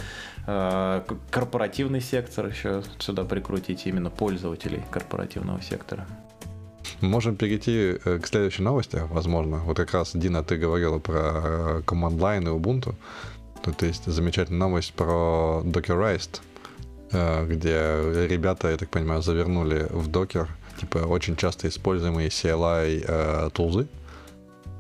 э, 0.47 1.03
корпоративный 1.31 2.03
сектор 2.03 2.47
еще 2.47 2.83
сюда 2.99 3.25
прикрутить, 3.25 3.87
именно 3.87 4.11
пользователей 4.11 4.83
корпоративного 4.91 5.63
сектора. 5.63 6.07
Можем 7.01 7.37
перейти 7.37 7.97
э, 8.05 8.19
к 8.19 8.27
следующей 8.27 8.63
новости, 8.63 9.01
возможно. 9.09 9.63
Вот 9.65 9.79
как 9.79 9.95
раз, 9.95 10.11
Дина, 10.15 10.45
ты 10.45 10.59
говорила 10.59 10.99
про 10.99 11.81
Command 11.87 12.19
Line 12.19 12.45
и 12.45 12.49
Ubuntu. 12.49 12.95
Тут 13.63 13.83
есть 13.83 14.05
замечательная 14.05 14.61
новость 14.61 14.93
про 14.93 15.63
Dockerized. 15.65 16.43
Э, 17.13 17.47
где 17.47 18.27
ребята, 18.27 18.71
я 18.71 18.77
так 18.77 18.91
понимаю, 18.91 19.23
завернули 19.23 19.87
в 19.91 20.09
докер, 20.09 20.49
типа, 20.81 20.99
очень 20.99 21.37
часто 21.37 21.69
используемые 21.69 22.29
CLI 22.29 23.05
э, 23.07 23.51
тулзы. 23.53 23.89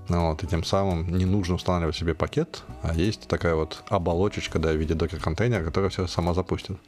Ну, 0.08 0.30
вот, 0.30 0.42
и 0.42 0.46
тем 0.46 0.64
самым 0.64 1.16
не 1.16 1.26
нужно 1.26 1.56
устанавливать 1.56 1.96
себе 1.96 2.14
пакет, 2.14 2.62
а 2.82 2.94
есть 2.94 3.28
такая 3.28 3.54
вот 3.54 3.82
оболочечка, 3.90 4.58
да, 4.58 4.72
в 4.72 4.76
виде 4.76 4.94
докер-контейнера, 4.94 5.64
которая 5.64 5.90
все 5.90 6.06
сама 6.06 6.32
запустит. 6.32 6.78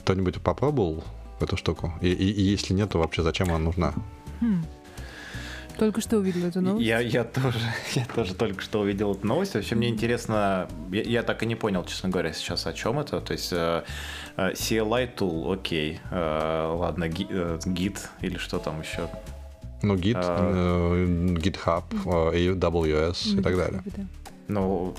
Кто-нибудь 0.00 0.40
попробовал 0.40 1.04
эту 1.40 1.56
штуку? 1.58 1.92
И, 2.00 2.08
и, 2.08 2.30
и 2.30 2.42
если 2.42 2.72
нет, 2.72 2.90
то 2.90 2.98
вообще 2.98 3.22
зачем 3.22 3.48
она 3.50 3.58
нужна? 3.58 3.92
Только 5.78 6.00
что 6.00 6.18
увидел 6.18 6.46
эту 6.46 6.60
новость. 6.60 6.86
Я, 6.86 7.00
я, 7.00 7.24
тоже, 7.24 7.58
я 7.94 8.04
тоже 8.04 8.34
только 8.34 8.62
что 8.62 8.80
увидел 8.80 9.12
эту 9.12 9.26
новость. 9.26 9.54
Вообще 9.54 9.74
мне 9.74 9.88
интересно, 9.88 10.68
я, 10.90 11.02
я 11.02 11.22
так 11.22 11.42
и 11.42 11.46
не 11.46 11.54
понял, 11.54 11.84
честно 11.84 12.08
говоря, 12.08 12.32
сейчас 12.32 12.66
о 12.66 12.72
чем 12.72 12.98
это. 12.98 13.20
То 13.20 13.32
есть 13.32 13.52
э, 13.52 13.84
э 14.36 14.52
CLI 14.52 15.16
tool, 15.16 15.54
окей, 15.54 16.00
э, 16.10 16.74
ладно, 16.74 17.08
гид, 17.08 17.28
э, 17.30 17.58
гид 17.66 18.08
или 18.20 18.36
что 18.38 18.58
там 18.58 18.80
еще. 18.80 19.08
Ну, 19.82 19.96
Git, 19.96 20.14
а, 20.16 20.94
э, 20.94 21.34
GitHub, 21.38 21.82
э, 22.32 22.52
AWS 22.52 23.38
и 23.38 23.42
так 23.42 23.56
далее. 23.56 23.82
Ну, 24.46 24.94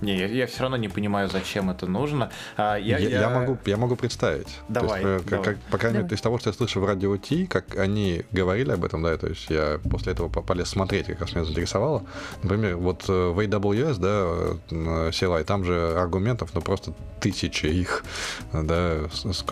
не, 0.00 0.16
я, 0.16 0.26
я 0.26 0.46
все 0.46 0.62
равно 0.62 0.76
не 0.76 0.88
понимаю, 0.88 1.28
зачем 1.28 1.70
это 1.70 1.86
нужно. 1.86 2.30
А, 2.56 2.76
я, 2.76 2.98
я, 2.98 3.08
я... 3.08 3.20
я, 3.20 3.28
могу, 3.28 3.58
я 3.66 3.76
могу 3.76 3.96
представить. 3.96 4.48
Давай. 4.68 5.02
То 5.02 5.08
есть, 5.08 5.26
давай. 5.26 5.44
Как, 5.44 5.58
по 5.70 5.78
крайней 5.78 5.98
мере, 5.98 6.14
из 6.14 6.20
того, 6.20 6.38
что 6.38 6.50
я 6.50 6.54
слышу 6.54 6.80
в 6.80 6.84
радио 6.84 7.16
Ти, 7.16 7.46
как 7.46 7.76
они 7.76 8.24
говорили 8.32 8.72
об 8.72 8.84
этом, 8.84 9.02
да, 9.02 9.16
то 9.16 9.26
есть 9.26 9.50
я 9.50 9.78
после 9.90 10.12
этого 10.12 10.28
полез 10.28 10.68
смотреть, 10.68 11.06
как 11.06 11.20
раз 11.20 11.34
меня 11.34 11.44
заинтересовало. 11.44 12.04
Например, 12.42 12.76
вот 12.76 13.04
э, 13.08 13.12
в 13.12 13.38
AWS, 13.38 13.98
да, 13.98 14.58
э, 14.70 15.10
CLI, 15.10 15.44
там 15.44 15.64
же 15.64 15.94
аргументов, 15.98 16.50
ну, 16.54 16.60
просто 16.60 16.92
тысячи 17.20 17.66
их, 17.66 18.04
да, 18.52 18.98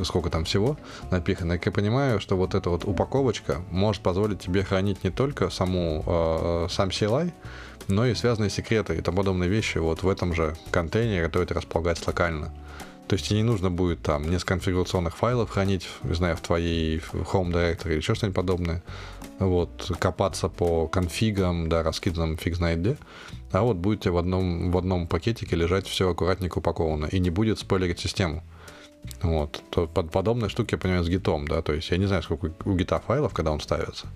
сколько 0.03 0.31
там 0.31 0.45
всего 0.45 0.79
напихано. 1.11 1.59
Как 1.59 1.67
я 1.67 1.73
понимаю, 1.73 2.21
что 2.21 2.37
вот 2.37 2.55
эта 2.55 2.71
вот 2.71 2.85
упаковочка 2.85 3.61
может 3.71 4.03
позволить 4.03 4.41
тебе 4.41 4.65
хранить 4.65 5.05
не 5.05 5.11
только 5.11 5.51
саму, 5.51 6.03
э, 6.07 6.67
сам 6.71 6.89
CLI, 6.89 7.33
но 7.89 8.07
и 8.07 8.15
связанные 8.15 8.51
секреты 8.51 8.97
и 8.97 9.01
тому 9.01 9.19
подобные 9.19 9.51
вещи 9.51 9.79
вот 9.79 10.03
в 10.03 10.09
этом 10.09 10.35
же 10.35 10.57
контейнере, 10.71 11.25
который 11.25 11.49
располагается 11.49 12.05
локально. 12.07 12.55
То 13.09 13.15
есть 13.15 13.27
тебе 13.27 13.39
не 13.39 13.45
нужно 13.45 13.71
будет 13.71 14.03
там 14.03 14.31
несколько 14.31 14.55
конфигурационных 14.55 15.17
файлов 15.17 15.49
хранить, 15.49 15.89
не 16.03 16.15
знаю, 16.15 16.37
в 16.37 16.43
твоей 16.43 16.99
home 16.99 17.51
directory 17.51 17.93
или 17.93 17.97
еще 17.97 18.15
что-нибудь 18.15 18.37
подобное. 18.37 18.83
Вот, 19.39 19.91
копаться 19.99 20.51
по 20.51 20.89
конфигам, 20.89 21.71
да, 21.71 21.83
раскиданным 21.83 22.37
фиг 22.37 22.57
знает 22.57 22.81
где. 22.81 22.99
А 23.51 23.63
вот 23.63 23.79
будете 23.79 24.11
в 24.11 24.19
одном, 24.19 24.71
в 24.71 24.77
одном 24.77 25.07
пакетике 25.07 25.57
лежать 25.57 25.87
все 25.87 26.11
аккуратненько 26.11 26.59
упаковано. 26.59 27.07
И 27.07 27.19
не 27.19 27.31
будет 27.31 27.59
спойлерить 27.59 27.99
систему. 27.99 28.43
Вот. 29.23 29.63
То, 29.71 29.87
под 29.87 30.11
подобные 30.11 30.51
штуки, 30.51 30.75
я 30.75 30.79
понимаю, 30.79 31.03
с 31.03 31.09
гитом, 31.09 31.49
да, 31.49 31.63
то 31.63 31.73
есть 31.73 31.91
я 31.91 31.97
не 31.97 32.07
знаю, 32.07 32.23
сколько 32.23 32.53
у 32.65 32.75
гита 32.75 33.01
файлов, 33.01 33.33
когда 33.33 33.53
он 33.53 33.61
ставится. 33.61 34.09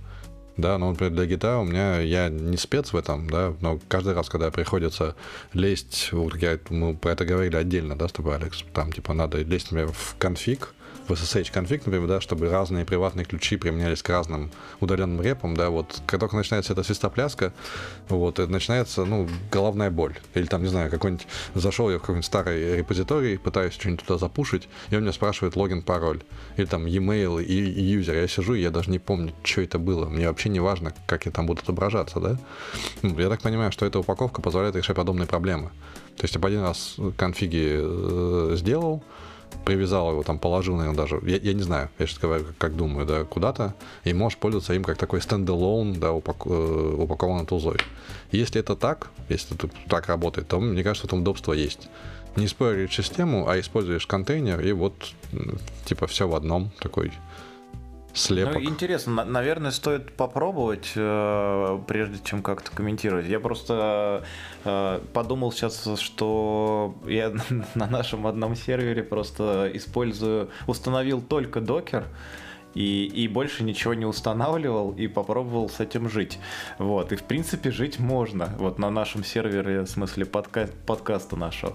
Да, 0.57 0.77
но, 0.77 0.91
например, 0.91 1.13
для 1.15 1.27
гитары 1.27 1.59
у 1.59 1.65
меня, 1.65 2.01
я 2.01 2.29
не 2.29 2.57
спец 2.57 2.93
в 2.93 2.97
этом, 2.97 3.29
да, 3.31 3.55
но 3.61 3.79
каждый 3.89 4.13
раз, 4.13 4.29
когда 4.29 4.51
приходится 4.51 5.17
лезть, 5.55 6.11
вот 6.13 6.37
я, 6.37 6.59
мы 6.69 6.95
про 6.95 7.13
это 7.13 7.25
говорили 7.25 7.57
отдельно, 7.57 7.97
да, 7.97 8.09
с 8.09 8.13
тобой, 8.13 8.37
Алекс, 8.37 8.63
там, 8.75 8.93
типа, 8.93 9.15
надо 9.15 9.39
лезть, 9.39 9.71
например, 9.73 9.93
в 9.93 10.15
конфиг, 10.19 10.75
в 11.09 11.13
SSH 11.13 11.53
конфиг, 11.53 11.87
например, 11.87 12.09
да, 12.09 12.21
чтобы 12.21 12.49
разные 12.49 12.85
приватные 12.85 13.25
ключи 13.25 13.57
применялись 13.57 14.03
к 14.03 14.09
разным 14.09 14.51
удаленным 14.81 15.21
репам, 15.23 15.57
да, 15.57 15.71
вот, 15.71 16.01
как 16.07 16.21
только 16.21 16.37
начинается 16.37 16.73
эта 16.73 16.83
свистопляска, 16.83 17.53
вот, 18.09 18.39
это 18.39 18.51
начинается, 18.51 19.05
ну, 19.05 19.29
головная 19.51 19.91
боль. 19.91 20.19
Или 20.35 20.47
там, 20.47 20.63
не 20.63 20.69
знаю, 20.69 20.91
какой-нибудь, 20.91 21.27
зашел 21.55 21.91
я 21.91 21.99
в 21.99 22.01
какой-нибудь 22.01 22.27
старый 22.27 22.77
репозиторий, 22.77 23.39
пытаюсь 23.39 23.75
что-нибудь 23.75 24.05
туда 24.05 24.19
запушить, 24.19 24.69
и 24.91 24.97
он 24.97 25.03
меня 25.03 25.13
спрашивает 25.13 25.57
логин, 25.57 25.83
пароль. 25.83 26.23
Или 26.57 26.67
там 26.67 26.87
e-mail 26.87 27.43
и, 27.43 27.53
и 27.55 27.83
юзер. 27.83 28.15
Я 28.15 28.29
сижу, 28.29 28.55
и 28.55 28.61
я 28.61 28.71
даже 28.71 28.91
не 28.91 28.99
помню, 28.99 29.33
что 29.43 29.61
это 29.61 29.79
было. 29.79 30.07
Мне 30.07 30.29
вообще 30.29 30.49
не 30.49 30.61
важно, 30.61 30.95
как 31.07 31.27
я 31.27 31.33
там 31.33 31.47
буду 31.47 31.63
отображаться, 31.63 32.21
да. 32.21 32.39
Ну, 33.03 33.19
я 33.19 33.29
так 33.29 33.43
понимаю, 33.43 33.73
что 33.73 33.87
эта 33.87 33.99
упаковка 33.99 34.43
позволяет 34.43 34.77
решать 34.77 34.97
подобные 34.97 35.27
проблемы. 35.27 35.71
То 36.17 36.25
есть, 36.25 36.37
один 36.37 36.61
раз 36.61 36.97
конфиги 37.17 37.81
э, 37.81 38.57
сделал, 38.57 39.03
привязал 39.65 40.11
его, 40.13 40.23
там 40.23 40.39
положил, 40.39 40.77
наверное, 40.77 40.97
даже, 40.97 41.21
я, 41.25 41.37
я 41.37 41.53
не 41.53 41.63
знаю, 41.63 41.91
я 41.99 42.07
сейчас 42.07 42.19
говорю, 42.19 42.45
как, 42.45 42.59
как 42.59 42.77
думаю, 42.77 43.07
да, 43.07 43.25
куда-то, 43.25 43.75
и 44.05 44.13
можешь 44.13 44.39
пользоваться 44.39 44.75
им 44.75 44.85
как 44.85 44.99
такой 44.99 45.21
стендалон, 45.21 45.95
да, 45.95 46.13
упак, 46.13 46.47
э, 46.47 46.95
упакованной 46.99 47.47
тулзой. 47.47 47.79
Если 48.31 48.61
это 48.61 48.77
так, 48.77 49.11
если 49.29 49.57
это 49.57 49.69
так 49.89 50.07
работает, 50.07 50.49
то, 50.49 50.61
мне 50.61 50.83
кажется, 50.83 51.09
там 51.09 51.21
удобство 51.21 51.53
есть. 51.53 51.89
Не 52.37 52.47
используешь 52.47 52.95
систему, 52.95 53.49
а 53.49 53.61
используешь 53.61 54.07
контейнер, 54.07 54.61
и 54.61 54.73
вот, 54.73 54.95
типа, 55.85 56.07
все 56.07 56.27
в 56.27 56.35
одном, 56.35 56.71
такой 56.81 57.13
слепок. 58.15 58.55
Ну, 58.55 58.69
интересно, 58.69 59.25
наверное, 59.25 59.71
стоит 59.71 60.13
попробовать, 60.13 60.93
э, 60.95 61.81
прежде 61.87 62.19
чем 62.25 62.43
как-то 62.43 62.71
комментировать. 62.71 63.27
Я 63.27 63.41
просто 63.41 64.25
э, 64.65 65.01
подумал 65.13 65.53
сейчас, 65.53 65.89
что 65.99 66.95
я 67.07 67.33
на 67.75 67.87
нашем 67.87 68.27
одном 68.27 68.57
сервере 68.57 69.03
просто 69.03 69.71
использую, 69.75 70.51
установил 70.67 71.21
только 71.21 71.61
докер, 71.61 72.05
и, 72.75 73.05
и 73.07 73.29
больше 73.29 73.65
ничего 73.65 73.95
не 73.95 74.07
устанавливал 74.07 74.93
и 74.93 75.07
попробовал 75.07 75.69
с 75.69 75.81
этим 75.81 76.09
жить. 76.09 76.39
Вот, 76.79 77.13
и 77.13 77.17
в 77.17 77.23
принципе 77.25 77.71
жить 77.71 77.99
можно, 77.99 78.55
вот 78.59 78.79
на 78.79 78.91
нашем 78.91 79.25
сервере, 79.25 79.83
в 79.83 79.87
смысле 79.87 80.25
подка 80.25 80.69
подкаста 80.87 81.37
нашего. 81.37 81.75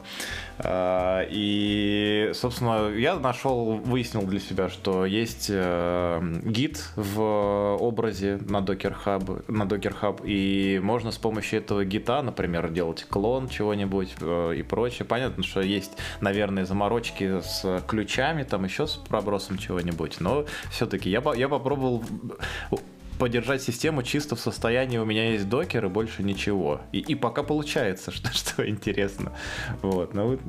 А, 0.59 1.25
и, 1.29 2.31
собственно, 2.33 2.89
я 2.89 3.15
нашел, 3.15 3.77
выяснил 3.77 4.23
для 4.23 4.39
себя, 4.39 4.69
что 4.69 5.05
есть 5.05 5.47
э, 5.49 6.21
гид 6.43 6.83
в 6.95 7.77
образе 7.79 8.39
на 8.47 8.57
Docker 8.57 8.95
Hub, 9.05 9.51
на 9.51 9.63
Docker 9.63 9.95
Hub, 10.01 10.21
и 10.25 10.79
можно 10.79 11.11
с 11.11 11.17
помощью 11.17 11.59
этого 11.59 11.85
гита, 11.85 12.21
например, 12.21 12.69
делать 12.69 13.05
клон 13.09 13.49
чего-нибудь 13.49 14.15
э, 14.21 14.55
и 14.57 14.63
прочее. 14.63 15.05
Понятно, 15.05 15.43
что 15.43 15.61
есть, 15.61 15.91
наверное, 16.21 16.65
заморочки 16.65 17.41
с 17.41 17.83
ключами, 17.87 18.43
там 18.43 18.63
еще 18.63 18.87
с 18.87 18.95
пробросом 18.95 19.57
чего-нибудь, 19.57 20.19
но 20.19 20.45
все 20.71 20.86
все-таки. 20.87 21.09
Я, 21.09 21.21
я 21.35 21.49
попробовал 21.49 22.03
поддержать 23.19 23.63
систему 23.63 24.03
чисто 24.03 24.35
в 24.35 24.39
состоянии 24.39 24.99
у 24.99 25.05
меня 25.05 25.31
есть 25.31 25.49
докер 25.49 25.85
и 25.85 25.89
больше 25.89 26.23
ничего. 26.23 26.81
И, 26.91 26.99
и 26.99 27.15
пока 27.15 27.43
получается, 27.43 28.11
что, 28.11 28.31
что 28.31 28.67
интересно. 28.67 29.33
Вот, 29.81 30.13
ну, 30.13 30.39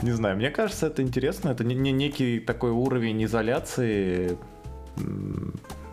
не 0.00 0.12
знаю, 0.12 0.36
мне 0.36 0.50
кажется, 0.50 0.86
это 0.86 1.02
интересно. 1.02 1.50
Это 1.50 1.64
не, 1.64 1.74
не 1.74 1.92
некий 1.92 2.40
такой 2.40 2.70
уровень 2.70 3.24
изоляции 3.24 4.38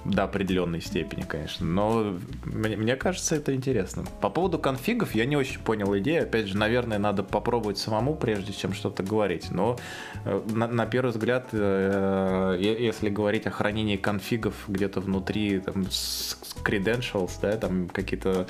до 0.09 0.23
определенной 0.23 0.81
степени, 0.81 1.21
конечно. 1.21 1.65
Но 1.65 2.17
мне, 2.43 2.75
мне 2.75 2.95
кажется, 2.95 3.35
это 3.35 3.53
интересно. 3.53 4.03
По 4.21 4.29
поводу 4.29 4.59
конфигов 4.59 5.15
я 5.15 5.25
не 5.25 5.37
очень 5.37 5.59
понял 5.59 5.95
идею. 5.99 6.23
Опять 6.23 6.47
же, 6.47 6.57
наверное, 6.57 6.97
надо 6.97 7.23
попробовать 7.23 7.77
самому, 7.77 8.15
прежде 8.15 8.53
чем 8.53 8.73
что-то 8.73 9.03
говорить. 9.03 9.51
Но 9.51 9.77
э, 10.25 10.41
на, 10.49 10.67
на 10.67 10.85
первый 10.85 11.11
взгляд, 11.11 11.49
э, 11.51 12.57
если 12.59 13.09
говорить 13.09 13.45
о 13.47 13.51
хранении 13.51 13.97
конфигов 13.97 14.55
где-то 14.67 14.99
внутри 15.01 15.59
там, 15.59 15.85
с 15.89 16.37
credentials, 16.63 17.31
да, 17.41 17.57
там 17.57 17.89
какие-то 17.89 18.47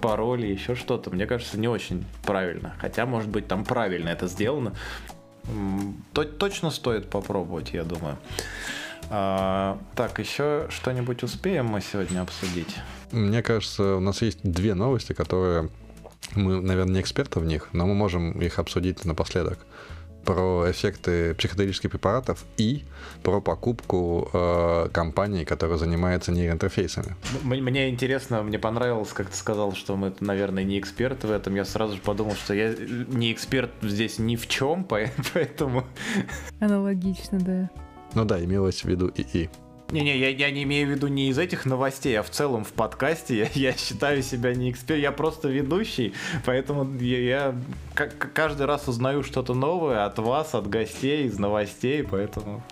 пароли, 0.00 0.46
еще 0.46 0.74
что-то, 0.74 1.10
мне 1.10 1.26
кажется, 1.26 1.58
не 1.58 1.68
очень 1.68 2.04
правильно. 2.24 2.74
Хотя, 2.78 3.06
может 3.06 3.28
быть, 3.28 3.46
там 3.48 3.64
правильно 3.64 4.08
это 4.08 4.26
сделано. 4.26 4.72
Точно 6.12 6.70
стоит 6.70 7.10
попробовать, 7.10 7.72
я 7.72 7.84
думаю. 7.84 8.16
А, 9.14 9.78
так, 9.94 10.18
еще 10.18 10.68
что-нибудь 10.70 11.22
успеем 11.22 11.66
мы 11.66 11.82
сегодня 11.82 12.22
обсудить? 12.22 12.74
Мне 13.10 13.42
кажется, 13.42 13.96
у 13.96 14.00
нас 14.00 14.22
есть 14.22 14.38
две 14.42 14.72
новости, 14.72 15.12
которые 15.12 15.68
мы, 16.34 16.62
наверное, 16.62 16.94
не 16.94 17.00
эксперты 17.02 17.38
в 17.38 17.44
них, 17.44 17.68
но 17.72 17.86
мы 17.86 17.92
можем 17.92 18.40
их 18.40 18.58
обсудить 18.58 19.04
напоследок 19.04 19.58
про 20.24 20.70
эффекты 20.70 21.34
психоделических 21.34 21.90
препаратов 21.90 22.46
и 22.56 22.84
про 23.22 23.42
покупку 23.42 24.30
э, 24.32 24.88
компании, 24.92 25.44
которая 25.44 25.76
занимается 25.76 26.32
нейроинтерфейсами. 26.32 27.14
Мне 27.42 27.90
интересно, 27.90 28.42
мне 28.42 28.58
понравилось, 28.58 29.12
как 29.12 29.28
ты 29.28 29.36
сказал, 29.36 29.74
что 29.74 29.94
мы, 29.96 30.14
наверное, 30.20 30.64
не 30.64 30.78
эксперты 30.78 31.26
в 31.26 31.32
этом. 31.32 31.54
Я 31.54 31.66
сразу 31.66 31.96
же 31.96 32.00
подумал, 32.00 32.34
что 32.34 32.54
я 32.54 32.72
не 32.72 33.30
эксперт 33.30 33.72
здесь 33.82 34.18
ни 34.18 34.36
в 34.36 34.48
чем, 34.48 34.84
поэтому... 35.34 35.84
Аналогично, 36.60 37.38
да. 37.38 37.70
Ну 38.14 38.24
да, 38.24 38.42
имелось 38.42 38.82
в 38.82 38.88
виду 38.88 39.10
ИИ. 39.14 39.50
Не-не, 39.92 40.18
я, 40.18 40.30
я 40.30 40.50
не 40.50 40.62
имею 40.62 40.88
в 40.88 40.90
виду 40.90 41.08
не 41.08 41.28
из 41.28 41.38
этих 41.38 41.66
новостей, 41.66 42.18
а 42.18 42.22
в 42.22 42.30
целом 42.30 42.64
в 42.64 42.72
подкасте. 42.72 43.36
Я, 43.54 43.70
я 43.70 43.72
считаю 43.76 44.22
себя 44.22 44.54
не 44.54 44.70
эксперт, 44.70 45.00
я 45.00 45.12
просто 45.12 45.48
ведущий, 45.48 46.14
поэтому 46.46 46.98
я, 46.98 47.18
я 47.18 47.54
каждый 48.34 48.66
раз 48.66 48.88
узнаю 48.88 49.22
что-то 49.22 49.52
новое 49.52 50.06
от 50.06 50.18
вас, 50.18 50.54
от 50.54 50.66
гостей, 50.68 51.26
из 51.26 51.38
новостей, 51.38 52.02
поэтому... 52.02 52.62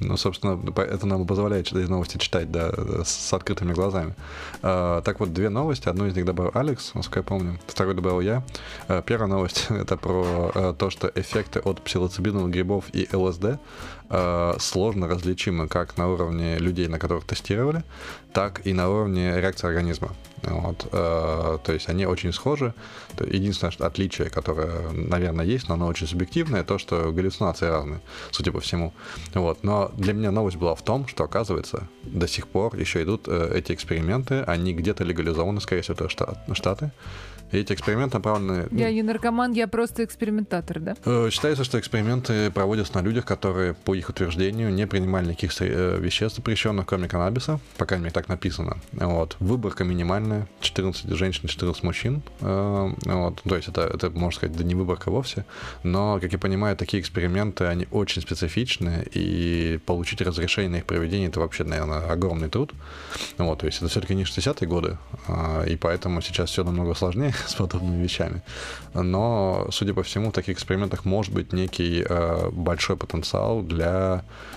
Ну, 0.00 0.16
собственно, 0.16 0.60
это 0.80 1.06
нам 1.06 1.26
позволяет 1.26 1.72
эти 1.72 1.88
новости 1.88 2.18
читать, 2.18 2.50
да, 2.50 2.72
с 3.04 3.32
открытыми 3.32 3.72
глазами. 3.72 4.14
А, 4.62 5.02
так 5.02 5.20
вот, 5.20 5.32
две 5.32 5.48
новости. 5.48 5.88
Одну 5.88 6.06
из 6.06 6.16
них 6.16 6.24
добавил 6.24 6.50
Алекс, 6.54 6.92
насколько 6.94 7.20
я 7.20 7.22
помню. 7.22 7.58
Вторую 7.66 7.94
добавил 7.94 8.20
я. 8.20 8.42
А, 8.88 9.02
первая 9.02 9.28
новость— 9.28 9.66
это 9.68 9.96
про 9.96 10.50
а, 10.54 10.72
то, 10.74 10.90
что 10.90 11.10
эффекты 11.14 11.60
от 11.60 11.80
псилоцибиновых 11.80 12.50
грибов 12.50 12.86
и 12.92 13.08
ЛСД 13.12 13.60
а, 14.16 14.56
сложно 14.60 15.08
различимы 15.08 15.66
как 15.66 15.96
на 15.96 16.08
уровне 16.08 16.58
людей, 16.58 16.86
на 16.86 17.00
которых 17.00 17.24
тестировали, 17.24 17.82
так 18.32 18.64
и 18.64 18.72
на 18.72 18.88
уровне 18.88 19.40
реакции 19.40 19.66
организма. 19.66 20.10
Вот, 20.42 20.86
э, 20.92 21.58
то 21.64 21.72
есть 21.72 21.88
они 21.88 22.06
очень 22.06 22.32
схожи. 22.32 22.74
Единственное 23.18 23.72
что 23.72 23.86
отличие, 23.86 24.30
которое, 24.30 24.90
наверное, 24.92 25.44
есть, 25.44 25.68
но 25.68 25.74
оно 25.74 25.86
очень 25.86 26.06
субъективное, 26.06 26.62
то, 26.62 26.78
что 26.78 27.10
галлюцинации 27.10 27.66
разные, 27.66 28.00
судя 28.30 28.52
по 28.52 28.60
всему. 28.60 28.92
Вот. 29.32 29.64
Но 29.64 29.90
для 29.96 30.12
меня 30.12 30.30
новость 30.30 30.58
была 30.58 30.74
в 30.74 30.82
том, 30.82 31.08
что, 31.08 31.24
оказывается, 31.24 31.88
до 32.02 32.28
сих 32.28 32.46
пор 32.46 32.76
еще 32.76 33.02
идут 33.02 33.26
э, 33.26 33.52
эти 33.54 33.72
эксперименты, 33.72 34.42
они 34.42 34.74
где-то 34.74 35.02
легализованы, 35.02 35.60
скорее 35.60 35.82
всего, 35.82 35.94
это 35.94 36.08
Штаты. 36.54 36.92
И 37.54 37.58
эти 37.58 37.72
эксперименты 37.72 38.16
направлены... 38.16 38.66
Я 38.72 38.90
не 38.92 39.02
наркоман, 39.02 39.52
я 39.52 39.68
просто 39.68 40.04
экспериментатор, 40.04 40.80
да? 40.80 40.96
Э, 41.04 41.28
считается, 41.30 41.62
что 41.62 41.78
эксперименты 41.78 42.50
проводятся 42.50 42.96
на 42.96 43.02
людях, 43.02 43.24
которые, 43.24 43.74
по 43.74 43.94
их 43.94 44.03
утверждению, 44.10 44.72
не 44.72 44.86
принимали 44.86 45.28
никаких 45.28 45.52
э, 45.60 45.98
веществ 45.98 46.36
запрещенных, 46.36 46.86
кроме 46.86 47.08
каннабиса. 47.08 47.60
По 47.78 47.86
крайней 47.86 48.04
мере, 48.04 48.14
так 48.14 48.28
написано. 48.28 48.78
Вот. 48.92 49.36
Выборка 49.40 49.84
минимальная. 49.84 50.46
14 50.60 51.10
женщин, 51.10 51.48
14 51.48 51.82
мужчин. 51.82 52.22
Э, 52.40 52.90
вот. 53.04 53.42
То 53.42 53.56
есть 53.56 53.68
это, 53.68 53.82
это, 53.82 54.10
можно 54.10 54.36
сказать, 54.36 54.56
да 54.56 54.64
не 54.64 54.74
выборка 54.74 55.10
вовсе. 55.10 55.44
Но, 55.82 56.18
как 56.20 56.32
я 56.32 56.38
понимаю, 56.38 56.76
такие 56.76 57.00
эксперименты, 57.00 57.64
они 57.64 57.86
очень 57.90 58.22
специфичны, 58.22 59.06
и 59.12 59.78
получить 59.86 60.20
разрешение 60.20 60.70
на 60.70 60.76
их 60.76 60.84
проведение, 60.84 61.28
это 61.28 61.40
вообще, 61.40 61.64
наверное, 61.64 62.10
огромный 62.10 62.48
труд. 62.48 62.72
Вот. 63.38 63.58
То 63.58 63.66
есть 63.66 63.78
это 63.78 63.88
все-таки 63.88 64.14
не 64.14 64.24
60-е 64.24 64.68
годы, 64.68 64.98
и 65.66 65.76
поэтому 65.76 66.20
сейчас 66.22 66.50
все 66.50 66.64
намного 66.64 66.94
сложнее 66.94 67.34
с 67.46 67.54
подобными 67.54 68.02
вещами. 68.02 68.42
Но, 68.94 69.68
судя 69.70 69.94
по 69.94 70.02
всему, 70.02 70.30
в 70.30 70.32
таких 70.32 70.54
экспериментах 70.56 71.04
может 71.04 71.32
быть 71.32 71.52
некий 71.52 72.04
э, 72.08 72.50
большой 72.50 72.96
потенциал 72.96 73.62
для, 73.62 73.83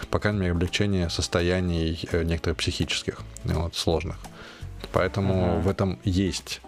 по 0.09 0.19
крайней 0.19 0.39
мере, 0.39 0.51
облегчения 0.51 1.09
состояний 1.09 1.99
э, 2.11 2.23
некоторых 2.23 2.57
психических, 2.57 3.21
вот, 3.43 3.75
сложных. 3.75 4.17
Поэтому 4.91 5.33
uh-huh. 5.33 5.61
в 5.61 5.67
этом 5.67 5.99
есть 6.03 6.61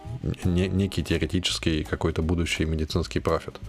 не, 0.43 0.67
некий 0.67 1.03
теоретический 1.03 1.83
какой-то 1.83 2.21
будущий 2.21 2.65
медицинский 2.65 3.19
профит. 3.19 3.59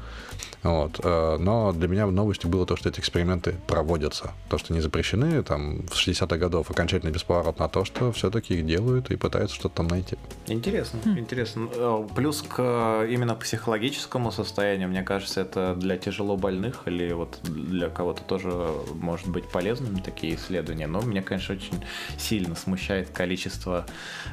Вот. 0.62 1.00
Э, 1.02 1.36
но 1.38 1.72
для 1.72 1.88
меня 1.88 2.06
новостью 2.06 2.50
было 2.50 2.66
то, 2.66 2.76
что 2.76 2.88
эти 2.88 3.00
эксперименты 3.00 3.56
проводятся. 3.66 4.32
То, 4.48 4.58
что 4.58 4.74
не 4.74 4.80
запрещены 4.80 5.42
там 5.42 5.82
в 5.86 5.94
60-х 5.94 6.36
годов 6.36 6.70
окончательно 6.70 7.10
бесповоротно, 7.10 7.64
а 7.64 7.68
то, 7.68 7.84
что 7.84 8.12
все-таки 8.12 8.54
их 8.54 8.66
делают 8.66 9.10
и 9.10 9.16
пытаются 9.16 9.56
что-то 9.56 9.76
там 9.76 9.88
найти. 9.88 10.16
Интересно, 10.46 11.00
хм. 11.04 11.18
интересно. 11.18 11.68
Э, 11.74 12.06
плюс 12.14 12.42
к 12.42 12.56
э, 12.58 13.08
именно 13.10 13.34
психологическому 13.34 14.30
состоянию, 14.32 14.88
мне 14.88 15.02
кажется, 15.02 15.40
это 15.40 15.74
для 15.74 15.96
тяжело 15.96 16.36
больных 16.36 16.82
или 16.86 17.12
вот 17.12 17.38
для 17.42 17.88
кого-то 17.88 18.22
тоже 18.22 18.50
может 18.94 19.28
быть 19.28 19.48
полезными 19.48 20.00
такие 20.00 20.34
исследования. 20.34 20.86
Но 20.86 21.00
меня, 21.00 21.22
конечно, 21.22 21.54
очень 21.54 21.82
сильно 22.18 22.54
смущает 22.54 23.10
количество 23.10 23.86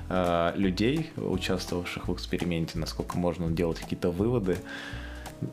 э, 0.09 0.51
людей, 0.55 1.11
участвовавших 1.15 2.07
в 2.07 2.13
эксперименте, 2.13 2.77
насколько 2.79 3.17
можно 3.17 3.49
делать 3.49 3.79
какие-то 3.79 4.11
выводы 4.11 4.57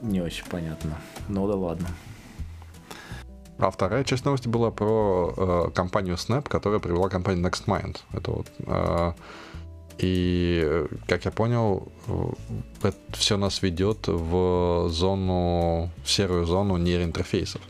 не 0.03 0.21
очень 0.21 0.47
понятно. 0.47 0.99
Ну 1.29 1.47
да 1.47 1.55
ладно. 1.55 1.89
А 3.59 3.71
вторая 3.71 4.05
часть 4.05 4.25
новости 4.25 4.49
была 4.49 4.71
про 4.71 5.33
э, 5.37 5.71
компанию 5.73 6.17
Snap, 6.17 6.49
которая 6.49 6.81
привела 6.81 7.09
компанию 7.09 7.47
NextMind. 7.47 7.99
Это 8.13 8.31
вот, 8.33 8.47
э, 8.59 9.13
и, 9.99 10.87
как 11.07 11.25
я 11.25 11.31
понял, 11.31 11.89
э, 12.09 12.89
это 12.89 12.97
все 13.13 13.37
нас 13.37 13.63
ведет 13.63 14.09
в 14.09 14.89
зону, 14.89 15.91
в 16.03 16.11
серую 16.11 16.47
зону 16.47 16.77
нейроинтерфейсов. 16.77 17.61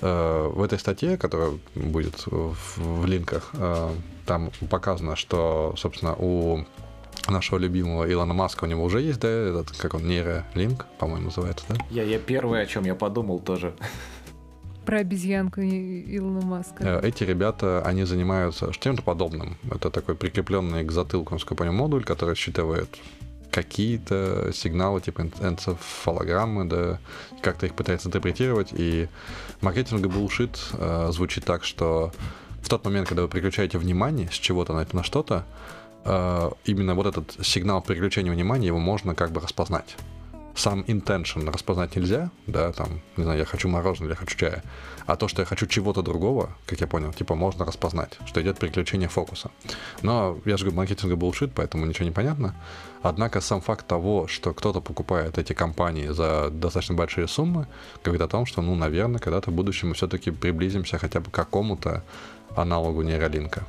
Э, 0.00 0.50
в 0.52 0.62
этой 0.62 0.78
статье, 0.78 1.16
которая 1.16 1.52
будет 1.74 2.24
в, 2.26 3.06
линках, 3.06 3.50
э, 3.54 3.94
там 4.26 4.50
показано, 4.68 5.14
что, 5.14 5.74
собственно, 5.76 6.14
у 6.16 6.64
нашего 7.30 7.58
любимого 7.58 8.10
Илона 8.10 8.34
Маска, 8.34 8.64
у 8.64 8.66
него 8.66 8.84
уже 8.84 9.00
есть, 9.00 9.20
да, 9.20 9.28
этот, 9.28 9.76
как 9.76 9.94
он, 9.94 10.06
нейролинк, 10.06 10.86
по-моему, 10.98 11.26
называется, 11.26 11.64
да? 11.68 11.76
Я, 11.90 12.02
я 12.02 12.18
первый, 12.18 12.62
о 12.62 12.66
чем 12.66 12.84
я 12.84 12.94
подумал 12.94 13.40
тоже. 13.40 13.74
про 14.86 14.98
обезьянку 14.98 15.60
Илона 15.60 16.46
Маска. 16.46 17.00
Эти 17.02 17.24
ребята, 17.24 17.82
они 17.84 18.04
занимаются 18.04 18.70
чем-то 18.72 19.02
подобным. 19.02 19.56
Это 19.70 19.90
такой 19.90 20.14
прикрепленный 20.14 20.84
к 20.84 20.92
затылку, 20.92 21.34
насколько 21.34 21.54
я 21.54 21.58
понимаю, 21.58 21.78
модуль, 21.78 22.04
который 22.04 22.36
считывает 22.36 22.88
какие-то 23.50 24.52
сигналы, 24.52 25.00
типа 25.00 25.22
энцефалограммы, 25.40 26.66
да, 26.66 26.98
как-то 27.42 27.66
их 27.66 27.74
пытается 27.74 28.08
интерпретировать, 28.08 28.68
и 28.72 29.08
маркетинг 29.60 30.06
булшит 30.06 30.58
э, 30.74 31.08
звучит 31.10 31.44
так, 31.44 31.64
что 31.64 32.12
в 32.62 32.68
тот 32.68 32.84
момент, 32.84 33.08
когда 33.08 33.22
вы 33.22 33.28
переключаете 33.28 33.78
внимание 33.78 34.28
с 34.30 34.34
чего-то 34.34 34.74
на, 34.74 34.86
на 34.92 35.02
что-то, 35.02 35.36
э, 35.36 35.85
именно 36.64 36.94
вот 36.94 37.06
этот 37.06 37.44
сигнал 37.44 37.82
переключения 37.82 38.32
внимания, 38.32 38.68
его 38.68 38.78
можно 38.78 39.14
как 39.14 39.32
бы 39.32 39.40
распознать 39.40 39.96
сам 40.56 40.80
intention 40.82 41.50
распознать 41.50 41.96
нельзя, 41.96 42.30
да, 42.46 42.72
там, 42.72 43.00
не 43.16 43.24
знаю, 43.24 43.38
я 43.38 43.44
хочу 43.44 43.68
мороженое 43.68 44.10
я 44.10 44.16
хочу 44.16 44.36
чая, 44.36 44.62
а 45.06 45.16
то, 45.16 45.28
что 45.28 45.42
я 45.42 45.46
хочу 45.46 45.66
чего-то 45.66 46.02
другого, 46.02 46.50
как 46.66 46.80
я 46.80 46.86
понял, 46.86 47.12
типа 47.12 47.34
можно 47.34 47.64
распознать, 47.64 48.18
что 48.26 48.40
идет 48.42 48.58
переключение 48.58 49.08
фокуса. 49.08 49.50
Но 50.02 50.38
я 50.44 50.56
же 50.56 50.64
говорю, 50.64 50.78
маркетинг 50.78 51.14
булшит, 51.14 51.52
поэтому 51.54 51.86
ничего 51.86 52.06
не 52.06 52.10
понятно. 52.10 52.54
Однако 53.02 53.40
сам 53.40 53.60
факт 53.60 53.86
того, 53.86 54.26
что 54.26 54.52
кто-то 54.52 54.80
покупает 54.80 55.38
эти 55.38 55.52
компании 55.52 56.08
за 56.08 56.50
достаточно 56.50 56.94
большие 56.94 57.28
суммы, 57.28 57.68
говорит 58.02 58.22
о 58.22 58.28
том, 58.28 58.46
что, 58.46 58.62
ну, 58.62 58.74
наверное, 58.74 59.20
когда-то 59.20 59.50
в 59.50 59.54
будущем 59.54 59.88
мы 59.88 59.94
все-таки 59.94 60.30
приблизимся 60.30 60.98
хотя 60.98 61.20
бы 61.20 61.30
к 61.30 61.34
какому-то 61.34 62.02
аналогу 62.56 63.02
нейролинка. 63.02 63.64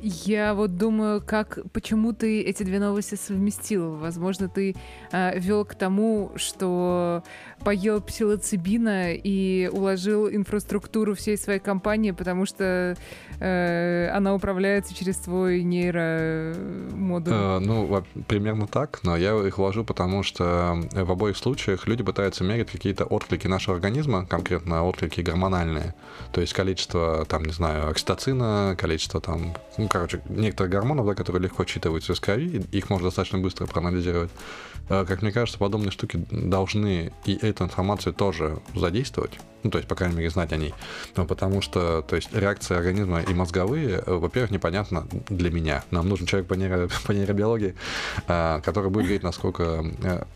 Я 0.00 0.54
вот 0.54 0.76
думаю, 0.76 1.20
как, 1.24 1.58
почему 1.72 2.12
ты 2.12 2.42
эти 2.42 2.62
две 2.62 2.78
новости 2.78 3.16
совместил? 3.16 3.96
Возможно, 3.96 4.48
ты 4.48 4.76
э, 5.10 5.38
вел 5.38 5.64
к 5.64 5.74
тому, 5.74 6.30
что 6.36 7.24
поел 7.64 8.00
псилоцибина 8.00 9.14
и 9.14 9.68
уложил 9.72 10.28
инфраструктуру 10.28 11.16
всей 11.16 11.36
своей 11.36 11.58
компании, 11.58 12.12
потому 12.12 12.46
что 12.46 12.96
э, 13.40 14.10
она 14.14 14.34
управляется 14.34 14.94
через 14.94 15.16
твой 15.16 15.64
нейромодуль. 15.64 17.32
Э, 17.34 17.58
ну, 17.58 18.04
примерно 18.28 18.68
так, 18.68 19.00
но 19.02 19.16
я 19.16 19.34
их 19.46 19.58
вложу, 19.58 19.84
потому 19.84 20.22
что 20.22 20.78
в 20.92 21.10
обоих 21.10 21.36
случаях 21.36 21.88
люди 21.88 22.04
пытаются 22.04 22.44
мерить 22.44 22.70
какие-то 22.70 23.04
отклики 23.04 23.48
нашего 23.48 23.74
организма, 23.74 24.26
конкретно 24.26 24.84
отклики 24.84 25.22
гормональные, 25.22 25.94
то 26.30 26.40
есть 26.40 26.52
количество, 26.52 27.24
там, 27.28 27.44
не 27.44 27.52
знаю, 27.52 27.90
окситоцина, 27.90 28.76
количество 28.78 29.20
там 29.20 29.54
короче, 29.88 30.20
некоторых 30.28 30.72
гормонов, 30.72 31.06
да, 31.06 31.14
которые 31.14 31.42
легко 31.42 31.64
считываются 31.64 32.12
из 32.12 32.20
крови, 32.20 32.64
их 32.72 32.90
можно 32.90 33.08
достаточно 33.08 33.38
быстро 33.38 33.66
проанализировать. 33.66 34.30
Э, 34.88 35.04
как 35.06 35.22
мне 35.22 35.32
кажется, 35.32 35.58
подобные 35.58 35.90
штуки 35.90 36.24
должны 36.30 37.12
и 37.24 37.34
эту 37.34 37.64
информацию 37.64 38.12
тоже 38.12 38.58
задействовать, 38.74 39.38
ну, 39.62 39.70
то 39.70 39.78
есть, 39.78 39.88
по 39.88 39.94
крайней 39.94 40.16
мере, 40.16 40.30
знать 40.30 40.52
о 40.52 40.56
ней. 40.56 40.74
Ну, 41.16 41.26
потому 41.26 41.60
что, 41.60 42.02
то 42.02 42.16
есть, 42.16 42.34
реакции 42.34 42.76
организма 42.76 43.20
и 43.20 43.34
мозговые, 43.34 44.02
э, 44.04 44.14
во-первых, 44.14 44.50
непонятно 44.50 45.06
для 45.28 45.50
меня. 45.50 45.84
Нам 45.90 46.08
нужен 46.08 46.26
человек 46.26 46.48
по, 46.48 46.54
нейро, 46.54 46.88
по 47.06 47.12
нейробиологии, 47.12 47.74
э, 48.26 48.60
который 48.64 48.90
будет 48.90 49.04
говорить, 49.04 49.22
насколько 49.22 49.84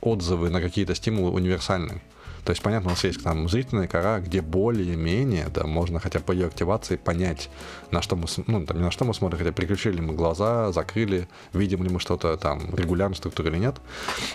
отзывы 0.00 0.50
на 0.50 0.60
какие-то 0.60 0.94
стимулы 0.94 1.30
универсальны. 1.30 2.02
То 2.44 2.50
есть, 2.50 2.62
понятно, 2.62 2.88
у 2.88 2.90
нас 2.90 3.04
есть 3.04 3.22
там 3.22 3.48
зрительная 3.48 3.86
кора, 3.86 4.18
где 4.18 4.40
более-менее, 4.42 5.46
да, 5.54 5.64
можно 5.64 6.00
хотя 6.00 6.18
бы 6.18 6.24
по 6.26 6.32
ее 6.32 6.46
активации 6.46 6.96
понять, 6.96 7.50
на 7.90 8.02
что 8.02 8.16
мы, 8.16 8.26
ну, 8.48 8.66
там, 8.66 8.78
не 8.78 8.82
на 8.82 8.90
что 8.90 9.04
мы 9.04 9.14
смотрим, 9.14 9.38
хотя 9.38 9.52
переключили 9.52 9.96
ли 9.96 10.00
мы 10.00 10.14
глаза, 10.14 10.72
закрыли, 10.72 11.28
видим 11.52 11.84
ли 11.84 11.90
мы 11.90 12.00
что-то 12.00 12.36
там, 12.36 12.74
регулярно 12.74 13.14
структуры 13.14 13.50
или 13.50 13.58
нет. 13.58 13.76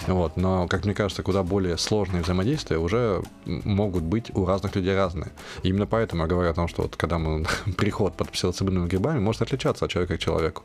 Вот. 0.08 0.38
Но, 0.38 0.68
как 0.68 0.86
мне 0.86 0.94
кажется, 0.94 1.22
куда 1.22 1.44
более 1.44 1.78
сложные 1.78 2.24
взаимодействия 2.24 2.78
уже 2.78 3.24
могут 3.46 4.04
быть 4.04 4.34
у 4.36 4.46
разных 4.46 4.76
людей 4.76 4.96
разные. 4.96 5.32
И 5.64 5.70
именно 5.70 5.86
поэтому 5.86 6.24
я 6.24 6.28
говорю 6.30 6.50
о 6.50 6.54
том, 6.54 6.70
что 6.70 6.84
вот 6.84 6.96
когда 6.96 7.18
мы 7.18 7.46
приход 7.78 8.16
под 8.16 8.30
псилоцибиновыми 8.32 8.88
грибами 8.88 9.20
может 9.20 9.42
отличаться 9.42 9.86
от 9.86 9.92
человека 9.92 10.18
к 10.18 10.20
человеку. 10.20 10.64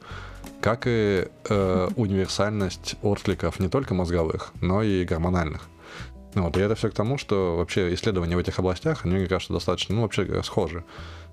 Как 0.61 0.85
и 0.87 1.29
э, 1.49 1.89
универсальность 1.97 2.97
откликов 3.03 3.59
не 3.59 3.69
только 3.69 3.95
мозговых, 3.95 4.53
но 4.61 4.83
и 4.83 5.05
гормональных. 5.05 5.69
Ну, 6.35 6.45
вот, 6.45 6.57
и 6.57 6.61
это 6.61 6.75
все 6.75 6.91
к 6.91 6.95
тому, 6.95 7.19
что 7.19 7.57
вообще 7.57 7.93
исследования 7.95 8.37
в 8.37 8.39
этих 8.39 8.59
областях, 8.59 9.05
они, 9.05 9.17
мне 9.17 9.27
кажется, 9.27 9.53
достаточно, 9.53 9.95
ну, 9.95 10.03
вообще 10.03 10.43
схожи. 10.43 10.85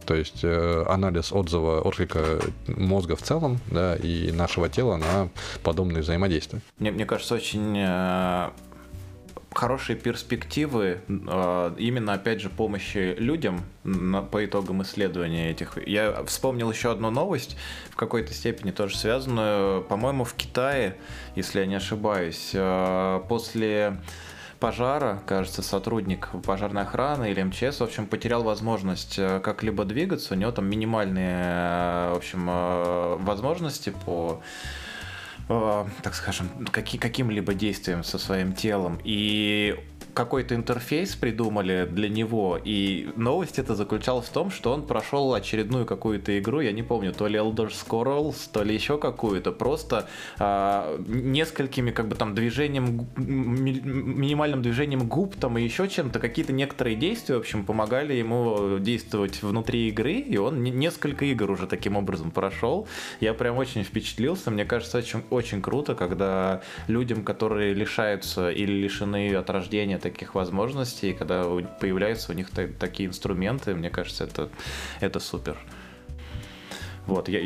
То 0.05 0.15
есть 0.15 0.43
э, 0.43 0.85
анализ 0.87 1.31
отзыва 1.31 1.81
отклика 1.81 2.39
мозга 2.67 3.15
в 3.15 3.21
целом, 3.21 3.59
да, 3.69 3.95
и 3.95 4.31
нашего 4.31 4.69
тела 4.69 4.97
на 4.97 5.29
подобные 5.63 6.01
взаимодействия. 6.01 6.61
Мне, 6.79 6.91
мне 6.91 7.05
кажется, 7.05 7.35
очень 7.35 7.75
э, 7.77 8.49
хорошие 9.53 9.97
перспективы 9.97 11.01
э, 11.07 11.75
именно, 11.77 12.13
опять 12.13 12.41
же, 12.41 12.49
помощи 12.49 13.15
людям 13.17 13.61
на, 13.83 14.21
по 14.21 14.45
итогам 14.45 14.81
исследования 14.83 15.51
этих. 15.51 15.77
Я 15.87 16.23
вспомнил 16.25 16.71
еще 16.71 16.91
одну 16.91 17.09
новость, 17.09 17.57
в 17.89 17.95
какой-то 17.95 18.33
степени 18.33 18.71
тоже 18.71 18.97
связанную, 18.97 19.83
по-моему, 19.83 20.23
в 20.23 20.33
Китае, 20.33 20.97
если 21.35 21.59
я 21.59 21.65
не 21.65 21.75
ошибаюсь, 21.75 22.51
э, 22.53 23.21
после 23.27 23.97
пожара, 24.59 25.21
кажется, 25.25 25.61
сотрудник 25.61 26.29
пожарной 26.45 26.83
охраны 26.83 27.31
или 27.31 27.41
МЧС, 27.41 27.79
в 27.79 27.83
общем, 27.83 28.05
потерял 28.05 28.43
возможность 28.43 29.17
э, 29.17 29.39
как-либо 29.39 29.85
двигаться. 29.85 30.33
У 30.33 30.37
него 30.37 30.51
там 30.51 30.69
минимальные, 30.69 31.41
э, 31.41 32.11
в 32.13 32.17
общем, 32.17 32.47
э, 32.49 33.15
возможности 33.19 33.93
по 34.05 34.41
так 36.03 36.13
скажем, 36.13 36.47
каким 36.69 36.99
каким-либо 36.99 37.55
действием 37.55 38.03
со 38.03 38.19
своим 38.19 38.53
телом. 38.53 38.99
И 39.03 39.83
какой-то 40.13 40.55
интерфейс 40.55 41.15
придумали 41.15 41.87
для 41.89 42.09
него, 42.09 42.59
и 42.63 43.09
новость 43.15 43.59
это 43.59 43.75
заключалась 43.75 44.27
в 44.27 44.31
том, 44.31 44.51
что 44.51 44.73
он 44.73 44.85
прошел 44.85 45.33
очередную 45.33 45.85
какую-то 45.85 46.37
игру, 46.39 46.61
я 46.61 46.71
не 46.71 46.83
помню, 46.83 47.13
то 47.13 47.27
ли 47.27 47.37
Elder 47.37 47.69
Scrolls, 47.69 48.49
то 48.51 48.63
ли 48.63 48.73
еще 48.73 48.97
какую-то, 48.97 49.51
просто 49.51 50.07
а, 50.39 50.97
несколькими 51.07 51.91
как 51.91 52.07
бы 52.07 52.15
там 52.15 52.35
движением, 52.35 53.07
ми- 53.17 53.81
минимальным 53.81 54.61
движением 54.61 55.07
губ 55.07 55.35
там 55.35 55.57
и 55.57 55.63
еще 55.63 55.87
чем-то, 55.87 56.19
какие-то 56.19 56.53
некоторые 56.53 56.95
действия, 56.95 57.35
в 57.35 57.39
общем, 57.39 57.65
помогали 57.65 58.13
ему 58.13 58.79
действовать 58.79 59.41
внутри 59.43 59.89
игры, 59.89 60.13
и 60.13 60.37
он 60.37 60.63
несколько 60.63 61.25
игр 61.25 61.51
уже 61.51 61.67
таким 61.67 61.95
образом 61.95 62.31
прошел. 62.31 62.87
Я 63.19 63.33
прям 63.33 63.57
очень 63.57 63.83
впечатлился, 63.83 64.51
мне 64.51 64.65
кажется, 64.65 64.97
очень, 64.97 65.21
очень 65.29 65.61
круто, 65.61 65.95
когда 65.95 66.61
людям, 66.87 67.23
которые 67.23 67.73
лишаются 67.73 68.49
или 68.49 68.71
лишены 68.71 69.35
от 69.35 69.49
рождения 69.49 69.98
таких 69.99 70.35
возможностей, 70.35 71.13
когда 71.13 71.43
появляются 71.79 72.31
у 72.31 72.35
них 72.35 72.49
такие 72.51 73.09
инструменты, 73.09 73.75
мне 73.75 73.89
кажется, 73.89 74.23
это, 74.23 74.49
это 74.99 75.19
супер. 75.19 75.57
Вот, 77.05 77.27
я, 77.27 77.41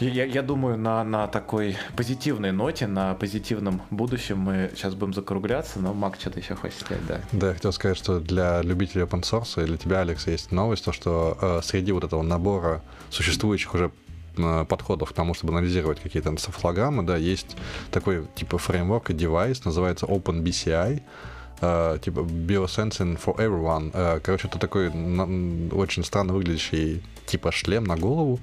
я, 0.00 0.24
я 0.24 0.42
думаю, 0.42 0.76
на, 0.76 1.02
на 1.04 1.26
такой 1.26 1.76
позитивной 1.96 2.52
ноте, 2.52 2.86
на 2.86 3.14
позитивном 3.14 3.80
будущем 3.90 4.38
мы 4.38 4.70
сейчас 4.74 4.94
будем 4.94 5.14
закругляться, 5.14 5.78
но 5.78 5.94
Мак 5.94 6.16
что-то 6.20 6.40
еще 6.40 6.54
хочет 6.54 6.80
сказать, 6.80 7.06
да. 7.06 7.20
Да, 7.32 7.48
я 7.48 7.54
хотел 7.54 7.72
сказать, 7.72 7.96
что 7.96 8.20
для 8.20 8.60
любителей 8.62 9.04
open 9.04 9.22
source 9.22 9.62
и 9.62 9.66
для 9.66 9.76
тебя, 9.76 10.00
Алекс, 10.00 10.26
есть 10.26 10.52
новость, 10.52 10.84
то, 10.84 10.92
что 10.92 11.38
э, 11.40 11.60
среди 11.62 11.92
вот 11.92 12.04
этого 12.04 12.22
набора 12.22 12.82
существующих 13.10 13.72
уже 13.72 13.90
э, 14.36 14.64
подходов 14.68 15.10
к 15.10 15.14
тому, 15.14 15.32
чтобы 15.32 15.54
анализировать 15.54 16.00
какие-то 16.00 16.28
энцефалограммы, 16.28 17.02
да, 17.02 17.16
есть 17.16 17.56
такой 17.90 18.26
типа 18.34 18.58
фреймворк 18.58 19.10
и 19.10 19.14
девайс, 19.14 19.64
называется 19.64 20.06
OpenBCI, 20.06 21.02
Uh, 21.60 21.98
типа 21.98 22.20
Biosensing 22.20 23.18
for 23.18 23.36
Everyone. 23.36 23.90
Uh, 23.92 24.20
короче, 24.20 24.48
это 24.48 24.58
такой 24.58 24.90
на, 24.92 25.24
очень 25.74 26.04
странно 26.04 26.34
выглядящий 26.34 27.02
типа 27.26 27.50
шлем 27.50 27.84
на 27.84 27.96
голову. 27.96 28.38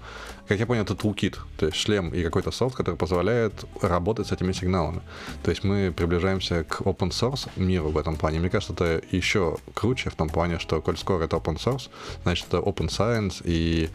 Как 0.47 0.59
я 0.59 0.65
понял, 0.65 0.83
это 0.83 0.93
toolkit, 0.93 1.37
то 1.57 1.67
есть 1.67 1.77
шлем 1.77 2.09
и 2.09 2.23
какой-то 2.23 2.51
софт, 2.51 2.75
который 2.75 2.95
позволяет 2.95 3.53
работать 3.81 4.27
с 4.27 4.31
этими 4.31 4.51
сигналами. 4.51 5.01
То 5.43 5.51
есть 5.51 5.63
мы 5.63 5.93
приближаемся 5.95 6.63
к 6.63 6.81
open 6.81 7.11
source 7.11 7.49
миру 7.55 7.89
в 7.89 7.97
этом 7.97 8.15
плане. 8.15 8.39
Мне 8.39 8.49
кажется, 8.49 8.73
это 8.73 9.01
еще 9.11 9.57
круче 9.73 10.09
в 10.09 10.15
том 10.15 10.29
плане, 10.29 10.59
что 10.59 10.81
коль 10.81 10.97
скоро 10.97 11.23
это 11.23 11.37
open 11.37 11.57
source, 11.57 11.89
значит, 12.23 12.47
это 12.47 12.57
open 12.57 12.89
science, 12.89 13.41
и 13.45 13.89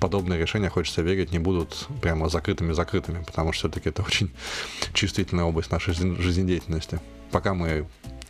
подобные 0.00 0.38
решения, 0.38 0.68
хочется 0.68 1.00
верить, 1.00 1.32
не 1.32 1.38
будут 1.38 1.88
прямо 2.02 2.28
закрытыми-закрытыми, 2.28 3.24
потому 3.24 3.52
что 3.52 3.68
все-таки 3.68 3.88
это 3.88 4.02
очень 4.06 4.30
чувствительная 4.92 5.44
область 5.44 5.70
нашей 5.70 5.94
жизнедеятельности. 5.94 7.00
Пока 7.30 7.54
мы 7.54 7.86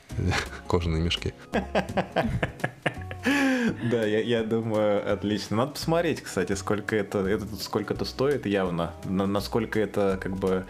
кожаные 0.69 1.03
мешки. 1.03 1.35
Да, 3.91 4.05
я, 4.05 4.21
я 4.21 4.43
думаю, 4.43 5.13
отлично. 5.13 5.57
Надо 5.57 5.73
посмотреть, 5.73 6.23
кстати, 6.23 6.53
сколько 6.55 6.97
это, 6.97 7.19
это 7.27 7.47
сколько 7.57 7.95
это 7.95 8.05
стоит 8.05 8.47
явно, 8.47 8.93
на, 9.05 9.27
насколько 9.27 9.81
это 9.81 10.19
как 10.21 10.37
бы 10.37 10.65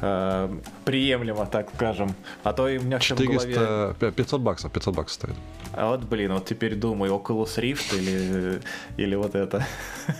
э, 0.00 0.58
приемлемо, 0.84 1.46
так 1.46 1.70
скажем. 1.74 2.14
А 2.42 2.52
то 2.52 2.68
и 2.68 2.78
у 2.78 2.82
меня 2.82 2.98
400, 2.98 3.48
в 3.48 3.54
голове... 3.54 4.12
500 4.12 4.40
баксов, 4.40 4.72
500 4.72 4.94
баксов 4.94 5.14
стоит. 5.14 5.36
А 5.72 5.88
вот, 5.88 6.04
блин, 6.04 6.32
вот 6.34 6.44
теперь 6.44 6.74
думаю, 6.74 7.14
Oculus 7.14 7.58
Rift 7.58 7.96
или, 7.96 8.60
или 8.96 9.14
вот 9.14 9.34
это. 9.34 9.64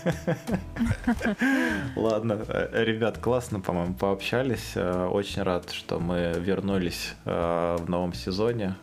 Ладно, 1.95 2.39
ребят, 2.71 3.17
классно, 3.17 3.59
по-моему, 3.59 3.93
пообщались. 3.93 4.75
Очень 4.75 5.43
рад, 5.43 5.71
что 5.71 5.99
мы 5.99 6.33
вернулись 6.39 7.13
э, 7.25 7.77
в 7.79 7.89
новом 7.89 8.13
сезоне 8.13 8.75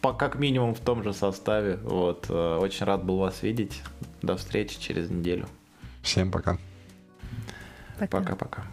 по, 0.00 0.12
как 0.12 0.36
минимум 0.36 0.74
в 0.74 0.80
том 0.80 1.02
же 1.02 1.12
составе. 1.12 1.76
Вот. 1.76 2.26
Э, 2.28 2.58
очень 2.58 2.86
рад 2.86 3.04
был 3.04 3.18
вас 3.18 3.42
видеть. 3.42 3.82
До 4.22 4.36
встречи 4.36 4.78
через 4.80 5.10
неделю. 5.10 5.46
Всем 6.02 6.30
пока. 6.30 6.58
Пока. 7.98 8.18
Пока-пока. 8.18 8.64